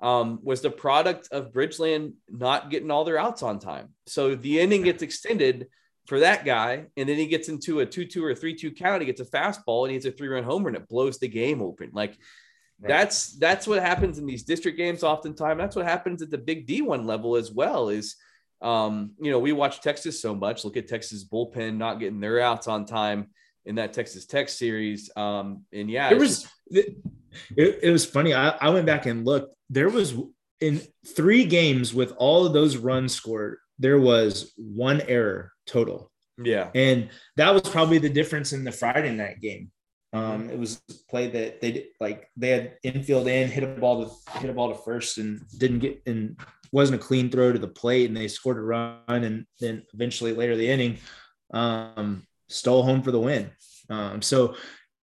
um, 0.00 0.38
was 0.42 0.60
the 0.60 0.70
product 0.70 1.28
of 1.32 1.52
Bridgeland 1.52 2.14
not 2.28 2.70
getting 2.70 2.90
all 2.90 3.04
their 3.04 3.18
outs 3.18 3.42
on 3.42 3.58
time. 3.58 3.88
So 4.06 4.34
the 4.34 4.60
inning 4.60 4.82
gets 4.82 5.02
extended 5.02 5.68
for 6.06 6.20
that 6.20 6.44
guy, 6.44 6.86
and 6.96 7.08
then 7.08 7.16
he 7.16 7.26
gets 7.26 7.48
into 7.48 7.80
a 7.80 7.86
2 7.86 8.06
2 8.06 8.24
or 8.24 8.34
3 8.34 8.54
2 8.54 8.72
count. 8.72 9.02
He 9.02 9.06
gets 9.06 9.20
a 9.20 9.24
fastball 9.24 9.82
and 9.82 9.90
he 9.90 9.94
hits 9.94 10.06
a 10.06 10.12
three 10.12 10.28
run 10.28 10.44
homer 10.44 10.68
and 10.68 10.76
it 10.76 10.88
blows 10.88 11.18
the 11.18 11.28
game 11.28 11.60
open. 11.60 11.90
Like 11.92 12.16
right. 12.80 12.88
that's 12.88 13.36
that's 13.38 13.66
what 13.66 13.82
happens 13.82 14.18
in 14.18 14.26
these 14.26 14.44
district 14.44 14.78
games 14.78 15.02
oftentimes. 15.02 15.58
That's 15.58 15.76
what 15.76 15.84
happens 15.84 16.22
at 16.22 16.30
the 16.30 16.38
big 16.38 16.66
D1 16.66 17.04
level 17.04 17.36
as 17.36 17.52
well. 17.52 17.88
Is 17.88 18.16
um, 18.60 19.12
you 19.20 19.30
know, 19.30 19.38
we 19.38 19.52
watch 19.52 19.80
Texas 19.80 20.20
so 20.20 20.34
much. 20.34 20.64
Look 20.64 20.76
at 20.76 20.88
Texas 20.88 21.24
bullpen 21.24 21.76
not 21.76 22.00
getting 22.00 22.20
their 22.20 22.40
outs 22.40 22.68
on 22.68 22.86
time 22.86 23.28
in 23.64 23.76
that 23.76 23.92
Texas 23.92 24.26
Tech 24.26 24.48
series. 24.48 25.10
Um, 25.16 25.64
and 25.72 25.90
yeah, 25.90 26.10
it 26.10 26.18
was 26.18 26.42
just... 26.42 26.54
it, 26.70 27.78
it 27.82 27.90
was 27.90 28.04
funny. 28.04 28.34
I, 28.34 28.48
I 28.48 28.70
went 28.70 28.86
back 28.86 29.06
and 29.06 29.24
looked 29.24 29.54
there 29.70 29.88
was 29.88 30.14
in 30.60 30.80
three 31.06 31.44
games 31.44 31.94
with 31.94 32.12
all 32.16 32.46
of 32.46 32.52
those 32.52 32.76
runs 32.76 33.14
scored, 33.14 33.58
there 33.78 34.00
was 34.00 34.52
one 34.56 35.00
error 35.02 35.52
total. 35.66 36.10
Yeah. 36.42 36.70
And 36.74 37.10
that 37.36 37.52
was 37.52 37.62
probably 37.62 37.98
the 37.98 38.08
difference 38.08 38.52
in 38.52 38.64
the 38.64 38.72
Friday 38.72 39.12
night 39.12 39.40
game. 39.40 39.70
Um, 40.12 40.48
it 40.48 40.58
was 40.58 40.80
play 41.10 41.28
that 41.28 41.60
they 41.60 41.72
did 41.72 41.84
like 42.00 42.30
they 42.34 42.48
had 42.48 42.76
infield 42.82 43.28
in, 43.28 43.50
hit 43.50 43.62
a 43.62 43.66
ball 43.66 44.04
to 44.06 44.38
hit 44.40 44.48
a 44.48 44.54
ball 44.54 44.72
to 44.72 44.82
first 44.82 45.18
and 45.18 45.42
didn't 45.58 45.80
get 45.80 46.02
and 46.06 46.40
wasn't 46.72 47.00
a 47.00 47.04
clean 47.04 47.30
throw 47.30 47.52
to 47.52 47.58
the 47.58 47.68
plate 47.68 48.08
and 48.08 48.16
they 48.16 48.26
scored 48.26 48.56
a 48.56 48.60
run 48.60 48.94
and 49.08 49.46
then 49.60 49.82
eventually 49.92 50.32
later 50.32 50.56
the 50.56 50.68
inning 50.68 50.96
um, 51.52 52.26
stole 52.48 52.82
home 52.82 53.02
for 53.02 53.10
the 53.10 53.20
win. 53.20 53.50
Um, 53.90 54.22
so 54.22 54.54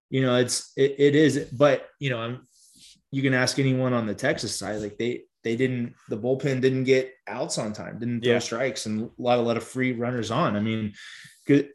you 0.09 0.23
know 0.23 0.35
it's 0.37 0.71
it, 0.75 0.95
it 0.97 1.15
is 1.15 1.49
but 1.51 1.87
you 1.99 2.09
know 2.09 2.19
I'm 2.19 2.47
you 3.15 3.21
can 3.21 3.33
ask 3.33 3.59
anyone 3.59 3.93
on 3.93 4.05
the 4.05 4.13
Texas 4.13 4.59
side, 4.59 4.81
like 4.81 4.97
they 4.97 5.23
they 5.41 5.55
didn't 5.55 5.95
the 6.09 6.17
bullpen 6.17 6.59
didn't 6.59 6.83
get 6.83 7.13
outs 7.29 7.57
on 7.57 7.71
time, 7.71 7.97
didn't 7.97 8.21
throw 8.21 8.33
yeah. 8.33 8.39
strikes, 8.39 8.87
and 8.87 9.03
a 9.03 9.09
lot 9.17 9.39
a 9.39 9.41
lot 9.41 9.55
of 9.55 9.63
free 9.63 9.93
runners 9.93 10.31
on. 10.31 10.57
I 10.57 10.59
mean, 10.59 10.93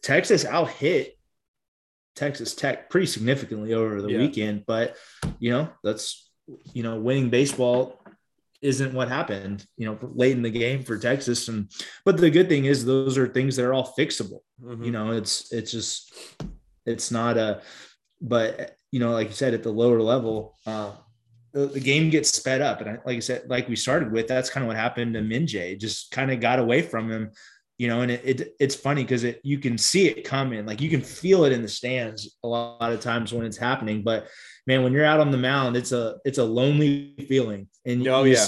Texas 0.02 0.44
out 0.44 0.68
hit 0.68 1.16
Texas 2.14 2.54
Tech 2.54 2.90
pretty 2.90 3.06
significantly 3.06 3.72
over 3.72 4.02
the 4.02 4.10
yeah. 4.10 4.18
weekend. 4.18 4.66
But 4.66 4.96
you 5.38 5.50
know, 5.50 5.70
that's 5.82 6.30
you 6.74 6.82
know, 6.82 7.00
winning 7.00 7.30
baseball 7.30 8.04
isn't 8.60 8.92
what 8.92 9.08
happened, 9.08 9.64
you 9.78 9.86
know, 9.86 9.98
late 10.02 10.36
in 10.36 10.42
the 10.42 10.50
game 10.50 10.82
for 10.82 10.98
Texas. 10.98 11.48
And 11.48 11.70
but 12.04 12.18
the 12.18 12.28
good 12.28 12.50
thing 12.50 12.66
is 12.66 12.84
those 12.84 13.16
are 13.16 13.26
things 13.26 13.56
that 13.56 13.64
are 13.64 13.72
all 13.72 13.94
fixable. 13.98 14.40
Mm-hmm. 14.62 14.84
You 14.84 14.90
know, 14.90 15.12
it's 15.12 15.50
it's 15.54 15.72
just 15.72 16.12
it's 16.84 17.10
not 17.10 17.38
a 17.38 17.62
but 18.20 18.76
you 18.90 19.00
know, 19.00 19.12
like 19.12 19.28
you 19.28 19.34
said, 19.34 19.54
at 19.54 19.62
the 19.62 19.72
lower 19.72 20.02
level, 20.02 20.58
uh, 20.66 20.92
the, 21.52 21.66
the, 21.66 21.80
game 21.80 22.10
gets 22.10 22.34
sped 22.34 22.60
up. 22.60 22.80
And 22.80 22.90
I, 22.90 22.92
like 23.04 23.16
I 23.16 23.20
said, 23.20 23.44
like 23.48 23.68
we 23.68 23.76
started 23.76 24.12
with, 24.12 24.28
that's 24.28 24.50
kind 24.50 24.62
of 24.62 24.68
what 24.68 24.76
happened 24.76 25.14
to 25.14 25.20
Minjay, 25.20 25.78
just 25.78 26.10
kind 26.10 26.30
of 26.30 26.40
got 26.40 26.58
away 26.58 26.82
from 26.82 27.10
him, 27.10 27.30
you 27.78 27.88
know, 27.88 28.02
and 28.02 28.10
it, 28.10 28.20
it 28.24 28.54
it's 28.60 28.74
funny 28.74 29.02
because 29.02 29.24
it 29.24 29.40
you 29.42 29.58
can 29.58 29.78
see 29.78 30.06
it 30.06 30.22
coming, 30.22 30.66
like 30.66 30.82
you 30.82 30.90
can 30.90 31.00
feel 31.00 31.44
it 31.44 31.52
in 31.52 31.62
the 31.62 31.68
stands 31.68 32.36
a 32.44 32.46
lot, 32.46 32.80
lot 32.80 32.92
of 32.92 33.00
times 33.00 33.32
when 33.32 33.46
it's 33.46 33.56
happening. 33.56 34.02
But 34.02 34.28
man, 34.66 34.82
when 34.82 34.92
you're 34.92 35.06
out 35.06 35.18
on 35.18 35.30
the 35.30 35.38
mound, 35.38 35.76
it's 35.76 35.92
a 35.92 36.16
it's 36.26 36.36
a 36.36 36.44
lonely 36.44 37.14
feeling. 37.26 37.68
And 37.86 38.06
oh 38.06 38.24
yeah, 38.24 38.46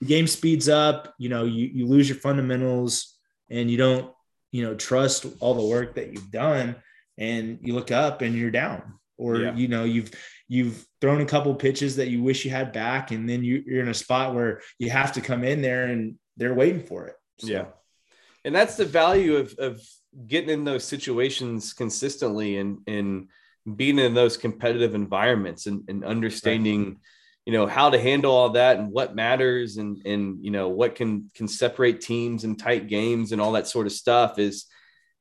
the 0.00 0.06
game 0.06 0.26
speeds 0.26 0.68
up. 0.68 1.14
You 1.18 1.28
know, 1.28 1.44
you 1.44 1.70
you 1.72 1.86
lose 1.86 2.08
your 2.08 2.18
fundamentals, 2.18 3.16
and 3.48 3.70
you 3.70 3.76
don't 3.76 4.12
you 4.50 4.64
know 4.64 4.74
trust 4.74 5.24
all 5.38 5.54
the 5.54 5.64
work 5.64 5.94
that 5.94 6.12
you've 6.12 6.32
done, 6.32 6.74
and 7.16 7.60
you 7.62 7.74
look 7.74 7.92
up 7.92 8.22
and 8.22 8.34
you're 8.34 8.50
down, 8.50 8.94
or 9.18 9.36
yeah. 9.36 9.54
you 9.54 9.68
know 9.68 9.84
you've 9.84 10.10
you've 10.52 10.86
thrown 11.00 11.22
a 11.22 11.24
couple 11.24 11.54
pitches 11.54 11.96
that 11.96 12.08
you 12.08 12.22
wish 12.22 12.44
you 12.44 12.50
had 12.50 12.72
back, 12.72 13.10
and 13.10 13.26
then 13.26 13.42
you, 13.42 13.64
you're 13.66 13.82
in 13.82 13.88
a 13.88 13.94
spot 13.94 14.34
where 14.34 14.60
you 14.78 14.90
have 14.90 15.12
to 15.12 15.22
come 15.22 15.44
in 15.44 15.62
there 15.62 15.84
and 15.84 16.16
they're 16.36 16.52
waiting 16.52 16.82
for 16.82 17.06
it. 17.06 17.16
So. 17.38 17.46
Yeah, 17.46 17.64
and 18.44 18.54
that's 18.54 18.76
the 18.76 18.84
value 18.84 19.36
of 19.36 19.54
of 19.58 19.80
getting 20.26 20.50
in 20.50 20.64
those 20.64 20.84
situations 20.84 21.72
consistently 21.72 22.58
and 22.58 22.80
and 22.86 23.28
being 23.76 23.98
in 23.98 24.12
those 24.12 24.36
competitive 24.36 24.94
environments 24.94 25.66
and, 25.66 25.84
and 25.88 26.04
understanding 26.04 26.84
right. 26.84 26.96
you 27.46 27.52
know 27.54 27.66
how 27.66 27.88
to 27.88 27.98
handle 27.98 28.34
all 28.34 28.50
that 28.50 28.76
and 28.76 28.92
what 28.92 29.16
matters 29.16 29.78
and 29.78 30.02
and 30.04 30.44
you 30.44 30.50
know 30.50 30.68
what 30.68 30.96
can 30.96 31.30
can 31.34 31.48
separate 31.48 32.02
teams 32.02 32.44
and 32.44 32.58
tight 32.58 32.88
games 32.88 33.32
and 33.32 33.40
all 33.40 33.52
that 33.52 33.68
sort 33.68 33.86
of 33.86 33.92
stuff 33.92 34.38
is 34.38 34.66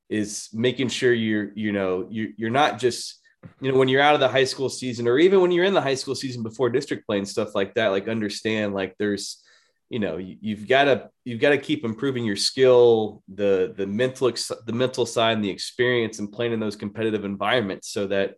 is 0.10 0.50
making 0.52 0.90
sure 0.90 1.14
you're 1.14 1.52
you 1.56 1.72
know 1.72 2.06
you 2.10 2.34
you're 2.36 2.50
not 2.50 2.80
just 2.80 3.21
you 3.60 3.72
know 3.72 3.78
when 3.78 3.88
you're 3.88 4.02
out 4.02 4.14
of 4.14 4.20
the 4.20 4.28
high 4.28 4.44
school 4.44 4.70
season 4.70 5.08
or 5.08 5.18
even 5.18 5.42
when 5.42 5.52
you're 5.52 5.66
in 5.66 5.74
the 5.74 5.82
high 5.82 5.96
school 5.96 6.16
season 6.16 6.44
before 6.44 6.70
district 6.70 7.06
play 7.06 7.18
and 7.18 7.28
stuff 7.28 7.56
like 7.56 7.74
that 7.74 7.88
like 7.88 8.08
understand 8.08 8.74
like 8.74 8.96
there's 8.98 9.44
you 9.90 10.00
know 10.00 10.18
you, 10.18 10.56
have 10.56 10.68
got 10.68 10.84
to 10.86 11.10
you've 11.26 11.42
got 11.42 11.50
to 11.50 11.58
keep 11.58 11.84
improving 11.84 12.24
your 12.24 12.36
skill 12.36 13.24
the 13.34 13.74
the 13.76 13.88
mental 13.88 14.32
the 14.66 14.74
mental 14.74 15.06
side 15.06 15.34
and 15.34 15.44
the 15.44 15.50
experience 15.50 16.20
and 16.20 16.32
playing 16.32 16.54
in 16.54 16.60
those 16.60 16.76
competitive 16.76 17.26
environments 17.26 17.90
so 17.90 18.08
that 18.08 18.36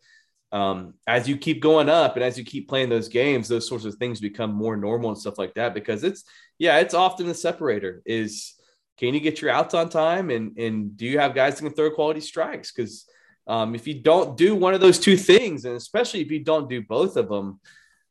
um, 0.52 0.94
as 1.08 1.28
you 1.28 1.36
keep 1.36 1.62
going 1.62 1.90
up 1.90 2.16
and 2.16 2.24
as 2.24 2.38
you 2.38 2.46
keep 2.46 2.70
playing 2.70 2.90
those 2.90 3.08
games 3.08 3.48
those 3.48 3.68
sorts 3.68 3.86
of 3.86 3.96
things 3.96 4.20
become 4.20 4.54
more 4.54 4.78
normal 4.78 5.10
and 5.10 5.18
stuff 5.18 5.38
like 5.38 5.54
that 5.56 5.74
because 5.74 6.04
it's 6.04 6.24
yeah 6.60 6.80
it's 6.80 6.94
often 6.94 7.28
the 7.28 7.34
separator 7.34 8.02
is 8.06 8.56
can 8.98 9.14
you 9.14 9.20
get 9.20 9.42
your 9.42 9.52
outs 9.52 9.74
on 9.74 9.90
time 9.90 10.30
and 10.30 10.58
and 10.58 10.96
do 10.96 11.06
you 11.06 11.20
have 11.20 11.34
guys 11.34 11.56
that 11.56 11.66
can 11.66 11.74
throw 11.74 11.92
quality 11.92 12.22
strikes? 12.22 12.72
Because 12.72 13.08
um, 13.48 13.76
if 13.76 13.88
you 13.88 13.96
don't 13.96 14.38
do 14.38 14.56
one 14.56 14.74
of 14.74 14.82
those 14.82 15.00
two 15.00 15.18
things 15.18 15.66
and 15.66 15.76
especially 15.76 16.22
if 16.22 16.32
you 16.32 16.44
don't 16.44 16.70
do 16.70 16.82
both 16.82 17.18
of 17.18 17.28
them 17.30 17.60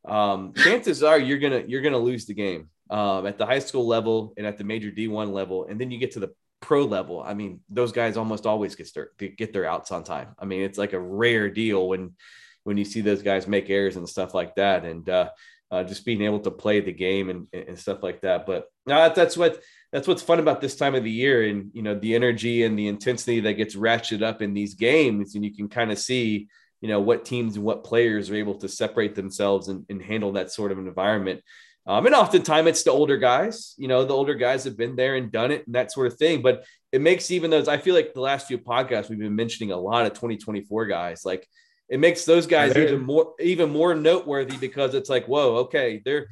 um, 0.05 0.53
chances 0.55 1.03
are 1.03 1.19
you're 1.19 1.39
gonna 1.39 1.63
you're 1.67 1.83
gonna 1.83 1.99
lose 1.99 2.27
the 2.27 2.35
game 2.35 2.69
um, 2.93 3.27
at 3.27 3.39
the 3.39 3.47
high 3.47 3.59
school 3.59 3.87
level 3.87 4.35
and 4.37 4.47
at 4.47 4.59
the 4.59 4.65
major 4.65 4.91
D1 4.91 5.33
level, 5.33 5.67
and 5.67 5.81
then 5.81 5.91
you 5.91 5.99
get 5.99 6.13
to 6.13 6.21
the 6.21 6.35
pro 6.61 6.85
level. 6.85 7.23
I 7.23 7.33
mean, 7.33 7.61
those 7.71 7.91
guys 7.91 8.19
almost 8.19 8.47
always 8.47 8.75
get 8.75 8.93
their 8.95 9.11
get 9.19 9.53
their 9.53 9.65
outs 9.65 9.91
on 9.91 10.05
time. 10.05 10.35
I 10.39 10.45
mean, 10.45 10.61
it's 10.61 10.79
like 10.79 10.93
a 10.93 11.01
rare 11.01 11.49
deal 11.49 11.89
when 11.89 12.13
when 12.65 12.77
you 12.77 12.85
see 12.85 13.01
those 13.01 13.23
guys 13.23 13.49
make 13.49 13.71
errors 13.71 13.97
and 13.97 14.09
stuff 14.09 14.35
like 14.35 14.57
that, 14.57 14.85
and 14.85 15.09
uh, 15.09 15.31
uh, 15.71 15.85
just 15.85 16.05
being 16.05 16.21
able 16.23 16.41
to 16.41 16.51
play 16.51 16.81
the 16.81 16.93
game 16.93 17.31
and, 17.31 17.47
and 17.53 17.79
stuff 17.79 18.03
like 18.03 18.21
that. 18.21 18.45
But 18.45 18.67
no, 18.87 19.11
that's 19.15 19.39
what 19.39 19.63
that's 19.93 20.09
what's 20.09 20.23
fun 20.23 20.39
about 20.39 20.61
this 20.61 20.77
time 20.77 20.95
of 20.95 21.05
the 21.05 21.11
year, 21.11 21.43
and 21.43 21.71
you 21.75 21.83
know 21.83 21.99
the 21.99 22.15
energy 22.15 22.65
and 22.65 22.79
the 22.79 22.89
intensity 22.89 23.41
that 23.41 23.55
gets 23.55 23.77
ratcheted 23.77 24.23
up 24.23 24.43
in 24.43 24.55
these 24.55 24.75
games, 24.75 25.35
and 25.35 25.45
you 25.45 25.55
can 25.55 25.69
kind 25.69 25.93
of 25.93 25.99
see 25.99 26.49
you 26.81 26.89
know 26.89 27.01
what 27.01 27.25
teams 27.25 27.57
and 27.57 27.65
what 27.65 27.85
players 27.85 28.31
are 28.31 28.35
able 28.35 28.55
to 28.57 28.69
separate 28.69 29.15
themselves 29.15 29.69
and, 29.69 29.85
and 29.89 30.03
handle 30.03 30.33
that 30.33 30.51
sort 30.51 30.73
of 30.73 30.79
an 30.79 30.89
environment. 30.89 31.43
Um, 31.87 32.07
and 32.07 32.15
oftentimes 32.15 32.69
it's 32.69 32.83
the 32.85 32.93
older 32.93 33.17
guys, 33.17 33.75
you 33.77 33.89
know, 33.89 34.05
the 34.05 34.15
older 34.15 34.35
guys 34.35 34.65
have 34.65 34.77
been 34.77 34.95
there 34.95 35.17
and 35.17 35.33
done 35.33 35.51
it 35.51 35.67
and 35.67 35.75
that 35.75 35.91
sort 35.91 36.07
of 36.07 36.17
thing. 36.17 36.41
But 36.41 36.65
it 36.93 37.01
makes 37.01 37.31
even 37.31 37.51
those, 37.51 37.67
I 37.67 37.79
feel 37.79 37.95
like 37.95 38.15
the 38.15 38.21
last 38.21 38.47
few 38.47 38.59
podcasts, 38.59 39.09
we've 39.09 39.19
been 39.19 39.35
mentioning 39.35 39.73
a 39.73 39.77
lot 39.77 40.07
of 40.07 40.13
2024 40.13 40.87
guys. 40.87 41.25
Like 41.25 41.49
it 41.89 41.99
makes 41.99 42.25
those 42.25 42.47
guys 42.47 42.77
even 42.77 43.03
more, 43.03 43.35
even 43.41 43.71
more 43.71 43.95
noteworthy 43.95 44.57
because 44.57 44.95
it's 44.95 45.11
like, 45.11 45.27
whoa, 45.27 45.57
okay, 45.57 46.01
they're, 46.05 46.29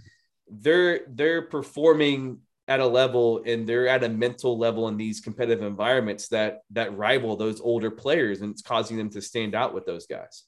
they're, 0.48 1.00
they're 1.08 1.42
performing 1.42 2.38
at 2.70 2.78
a 2.78 2.86
level 2.86 3.42
and 3.44 3.66
they're 3.66 3.88
at 3.88 4.04
a 4.04 4.08
mental 4.08 4.56
level 4.56 4.86
in 4.86 4.96
these 4.96 5.20
competitive 5.20 5.62
environments 5.62 6.28
that, 6.28 6.60
that 6.70 6.96
rival 6.96 7.34
those 7.34 7.60
older 7.60 7.90
players 7.90 8.40
and 8.40 8.52
it's 8.52 8.62
causing 8.62 8.96
them 8.96 9.10
to 9.10 9.20
stand 9.20 9.56
out 9.56 9.74
with 9.74 9.84
those 9.84 10.06
guys. 10.06 10.44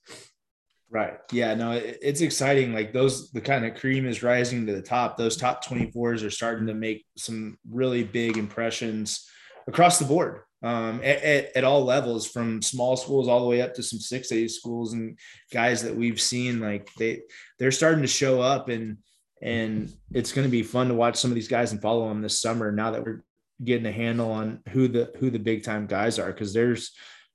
Right. 0.88 1.18
Yeah. 1.32 1.54
No, 1.54 1.72
it's 1.72 2.20
exciting. 2.20 2.72
Like 2.72 2.92
those, 2.92 3.32
the 3.32 3.40
kind 3.40 3.66
of 3.66 3.74
cream 3.74 4.06
is 4.06 4.22
rising 4.22 4.66
to 4.66 4.72
the 4.72 4.82
top. 4.82 5.16
Those 5.16 5.36
top 5.36 5.64
24s 5.64 6.24
are 6.24 6.30
starting 6.30 6.68
to 6.68 6.74
make 6.74 7.04
some 7.16 7.58
really 7.68 8.04
big 8.04 8.36
impressions 8.36 9.28
across 9.66 9.98
the 9.98 10.04
board 10.04 10.42
um, 10.62 11.00
at, 11.02 11.22
at, 11.24 11.56
at, 11.56 11.64
all 11.64 11.84
levels, 11.84 12.28
from 12.28 12.62
small 12.62 12.96
schools 12.96 13.26
all 13.26 13.40
the 13.40 13.48
way 13.48 13.62
up 13.62 13.74
to 13.74 13.82
some 13.82 13.98
six 13.98 14.30
A 14.30 14.46
schools 14.46 14.92
and 14.92 15.18
guys 15.52 15.82
that 15.82 15.96
we've 15.96 16.20
seen. 16.20 16.60
Like 16.60 16.88
they, 16.98 17.22
they're 17.58 17.72
starting 17.72 18.02
to 18.02 18.08
show 18.08 18.40
up, 18.40 18.68
and 18.68 18.98
and 19.42 19.92
it's 20.12 20.32
going 20.32 20.46
to 20.46 20.50
be 20.50 20.62
fun 20.62 20.88
to 20.88 20.94
watch 20.94 21.16
some 21.16 21.30
of 21.30 21.34
these 21.34 21.48
guys 21.48 21.72
and 21.72 21.82
follow 21.82 22.08
them 22.08 22.22
this 22.22 22.40
summer. 22.40 22.72
Now 22.72 22.92
that 22.92 23.04
we're 23.04 23.24
getting 23.62 23.86
a 23.86 23.92
handle 23.92 24.30
on 24.30 24.60
who 24.70 24.88
the 24.88 25.12
who 25.18 25.30
the 25.30 25.38
big 25.38 25.64
time 25.64 25.86
guys 25.86 26.18
are, 26.18 26.32
because 26.32 26.54
there's 26.54 26.92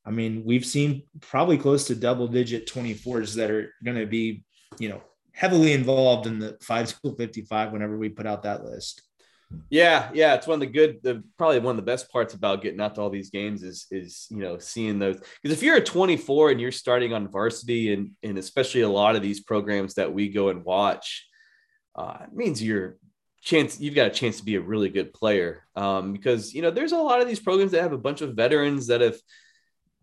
I 0.08 0.10
mean, 0.10 0.44
we've 0.46 0.66
seen 0.66 1.04
probably 1.20 1.58
close 1.58 1.86
to 1.88 1.96
double 1.96 2.30
digit 2.30 2.66
24s 2.66 3.36
that 3.36 3.52
are 3.52 3.74
going 3.84 3.98
to 3.98 4.06
be, 4.06 4.46
you 4.80 4.88
know, 4.88 5.02
heavily 5.34 5.74
involved 5.74 6.28
in 6.28 6.40
the 6.40 6.58
five 6.62 6.96
tool 7.02 7.14
55 7.14 7.74
whenever 7.74 7.98
we 7.98 8.08
put 8.08 8.26
out 8.26 8.44
that 8.44 8.64
list. 8.64 9.02
Yeah, 9.70 10.10
yeah, 10.14 10.34
it's 10.36 10.48
one 10.48 10.56
of 10.56 10.60
the 10.62 10.74
good, 10.74 11.00
the 11.04 11.24
probably 11.38 11.60
one 11.60 11.72
of 11.72 11.76
the 11.76 11.92
best 11.92 12.10
parts 12.10 12.34
about 12.34 12.62
getting 12.62 12.80
out 12.80 12.96
to 12.96 13.02
all 13.02 13.10
these 13.10 13.30
games 13.30 13.64
is 13.64 13.86
is 13.92 14.28
you 14.30 14.40
know 14.40 14.58
seeing 14.58 15.00
those 15.00 15.22
because 15.42 15.58
if 15.58 15.64
you're 15.64 15.78
a 15.78 15.84
24 15.84 16.52
and 16.52 16.60
you're 16.60 16.72
starting 16.72 17.14
on 17.14 17.30
varsity 17.30 17.94
and 17.94 18.12
and 18.24 18.38
especially 18.38 18.82
a 18.82 18.90
lot 18.90 19.16
of 19.16 19.22
these 19.22 19.42
programs 19.42 19.94
that 19.94 20.14
we 20.14 20.28
go 20.28 20.50
and 20.50 20.66
watch, 20.66 21.26
uh, 21.98 22.18
it 22.24 22.34
means 22.34 22.64
you're 22.64 22.98
chance 23.42 23.80
you've 23.80 23.96
got 23.96 24.08
a 24.08 24.12
chance 24.12 24.38
to 24.38 24.46
be 24.46 24.56
a 24.56 24.62
really 24.62 24.90
good 24.90 25.14
player 25.14 25.64
um, 25.76 26.12
because 26.12 26.54
you 26.54 26.62
know 26.62 26.72
there's 26.72 26.92
a 26.92 26.98
lot 26.98 27.22
of 27.22 27.28
these 27.28 27.40
programs 27.40 27.72
that 27.72 27.82
have 27.82 27.94
a 27.94 27.98
bunch 27.98 28.22
of 28.22 28.36
veterans 28.36 28.88
that 28.88 29.02
have 29.02 29.18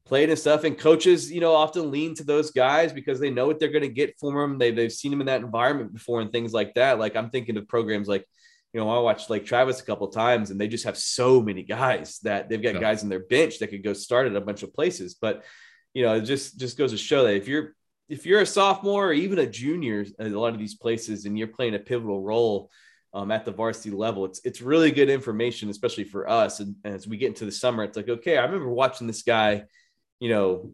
played 0.05 0.29
and 0.29 0.39
stuff. 0.39 0.65
And 0.65 0.79
coaches, 0.79 1.33
you 1.33 1.41
know, 1.41 1.55
often 1.55 1.91
lean 1.91 2.15
to 2.17 2.25
those 2.25 2.51
guys 2.51 2.93
because 2.93 3.19
they 3.21 3.31
know 3.31 3.47
what 3.47 3.59
they're 3.59 3.71
going 3.71 3.83
to 3.83 3.89
get 3.89 4.19
from 4.19 4.35
them. 4.35 4.59
They, 4.59 4.71
they've 4.71 4.93
seen 4.93 5.11
them 5.11 5.21
in 5.21 5.27
that 5.27 5.41
environment 5.41 5.93
before 5.93 6.21
and 6.21 6.31
things 6.31 6.53
like 6.53 6.75
that. 6.75 6.99
Like 6.99 7.17
I'm 7.17 7.31
thinking 7.31 7.57
of 7.57 7.69
programs 7.69 8.09
like, 8.09 8.27
you 8.73 8.81
know, 8.81 8.91
I 8.91 8.99
watched 8.99 9.31
like 9.31 9.45
Travis 9.45 9.81
a 9.81 9.85
couple 9.85 10.09
times 10.09 10.51
and 10.51 10.61
they 10.61 10.69
just 10.69 10.85
have 10.85 10.99
so 10.99 11.41
many 11.41 11.63
guys 11.63 12.19
that 12.21 12.49
they've 12.49 12.63
got 12.63 12.75
yeah. 12.75 12.81
guys 12.81 13.03
in 13.03 13.09
their 13.09 13.25
bench 13.25 13.59
that 13.59 13.69
could 13.69 13.85
go 13.85 13.93
start 13.93 14.27
at 14.27 14.37
a 14.37 14.41
bunch 14.41 14.63
of 14.63 14.75
places. 14.75 15.15
But, 15.15 15.45
you 15.95 16.03
know, 16.03 16.15
it 16.17 16.23
just, 16.23 16.59
just 16.59 16.77
goes 16.77 16.91
to 16.91 16.99
show 16.99 17.25
that 17.25 17.37
if 17.37 17.49
you're, 17.49 17.75
if 18.09 18.27
you're 18.27 18.41
a 18.41 18.47
sophomore 18.47 19.09
or 19.09 19.13
even 19.13 19.39
a 19.39 19.47
junior 19.47 20.05
at 20.19 20.27
a 20.27 20.39
lot 20.39 20.53
of 20.53 20.59
these 20.59 20.75
places 20.75 21.25
and 21.25 21.39
you're 21.39 21.49
playing 21.49 21.75
a 21.75 21.79
pivotal 21.79 22.21
role, 22.21 22.71
um, 23.13 23.31
at 23.31 23.45
the 23.45 23.53
varsity 23.53 23.93
level. 23.93 24.25
It's 24.25 24.41
it's 24.45 24.61
really 24.61 24.91
good 24.91 25.09
information, 25.09 25.71
especially 25.71 26.03
for 26.03 26.29
us. 26.29 26.59
And, 26.59 26.75
and, 26.83 26.95
as 26.95 27.07
we 27.07 27.17
get 27.17 27.29
into 27.29 27.45
the 27.45 27.53
summer, 27.53 27.85
it's 27.85 27.97
like, 27.97 28.09
okay, 28.09 28.37
I 28.37 28.45
remember 28.45 28.69
watching 28.69 29.07
this 29.07 29.23
guy 29.23 29.67
you 30.21 30.29
know, 30.29 30.73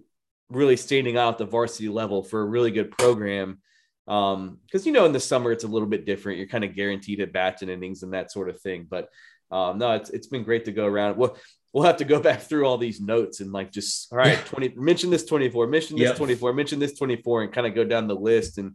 really 0.48 0.76
standing 0.76 1.16
out 1.16 1.34
at 1.34 1.38
the 1.38 1.44
varsity 1.44 1.88
level 1.88 2.22
for 2.22 2.40
a 2.40 2.44
really 2.44 2.70
good 2.70 2.96
program. 2.96 3.60
Um, 4.06 4.58
because 4.64 4.86
you 4.86 4.92
know, 4.92 5.04
in 5.04 5.12
the 5.12 5.20
summer 5.20 5.52
it's 5.52 5.64
a 5.64 5.68
little 5.68 5.88
bit 5.88 6.06
different. 6.06 6.38
You're 6.38 6.48
kind 6.48 6.64
of 6.64 6.74
guaranteed 6.74 7.20
at 7.20 7.32
bats 7.32 7.62
and 7.62 7.70
innings 7.70 8.02
and 8.02 8.12
that 8.12 8.30
sort 8.30 8.48
of 8.48 8.60
thing. 8.60 8.86
But 8.88 9.08
um, 9.50 9.78
no, 9.78 9.92
it's 9.92 10.10
it's 10.10 10.26
been 10.26 10.44
great 10.44 10.64
to 10.66 10.72
go 10.72 10.86
around. 10.86 11.16
Well, 11.16 11.36
we'll 11.72 11.84
have 11.84 11.98
to 11.98 12.04
go 12.04 12.20
back 12.28 12.40
through 12.40 12.66
all 12.66 12.78
these 12.78 13.00
notes 13.00 13.40
and 13.40 13.52
like 13.52 13.72
just 13.72 14.12
all 14.12 14.18
right, 14.18 14.38
20 14.46 14.74
mention 14.76 15.10
this 15.10 15.24
24, 15.24 15.66
mention 15.66 15.96
this 15.96 16.08
yep. 16.08 16.16
24, 16.16 16.52
mention 16.52 16.78
this 16.78 16.98
24, 16.98 17.42
and 17.42 17.52
kind 17.52 17.66
of 17.66 17.74
go 17.74 17.84
down 17.84 18.08
the 18.08 18.14
list 18.14 18.58
and 18.58 18.74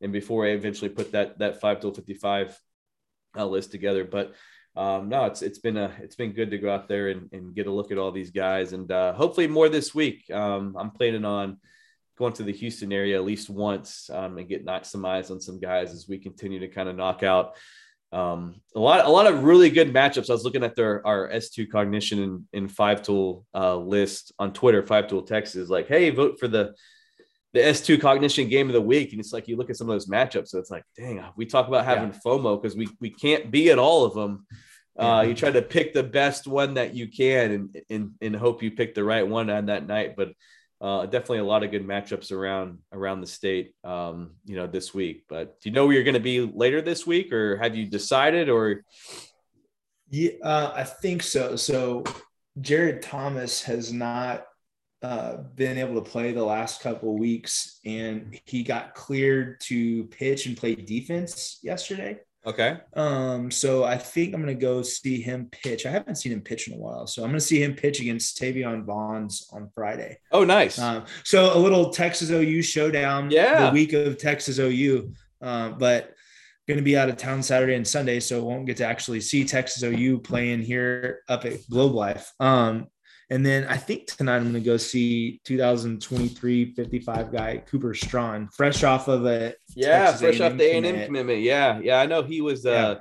and 0.00 0.12
before 0.12 0.44
I 0.44 0.50
eventually 0.50 0.90
put 0.90 1.12
that 1.12 1.38
that 1.38 1.60
five 1.60 1.80
tool 1.80 1.94
55 1.94 2.58
uh, 3.36 3.46
list 3.46 3.70
together. 3.70 4.04
But 4.04 4.34
um, 4.76 5.08
no, 5.08 5.26
it's 5.26 5.42
it's 5.42 5.58
been 5.58 5.76
a 5.76 5.92
it's 6.00 6.16
been 6.16 6.32
good 6.32 6.50
to 6.50 6.58
go 6.58 6.72
out 6.72 6.88
there 6.88 7.08
and, 7.08 7.28
and 7.32 7.54
get 7.54 7.66
a 7.66 7.72
look 7.72 7.92
at 7.92 7.98
all 7.98 8.10
these 8.10 8.30
guys, 8.30 8.72
and 8.72 8.90
uh, 8.90 9.12
hopefully 9.12 9.46
more 9.46 9.68
this 9.68 9.94
week. 9.94 10.30
Um, 10.30 10.76
I'm 10.78 10.90
planning 10.90 11.24
on 11.24 11.58
going 12.16 12.32
to 12.34 12.42
the 12.42 12.52
Houston 12.52 12.92
area 12.92 13.16
at 13.16 13.24
least 13.24 13.50
once 13.50 14.08
um, 14.12 14.38
and 14.38 14.48
get 14.48 14.64
knock 14.64 14.84
some 14.84 15.04
eyes 15.04 15.30
on 15.30 15.40
some 15.40 15.58
guys 15.58 15.92
as 15.92 16.06
we 16.08 16.18
continue 16.18 16.60
to 16.60 16.68
kind 16.68 16.88
of 16.88 16.96
knock 16.96 17.22
out 17.22 17.56
um, 18.14 18.60
a 18.76 18.78
lot, 18.78 19.04
a 19.04 19.08
lot 19.08 19.26
of 19.26 19.42
really 19.42 19.70
good 19.70 19.92
matchups. 19.92 20.30
I 20.30 20.34
was 20.34 20.44
looking 20.44 20.62
at 20.62 20.76
their 20.76 21.04
our 21.04 21.28
S2 21.28 21.68
cognition 21.68 22.22
in, 22.22 22.46
in 22.52 22.68
five 22.68 23.02
tool 23.02 23.44
uh, 23.52 23.76
list 23.76 24.32
on 24.38 24.52
Twitter. 24.52 24.86
Five 24.86 25.08
tool 25.08 25.22
text 25.22 25.56
is 25.56 25.68
like, 25.68 25.88
hey, 25.88 26.10
vote 26.10 26.38
for 26.38 26.46
the 26.46 26.74
the 27.54 27.60
S2 27.60 28.00
cognition 28.00 28.48
game 28.48 28.68
of 28.68 28.72
the 28.72 28.80
week. 28.80 29.10
And 29.10 29.20
it's 29.20 29.32
like 29.32 29.48
you 29.48 29.56
look 29.56 29.68
at 29.68 29.76
some 29.76 29.88
of 29.88 29.94
those 29.94 30.08
matchups. 30.08 30.48
So 30.48 30.60
it's 30.60 30.70
like, 30.70 30.84
dang, 30.96 31.24
we 31.36 31.44
talk 31.44 31.66
about 31.66 31.84
having 31.84 32.12
yeah. 32.12 32.18
FOMO 32.24 32.62
because 32.62 32.76
we 32.76 32.88
we 33.00 33.10
can't 33.10 33.50
be 33.50 33.70
at 33.70 33.80
all 33.80 34.04
of 34.04 34.14
them. 34.14 34.46
Uh, 34.96 35.24
you 35.26 35.34
try 35.34 35.50
to 35.50 35.62
pick 35.62 35.92
the 35.92 36.04
best 36.04 36.46
one 36.46 36.74
that 36.74 36.94
you 36.94 37.08
can 37.08 37.50
and, 37.50 37.82
and, 37.90 38.10
and 38.20 38.36
hope 38.36 38.62
you 38.62 38.70
pick 38.70 38.94
the 38.94 39.02
right 39.02 39.26
one 39.26 39.50
on 39.50 39.66
that 39.66 39.88
night. 39.88 40.14
But 40.16 40.28
uh, 40.84 41.06
definitely 41.06 41.38
a 41.38 41.44
lot 41.44 41.62
of 41.64 41.70
good 41.70 41.86
matchups 41.86 42.30
around 42.30 42.76
around 42.92 43.22
the 43.22 43.26
state, 43.26 43.74
um, 43.84 44.32
you 44.44 44.54
know, 44.54 44.66
this 44.66 44.92
week. 44.92 45.24
But 45.30 45.58
do 45.62 45.70
you 45.70 45.74
know 45.74 45.86
where 45.86 45.94
you're 45.94 46.04
going 46.04 46.12
to 46.12 46.20
be 46.20 46.40
later 46.40 46.82
this 46.82 47.06
week, 47.06 47.32
or 47.32 47.56
have 47.56 47.74
you 47.74 47.86
decided? 47.86 48.50
Or 48.50 48.84
yeah, 50.10 50.32
uh, 50.42 50.74
I 50.76 50.84
think 50.84 51.22
so. 51.22 51.56
So 51.56 52.04
Jared 52.60 53.00
Thomas 53.00 53.62
has 53.62 53.94
not 53.94 54.44
uh, 55.00 55.38
been 55.54 55.78
able 55.78 55.94
to 55.94 56.10
play 56.10 56.32
the 56.32 56.44
last 56.44 56.82
couple 56.82 57.16
weeks, 57.16 57.80
and 57.86 58.38
he 58.44 58.62
got 58.62 58.94
cleared 58.94 59.62
to 59.62 60.04
pitch 60.08 60.44
and 60.44 60.54
play 60.54 60.74
defense 60.74 61.60
yesterday. 61.62 62.18
Okay. 62.46 62.78
Um, 62.94 63.50
so 63.50 63.84
I 63.84 63.96
think 63.96 64.34
I'm 64.34 64.40
gonna 64.40 64.54
go 64.54 64.82
see 64.82 65.20
him 65.20 65.48
pitch. 65.50 65.86
I 65.86 65.90
haven't 65.90 66.16
seen 66.16 66.32
him 66.32 66.42
pitch 66.42 66.68
in 66.68 66.74
a 66.74 66.78
while, 66.78 67.06
so 67.06 67.22
I'm 67.22 67.30
gonna 67.30 67.40
see 67.40 67.62
him 67.62 67.74
pitch 67.74 68.00
against 68.00 68.40
Tavion 68.40 68.84
Bonds 68.84 69.48
on 69.52 69.70
Friday. 69.74 70.18
Oh, 70.30 70.44
nice. 70.44 70.78
Um, 70.78 71.04
so 71.24 71.56
a 71.56 71.58
little 71.58 71.90
Texas 71.90 72.30
OU 72.30 72.62
showdown. 72.62 73.30
Yeah. 73.30 73.66
The 73.66 73.72
week 73.72 73.92
of 73.92 74.18
Texas 74.18 74.58
OU, 74.58 75.12
um, 75.40 75.78
but 75.78 76.14
going 76.66 76.78
to 76.78 76.84
be 76.84 76.96
out 76.96 77.08
of 77.08 77.16
town 77.16 77.42
Saturday 77.42 77.74
and 77.74 77.86
Sunday, 77.86 78.20
so 78.20 78.42
won't 78.42 78.66
get 78.66 78.78
to 78.78 78.86
actually 78.86 79.20
see 79.20 79.44
Texas 79.44 79.82
OU 79.82 80.20
playing 80.20 80.62
here 80.62 81.20
up 81.28 81.44
at 81.44 81.58
Globe 81.68 81.92
Life. 81.92 82.32
Um, 82.40 82.86
and 83.34 83.44
then 83.44 83.64
I 83.64 83.76
think 83.76 84.06
tonight 84.06 84.36
I'm 84.36 84.42
going 84.44 84.54
to 84.54 84.60
go 84.60 84.76
see 84.76 85.40
2023 85.42 86.72
55 86.72 87.32
guy 87.32 87.56
Cooper 87.66 87.92
Strachan, 87.92 88.48
fresh 88.52 88.84
off 88.84 89.08
of 89.08 89.26
a 89.26 89.54
yeah, 89.74 90.04
Texas 90.04 90.20
fresh 90.20 90.40
A&M 90.40 90.52
off 90.52 90.58
the 90.58 90.64
A 90.64 90.76
and 90.76 90.86
M 90.86 91.04
commitment. 91.06 91.40
Yeah, 91.40 91.80
yeah, 91.80 91.98
I 91.98 92.06
know 92.06 92.22
he 92.22 92.40
was 92.40 92.64
uh, 92.64 92.70
yeah. 92.70 92.94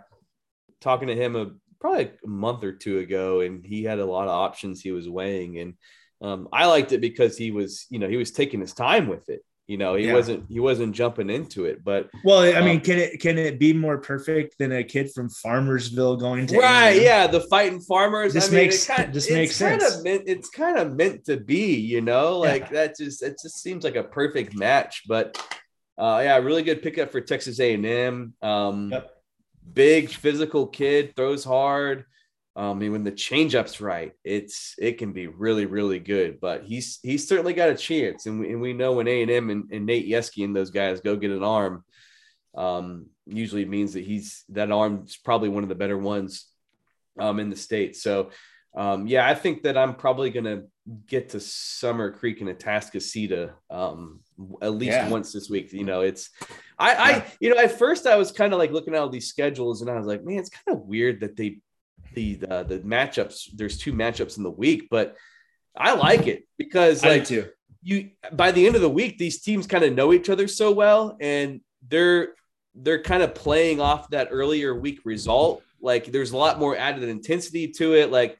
talking 0.81 1.07
to 1.09 1.15
him 1.15 1.35
a, 1.35 1.51
probably 1.79 2.09
a 2.23 2.27
month 2.27 2.63
or 2.63 2.71
two 2.71 2.97
ago, 2.97 3.41
and 3.41 3.63
he 3.63 3.83
had 3.83 3.99
a 3.99 4.05
lot 4.05 4.23
of 4.27 4.33
options 4.33 4.81
he 4.81 4.91
was 4.91 5.07
weighing, 5.07 5.59
and 5.59 5.75
um, 6.19 6.49
I 6.51 6.65
liked 6.65 6.93
it 6.93 7.01
because 7.01 7.37
he 7.37 7.51
was, 7.51 7.85
you 7.91 7.99
know, 7.99 8.09
he 8.09 8.17
was 8.17 8.31
taking 8.31 8.59
his 8.59 8.73
time 8.73 9.07
with 9.07 9.29
it. 9.29 9.43
You 9.65 9.77
know, 9.77 9.95
he 9.95 10.07
yeah. 10.07 10.13
wasn't 10.13 10.45
he 10.49 10.59
wasn't 10.59 10.93
jumping 10.93 11.29
into 11.29 11.63
it, 11.63 11.85
but 11.85 12.09
well, 12.25 12.39
I 12.39 12.59
mean, 12.59 12.77
um, 12.77 12.81
can 12.81 12.97
it 12.97 13.21
can 13.21 13.37
it 13.37 13.59
be 13.59 13.71
more 13.71 13.97
perfect 13.97 14.57
than 14.59 14.73
a 14.73 14.83
kid 14.83 15.11
from 15.13 15.29
Farmersville 15.29 16.19
going 16.19 16.47
to 16.47 16.59
right? 16.59 17.01
Yeah, 17.01 17.27
the 17.27 17.39
fighting 17.39 17.79
farmers. 17.79 18.33
This 18.33 18.49
I 18.49 18.51
mean, 18.51 18.63
makes 18.65 18.85
kind 18.85 19.13
this 19.13 19.31
makes 19.31 19.55
sense. 19.55 19.81
Kind 19.81 19.95
of 19.95 20.03
meant, 20.03 20.23
it's 20.25 20.49
kind 20.49 20.77
of 20.77 20.97
meant 20.97 21.23
to 21.25 21.37
be, 21.37 21.75
you 21.75 22.01
know, 22.01 22.39
like 22.39 22.63
yeah. 22.63 22.71
that. 22.71 22.97
Just 22.97 23.23
it 23.23 23.37
just 23.41 23.61
seems 23.61 23.85
like 23.85 23.95
a 23.95 24.03
perfect 24.03 24.53
match. 24.53 25.03
But 25.07 25.37
uh, 25.97 26.19
yeah, 26.21 26.35
really 26.37 26.63
good 26.63 26.81
pickup 26.81 27.09
for 27.09 27.21
Texas 27.21 27.61
A 27.61 27.73
and 27.73 27.85
M. 27.85 28.33
Um, 28.41 28.89
yep. 28.91 29.11
Big 29.73 30.09
physical 30.09 30.67
kid, 30.67 31.15
throws 31.15 31.45
hard. 31.45 32.03
Um, 32.55 32.71
I 32.71 32.73
mean, 32.73 32.91
when 32.91 33.03
the 33.03 33.11
changeup's 33.11 33.81
right, 33.81 34.13
it's 34.23 34.75
it 34.77 34.99
can 34.99 35.11
be 35.11 35.27
really, 35.27 35.65
really 35.65 35.99
good. 35.99 36.39
But 36.39 36.63
he's 36.63 36.99
he's 37.01 37.27
certainly 37.27 37.53
got 37.53 37.69
a 37.69 37.75
chance, 37.75 38.27
and 38.27 38.39
we, 38.39 38.51
and 38.51 38.61
we 38.61 38.73
know 38.73 38.93
when 38.93 39.07
A 39.07 39.21
and 39.23 39.31
M 39.31 39.49
and 39.49 39.85
Nate 39.85 40.07
Yeskie 40.07 40.45
and 40.45 40.55
those 40.55 40.69
guys 40.69 41.01
go 41.01 41.15
get 41.15 41.31
an 41.31 41.43
arm, 41.43 41.83
um, 42.55 43.07
usually 43.25 43.65
means 43.65 43.93
that 43.93 44.03
he's 44.03 44.43
that 44.49 44.71
arm's 44.71 45.17
probably 45.17 45.49
one 45.49 45.63
of 45.63 45.69
the 45.69 45.75
better 45.75 45.97
ones 45.97 46.47
um, 47.19 47.39
in 47.39 47.49
the 47.49 47.55
state. 47.55 47.95
So, 47.95 48.29
um, 48.75 49.07
yeah, 49.07 49.27
I 49.27 49.33
think 49.33 49.63
that 49.63 49.77
I'm 49.77 49.95
probably 49.95 50.29
gonna 50.29 50.63
get 51.07 51.29
to 51.29 51.39
Summer 51.39 52.11
Creek 52.11 52.41
and 52.41 52.49
Atascocita 52.49 53.53
um, 53.71 54.19
at 54.61 54.73
least 54.73 54.91
yeah. 54.91 55.09
once 55.09 55.31
this 55.31 55.49
week. 55.49 55.73
You 55.73 55.85
know, 55.85 56.01
it's 56.01 56.29
I, 56.77 56.91
yeah. 56.91 57.03
I 57.03 57.25
you 57.39 57.49
know 57.49 57.59
at 57.59 57.79
first 57.79 58.05
I 58.05 58.15
was 58.15 58.31
kind 58.31 58.53
of 58.53 58.59
like 58.59 58.71
looking 58.71 58.93
at 58.93 59.01
all 59.01 59.09
these 59.09 59.27
schedules 59.27 59.81
and 59.81 59.89
I 59.89 59.97
was 59.97 60.05
like, 60.05 60.23
man, 60.23 60.37
it's 60.37 60.49
kind 60.49 60.77
of 60.77 60.85
weird 60.85 61.21
that 61.21 61.35
they 61.35 61.61
the 62.13 62.39
uh, 62.49 62.63
the 62.63 62.79
matchups. 62.79 63.49
There's 63.53 63.77
two 63.77 63.93
matchups 63.93 64.37
in 64.37 64.43
the 64.43 64.51
week, 64.51 64.87
but 64.89 65.15
I 65.75 65.93
like 65.93 66.27
it 66.27 66.47
because 66.57 67.03
like 67.03 67.29
you 67.81 68.11
by 68.31 68.51
the 68.51 68.65
end 68.65 68.75
of 68.75 68.81
the 68.81 68.89
week, 68.89 69.17
these 69.17 69.41
teams 69.41 69.67
kind 69.67 69.83
of 69.83 69.93
know 69.93 70.13
each 70.13 70.29
other 70.29 70.47
so 70.47 70.71
well, 70.71 71.17
and 71.19 71.61
they're 71.87 72.33
they're 72.75 73.01
kind 73.01 73.23
of 73.23 73.35
playing 73.35 73.79
off 73.79 74.09
that 74.09 74.29
earlier 74.31 74.73
week 74.73 75.01
result. 75.05 75.63
Like 75.81 76.05
there's 76.05 76.31
a 76.31 76.37
lot 76.37 76.59
more 76.59 76.75
added 76.77 77.03
intensity 77.03 77.67
to 77.69 77.93
it. 77.95 78.11
Like 78.11 78.37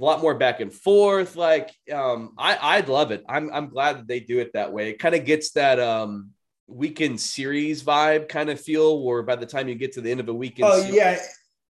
a 0.00 0.04
lot 0.04 0.20
more 0.20 0.34
back 0.34 0.60
and 0.60 0.72
forth. 0.72 1.36
Like 1.36 1.70
um, 1.92 2.34
I 2.38 2.58
I'd 2.60 2.88
love 2.88 3.10
it. 3.10 3.24
I'm 3.28 3.50
I'm 3.52 3.68
glad 3.68 3.98
that 3.98 4.08
they 4.08 4.20
do 4.20 4.38
it 4.38 4.52
that 4.54 4.72
way. 4.72 4.90
It 4.90 4.98
kind 4.98 5.14
of 5.14 5.24
gets 5.24 5.52
that 5.52 5.78
um 5.78 6.30
weekend 6.66 7.20
series 7.20 7.82
vibe 7.82 8.28
kind 8.28 8.48
of 8.48 8.58
feel 8.58 9.04
where 9.04 9.22
by 9.22 9.36
the 9.36 9.46
time 9.46 9.68
you 9.68 9.74
get 9.74 9.92
to 9.92 10.00
the 10.00 10.10
end 10.10 10.20
of 10.20 10.28
a 10.28 10.34
weekend 10.34 10.70
oh 10.72 10.80
series, 10.80 10.94
yeah 10.94 11.18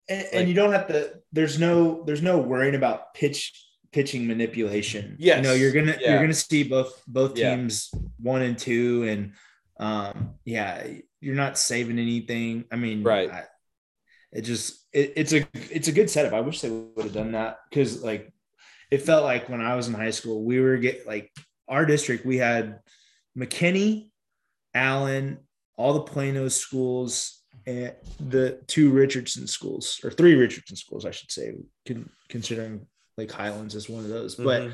and, 0.09 0.19
like, 0.19 0.29
and, 0.33 0.49
you 0.49 0.55
don't 0.55 0.73
have 0.73 0.89
to 0.89 1.15
there's 1.33 1.59
no 1.59 2.03
there's 2.05 2.23
no 2.23 2.39
worrying 2.39 2.75
about 2.75 3.15
pitch 3.15 3.53
pitching 3.93 4.27
manipulation. 4.27 5.17
Yeah 5.19 5.37
you 5.37 5.43
know 5.43 5.55
you're 5.55 5.73
gonna 5.73 5.97
yeah. 6.01 6.13
you're 6.13 6.21
gonna 6.23 6.35
see 6.35 6.65
both 6.65 7.03
both 7.07 7.35
teams 7.35 7.91
yeah. 7.93 8.01
one 8.19 8.43
and 8.43 8.59
two 8.59 9.05
and 9.05 9.33
um 9.79 10.35
yeah 10.45 10.87
you're 11.21 11.37
not 11.37 11.59
saving 11.59 11.99
anything. 11.99 12.65
I 12.73 12.77
mean 12.77 13.03
right. 13.03 13.31
I, 13.31 13.45
it 14.33 14.43
just 14.43 14.87
it, 14.93 15.13
it's 15.17 15.33
a 15.33 15.47
it's 15.53 15.89
a 15.89 15.93
good 15.93 16.11
setup. 16.11 16.33
I 16.33 16.41
wish 16.41 16.61
they 16.61 16.71
would 16.71 17.05
have 17.05 17.13
done 17.13 17.33
that 17.33 17.59
because 17.69 18.03
like 18.03 18.33
it 18.93 19.01
felt 19.01 19.25
like 19.25 19.49
when 19.49 19.63
i 19.63 19.75
was 19.75 19.89
in 19.89 19.95
high 19.95 20.11
school 20.11 20.45
we 20.45 20.61
were 20.61 20.77
get 20.77 21.07
like 21.07 21.33
our 21.67 21.87
district 21.87 22.27
we 22.27 22.37
had 22.37 22.79
mckinney 23.37 24.11
allen 24.75 25.39
all 25.77 25.95
the 25.95 26.03
plano 26.03 26.47
schools 26.49 27.42
and 27.67 27.93
the 28.19 28.61
two 28.67 28.91
Richardson 28.91 29.47
schools 29.47 30.01
or 30.03 30.11
three 30.11 30.35
Richardson 30.35 30.77
schools, 30.77 31.05
I 31.05 31.11
should 31.11 31.31
say, 31.31 31.55
con- 31.87 32.11
considering 32.29 32.87
Lake 33.17 33.31
Highlands 33.31 33.75
is 33.75 33.89
one 33.89 34.05
of 34.05 34.11
those. 34.11 34.35
Mm-hmm. 34.35 34.45
But 34.45 34.73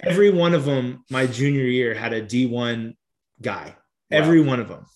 every 0.00 0.30
one 0.30 0.54
of 0.54 0.64
them, 0.64 1.04
my 1.10 1.26
junior 1.26 1.64
year, 1.64 1.94
had 1.94 2.12
a 2.12 2.22
D1 2.22 2.94
guy, 3.40 3.74
wow. 3.76 4.18
every 4.18 4.40
one 4.40 4.60
of 4.60 4.68
them. 4.68 4.86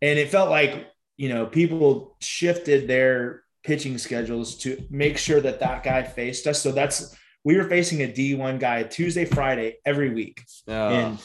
And 0.00 0.18
it 0.18 0.30
felt 0.30 0.50
like, 0.50 0.88
you 1.16 1.28
know, 1.28 1.46
people 1.46 2.16
shifted 2.20 2.88
their 2.88 3.42
pitching 3.62 3.96
schedules 3.98 4.56
to 4.58 4.84
make 4.90 5.18
sure 5.18 5.40
that 5.40 5.60
that 5.60 5.84
guy 5.84 6.02
faced 6.02 6.48
us. 6.48 6.60
So 6.60 6.72
that's, 6.72 7.16
we 7.44 7.56
were 7.56 7.68
facing 7.68 8.02
a 8.02 8.08
D1 8.08 8.58
guy 8.58 8.82
Tuesday, 8.82 9.24
Friday, 9.24 9.76
every 9.86 10.12
week. 10.12 10.42
Oh. 10.66 10.88
And 10.88 11.18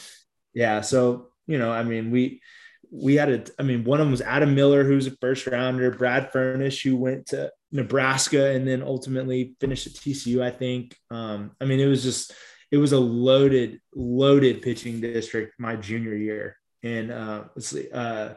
yeah, 0.54 0.82
so, 0.82 1.30
you 1.46 1.58
know, 1.58 1.72
I 1.72 1.82
mean, 1.82 2.12
we, 2.12 2.42
we 2.90 3.16
had 3.16 3.30
a, 3.30 3.44
I 3.58 3.62
mean, 3.62 3.84
one 3.84 4.00
of 4.00 4.06
them 4.06 4.10
was 4.10 4.20
Adam 4.20 4.54
Miller, 4.54 4.84
who's 4.84 5.06
a 5.06 5.16
first 5.20 5.46
rounder, 5.46 5.90
Brad 5.90 6.32
Furnish, 6.32 6.82
who 6.82 6.96
went 6.96 7.26
to 7.26 7.50
Nebraska 7.72 8.50
and 8.50 8.66
then 8.66 8.82
ultimately 8.82 9.54
finished 9.60 9.86
at 9.86 9.92
TCU, 9.94 10.42
I 10.42 10.50
think. 10.50 10.96
Um, 11.10 11.52
I 11.60 11.64
mean, 11.64 11.80
it 11.80 11.86
was 11.86 12.02
just, 12.02 12.32
it 12.70 12.78
was 12.78 12.92
a 12.92 12.98
loaded, 12.98 13.80
loaded 13.94 14.62
pitching 14.62 15.00
district 15.00 15.54
my 15.58 15.76
junior 15.76 16.14
year. 16.14 16.56
And 16.82 17.10
uh, 17.10 17.44
let's 17.54 17.68
see, 17.68 17.90
uh, 17.92 18.34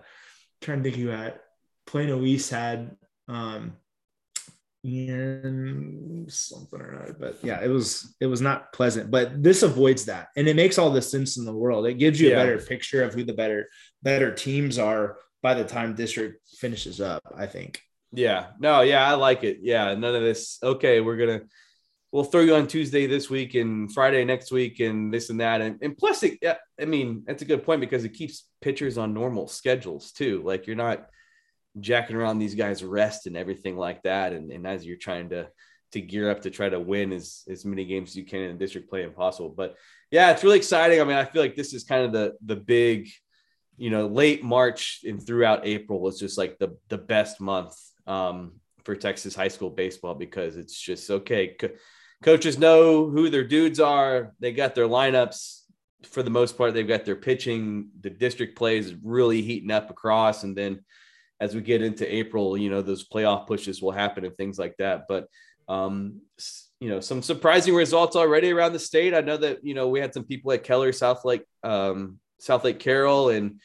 trying 0.62 0.84
to 0.84 0.90
think 0.90 1.02
who 1.02 1.10
had 1.10 1.40
Plano 1.86 2.24
East 2.24 2.50
had 2.50 2.96
um, 3.28 3.78
and 4.84 6.32
something 6.32 6.82
or 6.82 6.92
another. 6.92 7.16
But 7.20 7.40
yeah, 7.44 7.64
it 7.64 7.68
was 7.68 8.16
it 8.20 8.26
was 8.26 8.42
not 8.42 8.74
pleasant. 8.74 9.12
But 9.12 9.44
this 9.44 9.64
avoids 9.64 10.06
that, 10.06 10.30
and 10.36 10.48
it 10.48 10.56
makes 10.56 10.78
all 10.78 10.90
the 10.90 11.02
sense 11.02 11.38
in 11.38 11.46
the 11.46 11.54
world. 11.54 11.86
It 11.86 11.96
gives 11.96 12.20
you 12.20 12.30
yeah. 12.30 12.36
a 12.36 12.38
better 12.38 12.58
picture 12.58 13.04
of 13.04 13.14
who 13.14 13.24
the 13.24 13.34
better 13.34 13.70
better 14.04 14.34
teams 14.34 14.80
are 14.80 15.18
by 15.42 15.54
the 15.54 15.64
time 15.64 15.96
district 15.96 16.48
finishes 16.58 17.02
up. 17.02 17.24
I 17.36 17.46
think. 17.48 17.82
Yeah. 18.12 18.48
No. 18.60 18.82
Yeah, 18.82 19.08
I 19.08 19.14
like 19.14 19.44
it. 19.44 19.60
Yeah. 19.62 19.94
None 19.96 20.16
of 20.16 20.22
this. 20.22 20.60
Okay, 20.62 21.02
we're 21.02 21.18
gonna 21.18 21.42
we'll 22.12 22.24
throw 22.24 22.42
you 22.42 22.56
on 22.56 22.68
Tuesday 22.68 23.08
this 23.08 23.30
week 23.30 23.56
and 23.56 23.92
Friday 23.92 24.26
next 24.26 24.52
week 24.52 24.80
and 24.80 25.14
this 25.14 25.30
and 25.30 25.40
that. 25.40 25.62
And, 25.62 25.80
and 25.82 25.98
plus, 25.98 26.24
it, 26.24 26.40
yeah, 26.42 26.58
I 26.80 26.86
mean, 26.86 27.24
that's 27.26 27.42
a 27.42 27.46
good 27.46 27.64
point 27.64 27.82
because 27.82 28.04
it 28.04 28.14
keeps 28.14 28.48
pitchers 28.60 28.98
on 28.98 29.14
normal 29.14 29.48
schedules 29.48 30.12
too. 30.12 30.42
Like 30.44 30.68
you're 30.68 30.76
not 30.76 31.08
jacking 31.80 32.18
around 32.18 32.40
these 32.40 32.56
guys' 32.56 32.84
rest 32.84 33.28
and 33.28 33.38
everything 33.38 33.78
like 33.78 34.04
that. 34.04 34.34
And, 34.34 34.52
and 34.52 34.68
as 34.68 34.86
you're 34.86 34.98
trying 34.98 35.30
to 35.30 35.50
to 35.94 36.00
gear 36.00 36.32
up 36.32 36.42
to 36.42 36.50
try 36.50 36.70
to 36.70 36.80
win 36.80 37.12
as 37.12 37.44
as 37.50 37.66
many 37.66 37.86
games 37.86 38.12
as 38.12 38.16
you 38.16 38.26
can 38.26 38.40
in 38.42 38.54
the 38.54 38.58
district 38.58 38.90
play 38.90 39.04
impossible. 39.04 39.50
But 39.50 39.76
yeah, 40.10 40.32
it's 40.32 40.44
really 40.44 40.58
exciting. 40.58 41.02
I 41.02 41.04
mean, 41.04 41.18
I 41.18 41.26
feel 41.26 41.42
like 41.42 41.56
this 41.56 41.74
is 41.74 41.84
kind 41.84 42.06
of 42.06 42.12
the 42.12 42.34
the 42.46 42.56
big, 42.56 43.10
you 43.78 43.90
know, 43.90 44.08
late 44.08 44.44
March 44.44 45.02
and 45.04 45.26
throughout 45.26 45.66
April 45.66 46.00
was 46.00 46.20
just 46.20 46.38
like 46.38 46.58
the 46.60 46.78
the 46.90 46.98
best 46.98 47.40
month 47.42 47.76
um, 48.08 48.54
for 48.84 48.96
Texas 48.96 49.36
high 49.36 49.48
school 49.48 49.70
baseball 49.70 50.16
because 50.16 50.58
it's 50.58 50.80
just 50.80 51.10
okay. 51.10 51.56
Co- 51.60 51.70
coaches 52.24 52.58
know 52.58 53.10
who 53.10 53.30
their 53.30 53.48
dudes 53.48 53.80
are. 53.80 54.34
They 54.40 54.52
got 54.52 54.76
their 54.76 54.88
lineups 54.88 55.62
for 56.04 56.24
the 56.24 56.30
most 56.30 56.58
part. 56.58 56.74
They've 56.74 56.88
got 56.88 57.06
their 57.06 57.16
pitching. 57.16 57.90
The 58.00 58.10
district 58.10 58.58
plays 58.58 58.94
really 59.04 59.42
heating 59.42 59.72
up 59.72 59.90
across, 59.90 60.44
and 60.44 60.56
then 60.56 60.84
as 61.40 61.56
we 61.56 61.62
get 61.62 61.82
into 61.82 62.14
April, 62.14 62.56
you 62.56 62.70
know, 62.70 62.82
those 62.82 63.08
playoff 63.08 63.48
pushes 63.48 63.82
will 63.82 63.92
happen 63.92 64.26
and 64.26 64.38
things 64.38 64.60
like 64.60 64.76
that. 64.78 65.06
But 65.08 65.28
um, 65.68 66.22
you 66.80 66.90
know, 66.90 67.00
some 67.00 67.22
surprising 67.22 67.74
results 67.74 68.16
already 68.16 68.52
around 68.52 68.74
the 68.74 68.80
state. 68.80 69.14
I 69.14 69.22
know 69.22 69.38
that 69.38 69.64
you 69.64 69.74
know 69.74 69.90
we 69.90 70.00
had 70.00 70.14
some 70.14 70.24
people 70.24 70.52
at 70.52 70.64
Keller, 70.64 70.92
Southlake, 70.92 71.44
um, 71.64 72.20
Southlake 72.42 72.80
Carroll, 72.80 73.30
and 73.30 73.60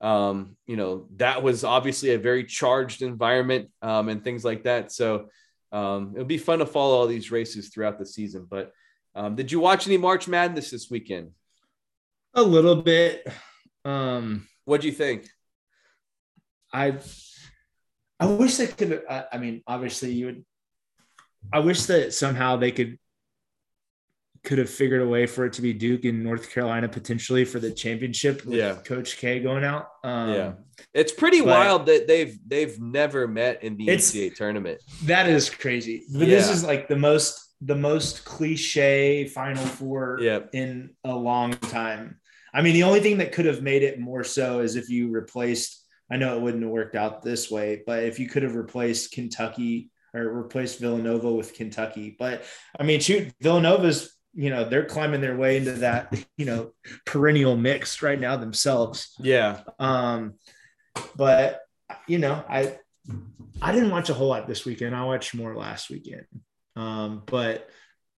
um, 0.00 0.56
you 0.66 0.76
know 0.76 1.06
that 1.16 1.42
was 1.42 1.64
obviously 1.64 2.10
a 2.10 2.18
very 2.18 2.44
charged 2.44 3.02
environment 3.02 3.70
um, 3.82 4.08
and 4.08 4.22
things 4.22 4.44
like 4.44 4.64
that. 4.64 4.92
So 4.92 5.28
um, 5.72 6.12
it'll 6.14 6.26
be 6.26 6.38
fun 6.38 6.58
to 6.58 6.66
follow 6.66 6.96
all 6.96 7.06
these 7.06 7.30
races 7.30 7.68
throughout 7.68 7.98
the 7.98 8.06
season. 8.06 8.46
But 8.48 8.72
um, 9.14 9.34
did 9.34 9.52
you 9.52 9.60
watch 9.60 9.86
any 9.86 9.96
March 9.96 10.28
Madness 10.28 10.70
this 10.70 10.90
weekend? 10.90 11.30
A 12.34 12.42
little 12.42 12.76
bit. 12.76 13.26
Um, 13.84 14.46
what 14.64 14.80
do 14.80 14.86
you 14.86 14.92
think? 14.92 15.28
I 16.72 16.98
I 18.20 18.26
wish 18.26 18.56
they 18.56 18.66
could. 18.66 19.02
I, 19.08 19.24
I 19.32 19.38
mean, 19.38 19.62
obviously, 19.66 20.12
you 20.12 20.26
would. 20.26 20.44
I 21.52 21.60
wish 21.60 21.82
that 21.84 22.12
somehow 22.12 22.56
they 22.56 22.72
could 22.72 22.98
could 24.48 24.56
have 24.56 24.70
figured 24.70 25.02
a 25.02 25.06
way 25.06 25.26
for 25.26 25.44
it 25.44 25.52
to 25.52 25.60
be 25.60 25.74
Duke 25.74 26.06
in 26.06 26.22
North 26.22 26.50
Carolina 26.50 26.88
potentially 26.88 27.44
for 27.44 27.60
the 27.60 27.70
championship. 27.70 28.40
yeah, 28.46 28.76
Coach 28.76 29.18
K 29.18 29.40
going 29.40 29.62
out. 29.62 29.88
Um, 30.02 30.32
yeah, 30.32 30.52
it's 30.94 31.12
pretty 31.12 31.42
wild 31.42 31.84
that 31.86 32.08
they've 32.08 32.38
they've 32.46 32.80
never 32.80 33.28
met 33.28 33.62
in 33.62 33.76
the 33.76 33.88
NCAA 33.88 34.34
tournament. 34.34 34.82
That 35.04 35.28
is 35.28 35.50
crazy. 35.50 36.04
But 36.10 36.28
yeah. 36.28 36.36
this 36.36 36.48
is 36.48 36.64
like 36.64 36.88
the 36.88 36.96
most 36.96 37.56
the 37.60 37.76
most 37.76 38.24
cliche 38.24 39.28
Final 39.28 39.66
Four 39.66 40.18
yep. 40.22 40.48
in 40.54 40.94
a 41.04 41.14
long 41.14 41.52
time. 41.52 42.18
I 42.54 42.62
mean, 42.62 42.72
the 42.72 42.84
only 42.84 43.00
thing 43.00 43.18
that 43.18 43.32
could 43.32 43.44
have 43.44 43.60
made 43.60 43.82
it 43.82 44.00
more 44.00 44.24
so 44.24 44.60
is 44.60 44.76
if 44.76 44.88
you 44.88 45.10
replaced 45.10 45.84
I 46.10 46.16
know 46.16 46.34
it 46.34 46.40
wouldn't 46.40 46.62
have 46.62 46.72
worked 46.72 46.96
out 46.96 47.20
this 47.20 47.50
way, 47.50 47.82
but 47.86 48.04
if 48.04 48.18
you 48.18 48.30
could 48.30 48.44
have 48.44 48.54
replaced 48.54 49.12
Kentucky 49.12 49.90
or 50.14 50.26
replaced 50.26 50.80
Villanova 50.80 51.30
with 51.30 51.52
Kentucky, 51.52 52.16
but 52.18 52.44
I 52.80 52.82
mean, 52.82 53.00
shoot, 53.00 53.30
Villanova's 53.42 54.17
you 54.34 54.50
know 54.50 54.68
they're 54.68 54.84
climbing 54.84 55.20
their 55.20 55.36
way 55.36 55.56
into 55.56 55.72
that 55.72 56.12
you 56.36 56.44
know 56.44 56.72
perennial 57.04 57.56
mix 57.56 58.02
right 58.02 58.20
now 58.20 58.36
themselves. 58.36 59.14
Yeah. 59.18 59.60
Um, 59.78 60.34
but 61.16 61.62
you 62.06 62.18
know, 62.18 62.44
I 62.48 62.78
I 63.60 63.72
didn't 63.72 63.90
watch 63.90 64.08
a 64.08 64.14
whole 64.14 64.28
lot 64.28 64.46
this 64.46 64.64
weekend. 64.64 64.94
I 64.94 65.04
watched 65.04 65.34
more 65.34 65.56
last 65.56 65.90
weekend. 65.90 66.26
Um, 66.76 67.22
but 67.26 67.68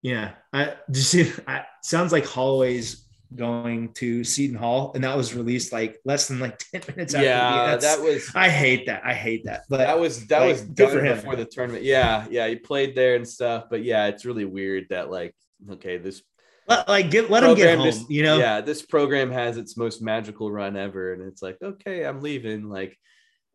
yeah, 0.03 0.33
I 0.53 0.75
just. 0.91 1.41
I, 1.47 1.65
sounds 1.83 2.13
like 2.13 2.27
Holloway's 2.27 3.05
going 3.35 3.93
to 3.93 4.25
Seton 4.25 4.57
Hall, 4.57 4.93
and 4.95 5.05
that 5.05 5.17
was 5.17 5.35
released 5.35 5.73
like 5.73 5.99
less 6.05 6.29
than 6.29 6.41
like 6.41 6.59
ten 6.73 6.83
minutes 6.89 7.15
after. 7.15 7.27
Yeah, 7.27 7.77
that 7.77 8.01
was. 8.01 8.31
I 8.35 8.49
hate 8.49 8.87
that. 8.87 9.05
I 9.05 9.15
hate 9.15 9.45
that. 9.45 9.65
But 9.69 9.79
that 9.79 9.99
was 9.99 10.27
that 10.27 10.41
like, 10.41 10.53
was 10.53 10.63
good 10.63 10.91
for 10.91 11.05
him 11.05 11.17
before 11.17 11.37
the 11.37 11.45
tournament. 11.45 11.85
Yeah, 11.85 12.27
yeah, 12.31 12.49
he 12.49 12.57
played 12.57 12.95
there 12.95 13.17
and 13.17 13.29
stuff. 13.29 13.65
But 13.71 13.85
yeah, 13.85 14.07
it's 14.07 14.25
really 14.25 14.45
weird 14.45 14.87
that 14.91 15.11
like 15.11 15.35
okay, 15.71 15.99
this 15.99 16.23
let, 16.67 16.89
like 16.89 17.11
get 17.11 17.31
let 17.31 17.45
him 17.45 17.55
get 17.55 17.79
home. 17.79 17.87
Just, 17.87 18.11
you 18.11 18.23
know, 18.23 18.39
yeah, 18.39 18.61
this 18.61 18.83
program 18.83 19.31
has 19.31 19.57
its 19.57 19.77
most 19.77 20.03
magical 20.03 20.51
run 20.51 20.77
ever, 20.77 21.13
and 21.13 21.23
it's 21.23 21.43
like 21.43 21.59
okay, 21.63 22.05
I'm 22.05 22.21
leaving. 22.21 22.69
Like. 22.69 22.97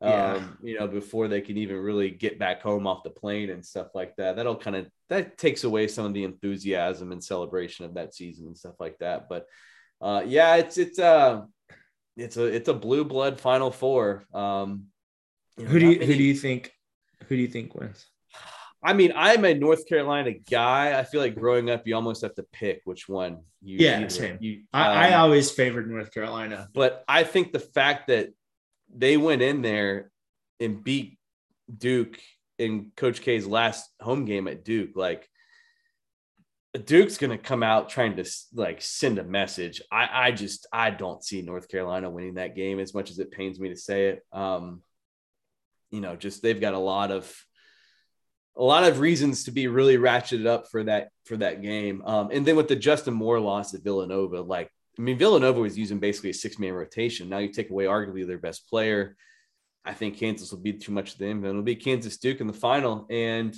Yeah. 0.02 0.34
Um, 0.34 0.58
you 0.62 0.78
know, 0.78 0.86
before 0.86 1.30
they 1.30 1.40
can 1.40 1.56
even 1.56 1.78
really 1.78 2.10
get 2.10 2.38
back 2.38 2.62
home 2.62 2.88
off 2.88 3.04
the 3.04 3.10
plane 3.10 3.50
and 3.50 3.66
stuff 3.66 3.88
like 3.96 4.14
that. 4.18 4.36
That'll 4.36 4.58
kind 4.58 4.76
of 4.76 4.88
that 5.08 5.38
takes 5.38 5.64
away 5.64 5.88
some 5.88 6.06
of 6.06 6.14
the 6.14 6.26
enthusiasm 6.26 7.14
and 7.14 7.24
celebration 7.24 7.86
of 7.86 7.94
that 7.94 8.14
season 8.14 8.48
and 8.48 8.58
stuff 8.58 8.74
like 8.82 8.98
that. 8.98 9.30
But 9.30 9.46
uh, 10.02 10.24
yeah, 10.26 10.56
it's 10.58 10.78
it's 10.78 11.00
uh 11.00 11.44
it's 12.18 12.36
a 12.36 12.44
it's 12.44 12.68
a 12.68 12.74
blue 12.74 13.06
blood 13.06 13.40
final 13.40 13.72
four. 13.72 14.26
Um, 14.34 14.88
you 15.58 15.64
know, 15.64 15.70
who 15.70 15.80
do 15.80 15.86
you 15.86 16.00
many... 16.00 16.06
who 16.06 16.18
do 16.18 16.24
you 16.24 16.36
think 16.36 16.74
who 17.30 17.38
do 17.38 17.42
you 17.42 17.48
think 17.48 17.74
wins? 17.74 18.06
I 18.84 18.94
mean, 18.94 19.14
I'm 19.16 19.46
a 19.46 19.54
North 19.54 19.88
Carolina 19.88 20.32
guy. 20.32 21.00
I 21.00 21.04
feel 21.04 21.22
like 21.22 21.36
growing 21.36 21.70
up, 21.70 21.88
you 21.88 21.96
almost 21.96 22.22
have 22.22 22.36
to 22.36 22.44
pick 22.44 22.82
which 22.84 23.08
one 23.08 23.40
you. 23.62 23.78
Yeah, 23.80 24.08
same. 24.10 24.38
You, 24.42 24.64
um, 24.74 24.84
I, 24.84 25.10
I 25.10 25.14
um, 25.14 25.22
always 25.22 25.52
favored 25.52 25.90
North 25.90 26.14
Carolina, 26.14 26.68
but 26.74 27.04
I 27.08 27.24
think 27.24 27.54
the 27.54 27.60
fact 27.60 28.08
that 28.08 28.30
they 28.94 29.18
went 29.18 29.42
in 29.42 29.62
there 29.62 30.12
and 30.60 30.84
beat 30.84 31.18
Duke 31.76 32.20
in 32.60 32.92
Coach 32.96 33.22
K's 33.22 33.48
last 33.48 33.90
home 34.02 34.26
game 34.26 34.48
at 34.48 34.64
Duke, 34.66 34.92
like 34.96 35.30
Duke's 36.86 37.18
going 37.18 37.32
to 37.32 37.38
come 37.38 37.64
out 37.64 37.90
trying 37.90 38.16
to 38.18 38.26
like 38.54 38.82
send 38.82 39.20
a 39.20 39.24
message. 39.24 39.82
I, 39.92 40.10
I 40.12 40.32
just 40.32 40.68
I 40.74 40.90
don't 40.90 41.24
see 41.24 41.42
North 41.42 41.70
Carolina 41.70 42.10
winning 42.10 42.36
that 42.36 42.56
game 42.56 42.80
as 42.80 42.94
much 42.94 43.12
as 43.12 43.20
it 43.20 43.32
pains 43.32 43.60
me 43.60 43.70
to 43.70 43.76
say 43.76 44.08
it. 44.08 44.26
Um, 44.32 44.82
you 45.92 46.02
know, 46.02 46.16
just 46.16 46.42
they've 46.42 46.60
got 46.60 46.74
a 46.74 46.80
lot 46.80 47.12
of 47.12 47.34
a 48.56 48.64
lot 48.64 48.84
of 48.84 49.00
reasons 49.00 49.46
to 49.46 49.52
be 49.52 49.68
really 49.68 49.98
ratcheted 49.98 50.46
up 50.46 50.70
for 50.70 50.84
that 50.84 51.10
for 51.26 51.38
that 51.38 51.62
game. 51.62 52.04
Um, 52.06 52.30
and 52.32 52.46
then 52.46 52.56
with 52.56 52.68
the 52.68 52.76
Justin 52.76 53.14
Moore 53.14 53.40
loss 53.40 53.74
at 53.74 53.84
Villanova, 53.84 54.42
like 54.42 54.70
I 54.98 55.02
mean, 55.02 55.18
Villanova 55.18 55.60
was 55.60 55.78
using 55.78 56.00
basically 56.00 56.30
a 56.30 56.36
six 56.36 56.60
man 56.60 56.74
rotation. 56.74 57.30
Now 57.30 57.40
you 57.40 57.50
take 57.50 57.70
away 57.70 57.86
arguably 57.86 58.28
their 58.28 58.38
best 58.38 58.70
player. 58.70 59.16
I 59.86 59.94
think 59.94 60.18
Kansas 60.18 60.52
will 60.52 60.60
be 60.60 60.74
too 60.74 60.92
much 60.92 61.14
of 61.14 61.18
them. 61.18 61.38
And 61.38 61.48
it'll 61.48 61.62
be 61.62 61.76
Kansas 61.76 62.18
Duke 62.18 62.42
in 62.42 62.48
the 62.48 62.54
final. 62.54 63.06
And 63.10 63.56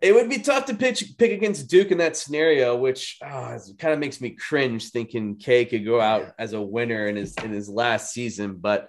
it 0.00 0.12
would 0.12 0.28
be 0.28 0.40
tough 0.40 0.66
to 0.66 0.74
pitch 0.74 1.14
pick 1.16 1.30
against 1.30 1.70
Duke 1.70 1.92
in 1.92 1.98
that 1.98 2.16
scenario, 2.16 2.76
which 2.76 3.18
oh, 3.24 3.56
kind 3.78 3.94
of 3.94 4.00
makes 4.00 4.20
me 4.20 4.30
cringe 4.30 4.90
thinking 4.90 5.36
K 5.36 5.64
could 5.64 5.84
go 5.84 6.00
out 6.00 6.32
as 6.38 6.52
a 6.52 6.60
winner 6.60 7.06
in 7.06 7.14
his 7.14 7.36
in 7.36 7.52
his 7.52 7.68
last 7.68 8.12
season. 8.12 8.56
But 8.56 8.88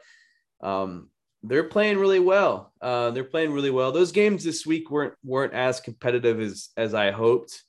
um, 0.62 1.10
they're 1.44 1.66
playing 1.66 1.98
really 1.98 2.20
well. 2.20 2.72
Uh, 2.82 3.12
they're 3.12 3.24
playing 3.24 3.52
really 3.52 3.70
well. 3.70 3.92
Those 3.92 4.12
games 4.12 4.44
this 4.44 4.66
week 4.66 4.90
weren't 4.90 5.14
weren't 5.24 5.54
as 5.54 5.80
competitive 5.80 6.40
as 6.40 6.70
as 6.78 6.94
I 6.94 7.12
hoped. 7.12 7.64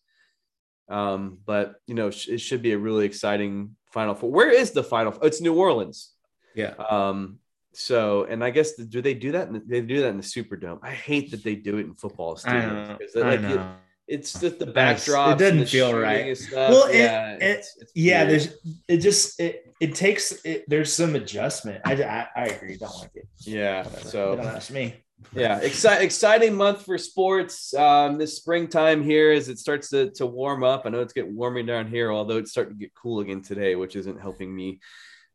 Um, 0.89 1.39
but 1.45 1.77
you 1.87 1.95
know, 1.95 2.09
it 2.09 2.39
should 2.41 2.63
be 2.63 2.73
a 2.73 2.79
really 2.79 3.05
exciting 3.05 3.77
Final 3.93 4.15
Four. 4.15 4.31
Where 4.31 4.51
is 4.51 4.71
the 4.71 4.85
Final? 4.85 5.13
Four? 5.13 5.27
It's 5.27 5.41
New 5.41 5.55
Orleans. 5.55 6.11
Yeah. 6.55 6.75
Um, 6.89 7.39
so, 7.73 8.25
and 8.25 8.45
I 8.45 8.51
guess 8.51 8.75
do 8.75 9.03
they 9.03 9.15
do 9.15 9.33
that? 9.33 9.49
In 9.49 9.55
the, 9.55 9.63
they 9.67 9.81
do 9.81 10.03
that 10.03 10.09
in 10.09 10.17
the 10.17 10.23
Superdome. 10.23 10.79
I 10.83 10.91
hate 10.93 11.33
that 11.33 11.43
they 11.43 11.57
do 11.57 11.79
it 11.79 11.87
in 11.87 11.95
football 11.95 12.37
stadiums 12.37 12.99
because 12.99 13.17
like 13.17 13.41
it, 13.41 13.61
it's 14.07 14.39
just 14.39 14.59
the 14.61 14.67
backdrop. 14.67 15.41
It 15.41 15.45
doesn't 15.45 15.67
feel 15.67 15.99
right. 15.99 16.39
Well, 16.53 16.95
yeah, 16.95 17.33
it, 17.33 17.43
it's, 17.43 17.77
it's 17.81 17.93
yeah. 17.95 18.25
There's 18.25 18.55
it 18.87 18.99
just 18.99 19.41
it 19.41 19.74
it 19.85 19.95
takes 19.95 20.45
it. 20.45 20.65
There's 20.69 20.93
some 20.93 21.15
adjustment. 21.15 21.81
I 21.85 21.95
I, 21.95 22.29
I 22.37 22.45
agree. 22.47 22.77
Don't 22.77 22.97
like 22.99 23.15
it. 23.15 23.29
Yeah. 23.41 23.85
Whatever. 23.85 24.09
So 24.09 24.37
don't 24.37 24.47
ask 24.47 24.71
me. 24.71 24.97
Yeah, 25.33 25.59
exci- 25.61 26.01
exciting 26.01 26.55
month 26.55 26.85
for 26.85 26.99
sports. 26.99 27.73
Um, 27.73 28.19
this 28.19 28.37
springtime 28.37 29.03
here 29.03 29.33
as 29.33 29.49
it 29.49 29.59
starts 29.59 29.89
to, 29.91 30.11
to 30.13 30.27
warm 30.27 30.63
up. 30.63 30.83
I 30.85 30.91
know 30.91 31.01
it's 31.01 31.15
getting 31.15 31.35
warmer 31.35 31.63
down 31.63 31.89
here, 31.89 32.13
although 32.13 32.37
it's 32.37 32.51
starting 32.51 32.75
to 32.75 32.79
get 32.79 32.93
cool 32.95 33.21
again 33.21 33.41
today, 33.41 33.75
which 33.75 33.97
isn't 33.97 34.21
helping 34.21 34.55
me 34.55 34.81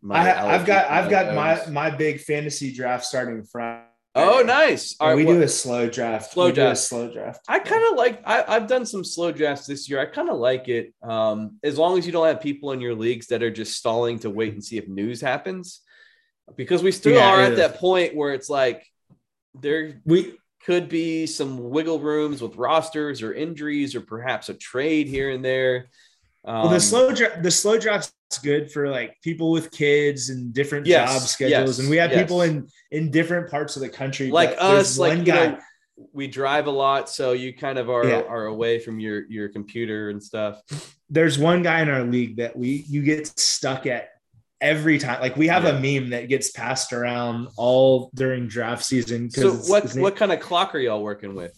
I, 0.10 0.24
have 0.24 0.66
got 0.66 0.90
I've 0.90 1.10
got 1.10 1.36
my 1.36 1.66
my 1.70 1.90
big 1.90 2.22
fantasy 2.22 2.72
draft 2.74 3.06
starting 3.06 3.44
Friday. 3.44 3.86
Oh, 4.16 4.42
nice! 4.42 4.96
All 5.00 5.10
right, 5.10 5.16
we 5.16 5.26
what, 5.26 5.34
do 5.34 5.42
a 5.44 5.48
slow 5.48 5.88
draft. 5.88 6.34
Slow 6.34 6.48
we 6.48 6.52
draft. 6.52 6.80
slow 6.80 7.12
draft. 7.12 7.42
I 7.48 7.60
kind 7.60 7.84
of 7.92 7.96
like. 7.96 8.22
I, 8.26 8.54
have 8.54 8.68
done 8.68 8.86
some 8.86 9.04
slow 9.04 9.32
drafts 9.32 9.68
this 9.68 9.88
year. 9.88 10.00
I 10.00 10.06
kind 10.06 10.30
of 10.30 10.38
like 10.38 10.68
it. 10.68 10.94
Um, 11.04 11.58
as 11.64 11.78
long 11.78 11.98
as 11.98 12.06
you 12.06 12.12
don't 12.12 12.26
have 12.26 12.42
people 12.42 12.72
in 12.72 12.82
your 12.82 12.96
leagues 12.96 13.28
that 13.28 13.44
are 13.44 13.52
just 13.52 13.78
stalling 13.78 14.18
to 14.20 14.30
wait 14.30 14.54
and 14.54 14.64
see 14.64 14.78
if 14.78 14.88
news 14.88 15.22
happens, 15.22 15.82
because 16.56 16.82
we 16.82 16.92
still 16.92 17.14
yeah, 17.14 17.30
are 17.30 17.42
at 17.42 17.58
that 17.58 17.78
point 17.78 18.16
where 18.16 18.34
it's 18.34 18.50
like 18.50 18.84
there 19.54 20.02
we 20.06 20.38
could 20.66 20.90
be 20.90 21.26
some 21.26 21.70
wiggle 21.70 22.00
rooms 22.00 22.42
with 22.42 22.56
rosters 22.56 23.22
or 23.22 23.34
injuries 23.34 23.96
or 23.96 24.02
perhaps 24.02 24.50
a 24.50 24.54
trade 24.54 25.08
here 25.08 25.30
and 25.30 25.46
there. 25.46 25.90
Um, 26.46 26.64
well, 26.64 26.70
the 26.70 26.80
slow 26.80 27.14
draft, 27.14 27.44
the 27.44 27.52
slow 27.52 27.78
draft's 27.78 28.12
good 28.38 28.72
for 28.72 28.90
like 28.90 29.18
people 29.24 29.52
with 29.52 29.72
kids 29.72 30.30
and 30.30 30.54
different 30.54 30.86
yes, 30.86 31.12
job 31.12 31.22
schedules, 31.24 31.78
yes, 31.78 31.80
and 31.80 31.90
we 31.90 31.98
have 31.98 32.12
yes. 32.12 32.22
people 32.22 32.44
in 32.44 32.68
in 32.92 33.12
different 33.12 33.50
parts 33.50 33.76
of 33.76 33.82
the 33.82 33.90
country. 33.90 34.30
Like 34.30 34.56
us, 34.60 34.98
like 34.98 35.26
guy, 35.26 35.48
know, 35.48 35.60
we 36.14 36.28
drive 36.28 36.68
a 36.68 36.72
lot, 36.72 37.10
so 37.10 37.32
you 37.34 37.54
kind 37.54 37.78
of 37.78 37.90
are 37.90 38.08
yeah. 38.08 38.22
are 38.22 38.46
away 38.46 38.80
from 38.80 39.00
your 39.00 39.26
your 39.30 39.50
computer 39.50 40.10
and 40.10 40.22
stuff. 40.22 40.62
There's 41.10 41.40
one 41.40 41.64
guy 41.64 41.82
in 41.82 41.90
our 41.90 42.04
league 42.04 42.38
that 42.38 42.56
we 42.56 42.86
you 42.88 43.02
get 43.02 43.28
stuck 43.28 43.86
at 43.86 44.10
every 44.62 45.00
time. 45.00 45.22
Like 45.22 45.36
we 45.36 45.48
have 45.48 45.64
yeah. 45.64 45.72
a 45.72 46.02
meme 46.02 46.12
that 46.12 46.30
gets 46.30 46.52
passed 46.52 46.94
around 46.94 47.48
all 47.58 48.12
during 48.14 48.48
draft 48.48 48.84
season. 48.84 49.30
So 49.30 49.54
what 49.54 49.94
what 49.96 50.16
kind 50.16 50.32
of 50.32 50.40
clock 50.40 50.76
are 50.76 50.80
y'all 50.80 51.04
working 51.04 51.36
with? 51.36 51.54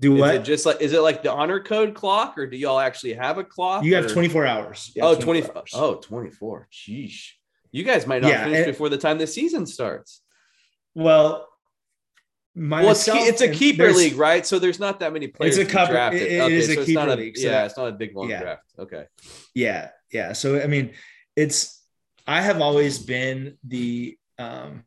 Do 0.00 0.14
what? 0.14 0.34
Is 0.34 0.40
it 0.40 0.44
just 0.44 0.66
like 0.66 0.80
is 0.80 0.92
it 0.92 1.00
like 1.00 1.22
the 1.22 1.32
honor 1.32 1.60
code 1.60 1.94
clock 1.94 2.38
or 2.38 2.46
do 2.46 2.56
y'all 2.56 2.78
actually 2.78 3.14
have 3.14 3.38
a 3.38 3.44
clock? 3.44 3.84
You 3.84 3.96
have 3.96 4.10
24 4.10 4.46
hours. 4.46 4.92
oh, 5.00 5.14
24 5.14 5.52
20, 5.52 5.70
Oh, 5.74 5.94
24. 5.96 6.68
Sheesh. 6.72 7.30
You 7.72 7.84
guys 7.84 8.06
might 8.06 8.22
not 8.22 8.30
yeah, 8.30 8.44
finish 8.44 8.66
before 8.66 8.88
the 8.88 8.96
time 8.96 9.18
the 9.18 9.26
season 9.26 9.66
starts. 9.66 10.22
Well, 10.94 11.48
well, 12.58 12.90
it's, 12.90 13.06
it's 13.08 13.40
a 13.40 13.48
keeper 13.48 13.92
league, 13.92 14.16
right? 14.16 14.44
So 14.44 14.58
there's 14.58 14.80
not 14.80 15.00
that 15.00 15.12
many 15.12 15.28
players. 15.28 15.58
It's 15.58 15.70
a 15.70 15.72
cover. 15.72 15.92
Drafted. 15.92 16.22
It, 16.22 16.32
it 16.32 16.40
okay, 16.40 16.54
is 16.54 16.74
so 16.74 16.80
a 16.80 16.84
keeper 16.84 17.00
a, 17.00 17.16
league. 17.16 17.36
So 17.36 17.46
yeah, 17.46 17.64
it's 17.64 17.76
not 17.76 17.88
a 17.88 17.92
big 17.92 18.16
long 18.16 18.30
yeah. 18.30 18.40
draft. 18.40 18.64
Okay. 18.78 19.04
Yeah, 19.54 19.90
yeah. 20.12 20.32
So 20.32 20.60
I 20.60 20.66
mean, 20.66 20.94
it's 21.36 21.80
I 22.26 22.40
have 22.40 22.60
always 22.60 22.98
been 22.98 23.58
the 23.64 24.18
um 24.38 24.84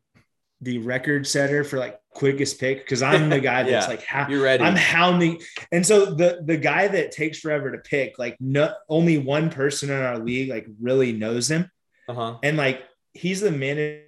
the 0.62 0.78
record 0.78 1.26
setter 1.26 1.64
for 1.64 1.78
like 1.78 1.98
quickest 2.14 2.60
pick 2.60 2.78
because 2.78 3.02
I'm 3.02 3.28
the 3.30 3.40
guy 3.40 3.62
that's 3.68 3.86
Yeah. 3.86 3.90
like 3.90 4.04
ha- 4.06 4.26
You're 4.30 4.42
ready. 4.42 4.62
I'm 4.64 4.76
hounding, 4.76 5.40
and 5.72 5.84
so 5.84 6.14
the 6.14 6.42
the 6.44 6.56
guy 6.56 6.88
that 6.88 7.10
takes 7.12 7.38
forever 7.40 7.72
to 7.72 7.78
pick, 7.78 8.18
like 8.18 8.36
no, 8.40 8.72
only 8.88 9.18
one 9.18 9.50
person 9.50 9.90
in 9.90 9.96
our 10.00 10.18
league 10.18 10.48
like 10.50 10.66
really 10.80 11.12
knows 11.12 11.50
him, 11.50 11.70
uh-huh. 12.08 12.38
and 12.42 12.56
like 12.56 12.82
he's 13.12 13.40
the 13.40 13.50
manager 13.52 14.04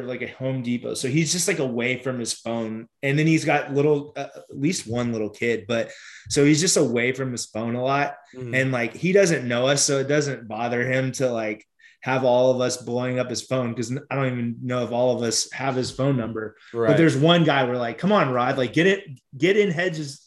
of 0.00 0.04
like 0.06 0.20
a 0.22 0.26
Home 0.32 0.62
Depot, 0.62 0.94
so 0.94 1.08
he's 1.08 1.32
just 1.32 1.48
like 1.48 1.58
away 1.58 1.98
from 2.02 2.18
his 2.18 2.32
phone, 2.34 2.86
and 3.02 3.18
then 3.18 3.26
he's 3.26 3.44
got 3.44 3.72
little 3.72 4.12
uh, 4.16 4.26
at 4.36 4.42
least 4.58 4.86
one 4.86 5.12
little 5.12 5.30
kid, 5.30 5.64
but 5.66 5.90
so 6.28 6.44
he's 6.44 6.60
just 6.60 6.76
away 6.76 7.12
from 7.12 7.32
his 7.32 7.46
phone 7.46 7.74
a 7.74 7.82
lot, 7.82 8.16
Mhm. 8.36 8.54
and 8.54 8.72
like 8.72 8.94
he 8.94 9.12
doesn't 9.12 9.46
know 9.48 9.66
us, 9.68 9.82
so 9.82 9.98
it 10.00 10.08
doesn't 10.08 10.48
bother 10.48 10.84
him 10.86 11.12
to 11.12 11.30
like 11.30 11.64
have 12.04 12.22
all 12.22 12.50
of 12.50 12.60
us 12.60 12.76
blowing 12.76 13.18
up 13.18 13.30
his 13.30 13.40
phone 13.40 13.70
because 13.70 13.90
I 14.10 14.14
don't 14.14 14.26
even 14.26 14.56
know 14.62 14.84
if 14.84 14.92
all 14.92 15.16
of 15.16 15.22
us 15.22 15.50
have 15.52 15.74
his 15.74 15.90
phone 15.90 16.18
number. 16.18 16.54
right. 16.74 16.88
But 16.88 16.98
there's 16.98 17.16
one 17.16 17.44
guy 17.44 17.64
we're 17.66 17.78
like, 17.78 17.96
come 17.96 18.12
on, 18.12 18.30
Rod, 18.30 18.58
like 18.58 18.74
get 18.74 18.86
it, 18.86 19.04
get 19.38 19.56
in 19.56 19.70
hedges, 19.70 20.20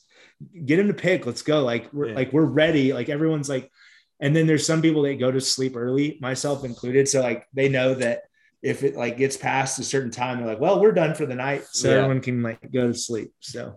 get 0.65 0.80
him 0.80 0.88
to 0.88 0.95
pick. 0.95 1.28
Let's 1.28 1.43
go. 1.43 1.61
Like 1.63 1.93
we're 1.93 2.07
Yeah. 2.09 2.15
like 2.15 2.34
we're 2.34 2.45
ready. 2.45 2.93
Like 2.93 3.09
everyone's 3.09 3.47
like, 3.47 3.71
and 4.19 4.36
then 4.36 4.47
there's 4.47 4.65
some 4.65 4.82
people 4.82 5.03
that 5.03 5.19
go 5.19 5.30
to 5.30 5.39
sleep 5.39 5.75
early, 5.78 6.17
myself 6.19 6.65
included. 6.65 7.07
So 7.07 7.21
like 7.21 7.45
they 7.53 7.69
know 7.69 7.93
that 7.93 8.21
if 8.63 8.82
it 8.82 8.95
like 8.95 9.17
gets 9.17 9.38
past 9.38 9.78
a 9.78 9.84
certain 9.84 10.09
time, 10.09 10.39
they're 10.39 10.47
like, 10.47 10.59
well, 10.59 10.82
we're 10.82 10.93
done 10.93 11.13
for 11.13 11.28
the 11.28 11.36
night. 11.36 11.63
So 11.71 11.89
Yeah. 11.91 11.97
everyone 11.97 12.21
can 12.21 12.41
like 12.41 12.71
go 12.71 12.88
to 12.88 12.93
sleep. 12.95 13.34
So 13.39 13.75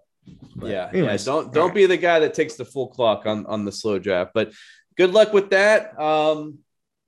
but 0.57 0.71
yeah, 0.71 0.89
anyways, 0.91 1.27
yeah. 1.27 1.33
Don't 1.35 1.53
don't 1.53 1.67
right. 1.67 1.75
be 1.75 1.85
the 1.85 1.99
guy 1.99 2.21
that 2.21 2.33
takes 2.33 2.55
the 2.55 2.65
full 2.65 2.89
clock 2.89 3.27
on 3.27 3.45
on 3.45 3.67
the 3.67 3.73
slow 3.73 3.99
draft. 3.99 4.31
But 4.33 4.53
good 4.97 5.13
luck 5.13 5.35
with 5.35 5.51
that. 5.51 6.01
Um, 6.01 6.61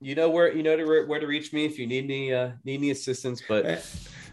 you 0.03 0.15
know 0.15 0.29
where 0.29 0.53
you 0.53 0.63
know 0.63 0.75
to, 0.77 1.05
where 1.05 1.19
to 1.19 1.27
reach 1.27 1.53
me 1.53 1.65
if 1.65 1.77
you 1.79 1.87
need 1.87 2.03
any 2.05 2.33
uh, 2.33 2.51
need 2.63 2.75
any 2.79 2.91
assistance. 2.91 3.41
But 3.47 3.65
Eh, 3.65 3.79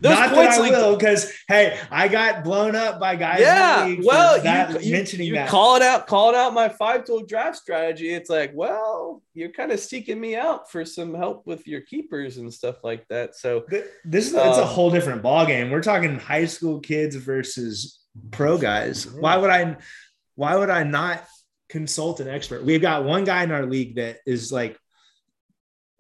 those 0.03 0.13
Not 0.19 0.31
points 0.31 0.57
that 0.57 0.65
I 0.65 0.71
will, 0.71 0.97
because 0.97 1.31
hey, 1.47 1.79
I 1.91 2.09
got 2.09 2.43
blown 2.43 2.75
up 2.75 2.99
by 2.99 3.17
guys. 3.17 3.41
in 3.41 3.45
the 3.45 4.03
yeah, 4.03 4.07
well, 4.09 4.43
that, 4.43 4.73
you, 4.73 4.81
you, 4.89 4.93
mentioning 4.93 5.27
you 5.27 5.35
that. 5.35 5.51
calling 5.51 5.83
out 5.83 6.07
calling 6.07 6.35
out 6.37 6.55
my 6.55 6.71
five 6.71 7.05
tool 7.05 7.23
draft 7.27 7.59
strategy. 7.59 8.09
It's 8.11 8.31
like, 8.31 8.51
well, 8.55 9.23
you're 9.35 9.53
kind 9.53 9.73
of 9.73 9.79
seeking 9.79 10.19
me 10.19 10.37
out 10.37 10.71
for 10.71 10.87
some 10.87 11.13
help 11.15 11.47
with 11.47 11.69
your 11.69 11.83
keepers 11.83 12.39
and 12.39 12.51
stuff 12.53 12.83
like 12.83 13.07
that. 13.09 13.37
So 13.37 13.67
This 14.03 14.29
is 14.29 14.33
it's 14.35 14.59
a 14.59 14.63
Um, 14.63 14.69
whole 14.69 14.91
different 14.91 15.21
ball 15.23 15.45
game. 15.45 15.69
We're 15.71 15.83
talking 15.83 16.19
high 16.19 16.47
school 16.47 16.81
kids 16.81 17.15
versus 17.17 18.01
pro 18.31 18.57
guys. 18.57 19.07
Why 19.07 19.37
would 19.37 19.51
I? 19.51 19.77
Why 20.35 20.57
would 20.57 20.71
I 20.71 20.85
not 20.85 21.23
consult 21.69 22.21
an 22.21 22.29
expert? 22.29 22.65
We've 22.65 22.81
got 22.81 23.05
one 23.05 23.25
guy 23.25 23.43
in 23.43 23.53
our 23.53 23.67
league 23.67 23.97
that 23.97 24.21
is 24.25 24.51
like, 24.51 24.79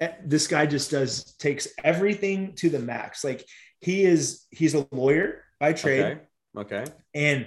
Eh, 0.00 0.12
this 0.24 0.46
guy 0.46 0.66
just 0.66 0.90
does 0.90 1.34
takes 1.36 1.68
everything 1.84 2.54
to 2.56 2.70
the 2.70 2.78
max. 2.78 3.22
Like 3.22 3.44
he 3.80 4.04
is, 4.04 4.46
he's 4.50 4.74
a 4.74 4.86
lawyer 4.90 5.44
by 5.58 5.74
trade, 5.74 6.20
okay, 6.56 6.82
okay, 6.82 6.92
and 7.14 7.46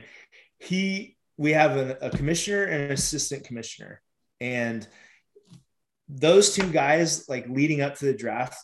he 0.59 1.17
we 1.37 1.51
have 1.51 1.77
a, 1.77 1.97
a 2.01 2.09
commissioner 2.11 2.63
and 2.65 2.83
an 2.83 2.91
assistant 2.91 3.43
commissioner, 3.43 4.01
and 4.39 4.87
those 6.07 6.53
two 6.53 6.69
guys 6.71 7.27
like 7.27 7.47
leading 7.49 7.81
up 7.81 7.95
to 7.95 8.05
the 8.05 8.13
draft 8.13 8.57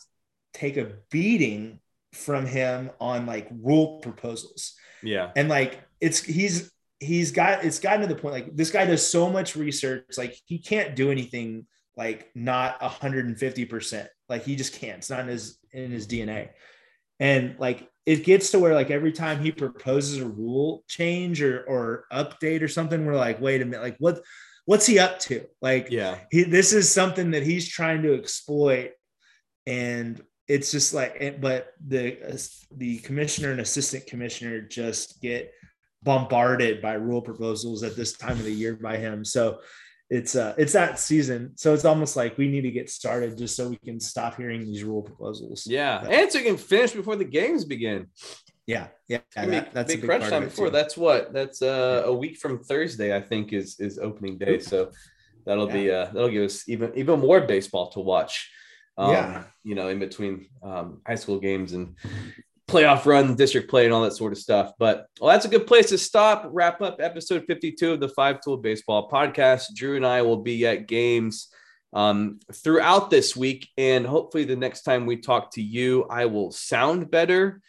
take 0.54 0.76
a 0.76 0.92
beating 1.10 1.80
from 2.12 2.46
him 2.46 2.90
on 3.00 3.26
like 3.26 3.48
rule 3.60 3.98
proposals. 3.98 4.74
Yeah, 5.02 5.32
and 5.34 5.48
like 5.48 5.80
it's 6.00 6.22
he's 6.22 6.70
he's 7.00 7.32
got 7.32 7.64
it's 7.64 7.80
gotten 7.80 8.02
to 8.02 8.06
the 8.06 8.20
point 8.20 8.34
like 8.34 8.56
this 8.56 8.70
guy 8.70 8.84
does 8.84 9.04
so 9.04 9.30
much 9.30 9.56
research 9.56 10.04
like 10.18 10.38
he 10.44 10.58
can't 10.58 10.94
do 10.94 11.10
anything 11.10 11.66
like 11.96 12.30
not 12.34 12.80
150% 12.80 14.06
like 14.28 14.44
he 14.44 14.56
just 14.56 14.74
can't. 14.74 14.98
It's 14.98 15.10
not 15.10 15.20
in 15.20 15.28
his 15.28 15.58
in 15.72 15.90
his 15.90 16.06
dna 16.06 16.50
and 17.18 17.56
like 17.58 17.88
it 18.06 18.24
gets 18.24 18.50
to 18.50 18.58
where 18.58 18.74
like 18.74 18.90
every 18.90 19.12
time 19.12 19.40
he 19.40 19.52
proposes 19.52 20.18
a 20.18 20.26
rule 20.26 20.84
change 20.88 21.42
or 21.42 21.62
or 21.64 22.04
update 22.12 22.62
or 22.62 22.68
something 22.68 23.04
we're 23.04 23.14
like 23.14 23.40
wait 23.40 23.62
a 23.62 23.64
minute 23.64 23.82
like 23.82 23.96
what 23.98 24.20
what's 24.70 24.86
he 24.86 25.00
up 25.00 25.18
to? 25.18 25.44
Like 25.60 25.88
yeah. 25.90 26.18
he, 26.30 26.44
this 26.44 26.72
is 26.72 26.88
something 26.88 27.32
that 27.32 27.42
he's 27.42 27.68
trying 27.68 28.02
to 28.02 28.14
exploit. 28.14 28.92
And 29.66 30.22
it's 30.46 30.70
just 30.70 30.94
like 30.94 31.40
but 31.40 31.72
the 31.84 32.18
the 32.76 32.98
commissioner 32.98 33.50
and 33.50 33.60
assistant 33.60 34.06
commissioner 34.06 34.60
just 34.60 35.20
get 35.20 35.52
bombarded 36.04 36.80
by 36.80 36.92
rule 36.94 37.20
proposals 37.20 37.82
at 37.82 37.96
this 37.96 38.16
time 38.16 38.38
of 38.38 38.44
the 38.44 38.52
year 38.52 38.74
by 38.74 38.96
him. 38.96 39.24
So 39.24 39.58
it's 40.10 40.34
uh 40.34 40.52
it's 40.58 40.72
that 40.72 40.98
season 40.98 41.52
so 41.54 41.72
it's 41.72 41.84
almost 41.84 42.16
like 42.16 42.36
we 42.36 42.48
need 42.48 42.62
to 42.62 42.70
get 42.70 42.90
started 42.90 43.38
just 43.38 43.54
so 43.56 43.68
we 43.68 43.76
can 43.76 44.00
stop 44.00 44.36
hearing 44.36 44.64
these 44.64 44.82
rule 44.82 45.02
proposals 45.02 45.66
Yeah, 45.66 46.04
and 46.08 46.30
so 46.30 46.38
you 46.38 46.44
can 46.44 46.56
finish 46.56 46.92
before 46.92 47.16
the 47.16 47.24
games 47.24 47.64
begin. 47.64 48.08
yeah 48.66 48.88
yeah 49.08 49.20
I 49.36 49.42
mean, 49.42 49.50
that- 49.52 49.72
that's 49.74 49.92
a 49.92 49.94
big 49.94 50.00
big 50.02 50.08
crunch 50.10 50.28
time 50.32 50.44
before. 50.44 50.66
too. 50.66 50.72
That's 50.78 50.96
what. 50.96 51.32
That's 51.32 51.60
uh, 51.62 52.02
a 52.12 52.14
week 52.22 52.36
from 52.42 52.54
Thursday. 52.70 53.10
I 53.16 53.20
think 53.30 53.52
is 53.60 53.70
is 53.86 53.94
opening 54.08 54.34
day. 54.46 54.56
So 54.70 54.78
that'll 55.46 55.66
be 55.80 55.84
uh, 55.98 56.06
that'll 56.12 56.34
give 56.36 56.44
us 56.50 56.68
even 56.68 56.88
even 57.00 57.16
more 57.26 57.40
baseball 57.54 57.86
to 57.94 58.00
watch. 58.12 58.34
Um, 58.98 59.10
Yeah. 59.14 59.44
you 59.68 59.74
know, 59.78 59.88
in 59.94 59.98
between 60.06 60.34
um, 60.62 60.88
high 61.08 61.20
school 61.22 61.38
games 61.48 61.70
and 61.76 61.86
playoff 62.70 63.04
run, 63.04 63.34
district 63.34 63.68
play, 63.68 63.84
and 63.84 63.92
all 63.92 64.02
that 64.02 64.16
sort 64.16 64.32
of 64.32 64.38
stuff. 64.38 64.72
But 64.78 65.06
well, 65.20 65.30
that's 65.30 65.44
a 65.44 65.50
good 65.50 65.66
place 65.66 65.88
to 65.90 65.98
stop. 65.98 66.48
Wrap 66.50 66.80
up 66.80 67.00
episode 67.00 67.44
fifty-two 67.46 67.92
of 67.92 68.00
the 68.00 68.08
Five 68.08 68.40
Tool 68.40 68.56
Baseball 68.56 69.10
Podcast. 69.10 69.74
Drew 69.74 69.96
and 69.96 70.06
I 70.06 70.22
will 70.22 70.38
be 70.38 70.66
at 70.66 70.86
games 70.86 71.48
um, 71.92 72.38
throughout 72.52 73.10
this 73.10 73.36
week, 73.36 73.68
and 73.76 74.06
hopefully 74.06 74.44
the 74.44 74.56
next 74.56 74.82
time 74.82 75.06
we 75.06 75.16
talk 75.16 75.52
to 75.52 75.62
you, 75.62 76.06
I 76.08 76.26
will 76.26 76.52
sound 76.52 77.10
better 77.10 77.60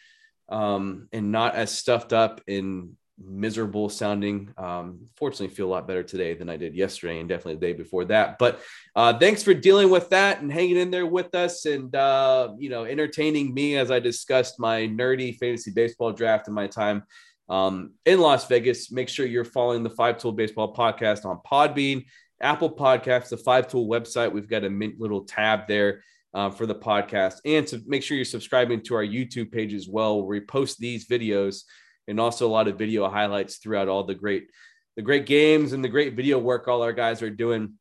um, 0.48 1.08
and 1.12 1.32
not 1.32 1.56
as 1.56 1.70
stuffed 1.70 2.12
up 2.12 2.40
and 2.46 2.96
miserable 3.26 3.88
sounding. 3.88 4.52
Um, 4.56 5.00
fortunately, 5.16 5.54
feel 5.54 5.66
a 5.66 5.70
lot 5.70 5.86
better 5.86 6.02
today 6.02 6.34
than 6.34 6.48
I 6.48 6.56
did 6.56 6.74
yesterday, 6.74 7.20
and 7.20 7.28
definitely 7.28 7.54
the 7.54 7.72
day 7.72 7.72
before 7.72 8.04
that. 8.06 8.38
But 8.38 8.60
uh, 8.94 9.18
thanks 9.18 9.42
for 9.42 9.54
dealing 9.54 9.90
with 9.90 10.10
that 10.10 10.40
and 10.40 10.52
hanging 10.52 10.76
in 10.76 10.90
there 10.90 11.06
with 11.06 11.34
us, 11.34 11.66
and 11.66 11.94
uh, 11.94 12.50
you 12.58 12.70
know, 12.70 12.84
entertaining 12.84 13.54
me 13.54 13.76
as 13.76 13.90
I 13.90 14.00
discussed 14.00 14.58
my 14.58 14.80
nerdy 14.80 15.36
fantasy 15.38 15.70
baseball 15.70 16.12
draft 16.12 16.46
and 16.48 16.54
my 16.54 16.66
time 16.66 17.04
um, 17.48 17.92
in 18.06 18.20
Las 18.20 18.46
Vegas. 18.46 18.90
Make 18.90 19.08
sure 19.08 19.26
you're 19.26 19.44
following 19.44 19.82
the 19.82 19.90
Five 19.90 20.18
Tool 20.18 20.32
Baseball 20.32 20.74
Podcast 20.74 21.24
on 21.24 21.40
Podbean, 21.46 22.04
Apple 22.40 22.70
Podcasts, 22.70 23.28
the 23.28 23.36
Five 23.36 23.68
Tool 23.68 23.86
website. 23.86 24.32
We've 24.32 24.48
got 24.48 24.64
a 24.64 24.70
mint 24.70 25.00
little 25.00 25.24
tab 25.24 25.66
there 25.68 26.02
uh, 26.34 26.50
for 26.50 26.66
the 26.66 26.74
podcast, 26.74 27.36
and 27.44 27.66
to 27.68 27.82
make 27.86 28.02
sure 28.02 28.16
you're 28.16 28.24
subscribing 28.24 28.82
to 28.82 28.94
our 28.94 29.04
YouTube 29.04 29.52
page 29.52 29.74
as 29.74 29.88
well. 29.88 30.18
Where 30.18 30.26
we 30.26 30.40
post 30.40 30.78
these 30.78 31.06
videos 31.06 31.62
and 32.08 32.20
also 32.20 32.46
a 32.46 32.50
lot 32.50 32.68
of 32.68 32.78
video 32.78 33.08
highlights 33.08 33.56
throughout 33.56 33.88
all 33.88 34.04
the 34.04 34.14
great 34.14 34.48
the 34.96 35.02
great 35.02 35.26
games 35.26 35.72
and 35.72 35.82
the 35.82 35.88
great 35.88 36.14
video 36.14 36.38
work 36.38 36.68
all 36.68 36.82
our 36.82 36.92
guys 36.92 37.22
are 37.22 37.30
doing 37.30 37.74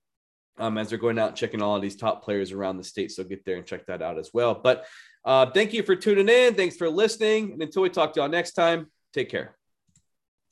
um, 0.57 0.77
as 0.77 0.89
they're 0.89 0.97
going 0.97 1.19
out 1.19 1.35
checking 1.35 1.61
all 1.61 1.75
of 1.75 1.81
these 1.81 1.95
top 1.95 2.23
players 2.23 2.51
around 2.51 2.77
the 2.77 2.83
state. 2.83 3.11
So 3.11 3.23
get 3.23 3.45
there 3.45 3.57
and 3.57 3.65
check 3.65 3.85
that 3.87 4.01
out 4.01 4.17
as 4.17 4.29
well. 4.33 4.53
But 4.53 4.85
uh, 5.25 5.47
thank 5.51 5.73
you 5.73 5.83
for 5.83 5.95
tuning 5.95 6.29
in. 6.29 6.55
Thanks 6.55 6.77
for 6.77 6.89
listening. 6.89 7.53
And 7.53 7.61
until 7.61 7.81
we 7.81 7.89
talk 7.89 8.13
to 8.13 8.21
y'all 8.21 8.29
next 8.29 8.53
time, 8.53 8.87
take 9.13 9.29
care. 9.29 9.60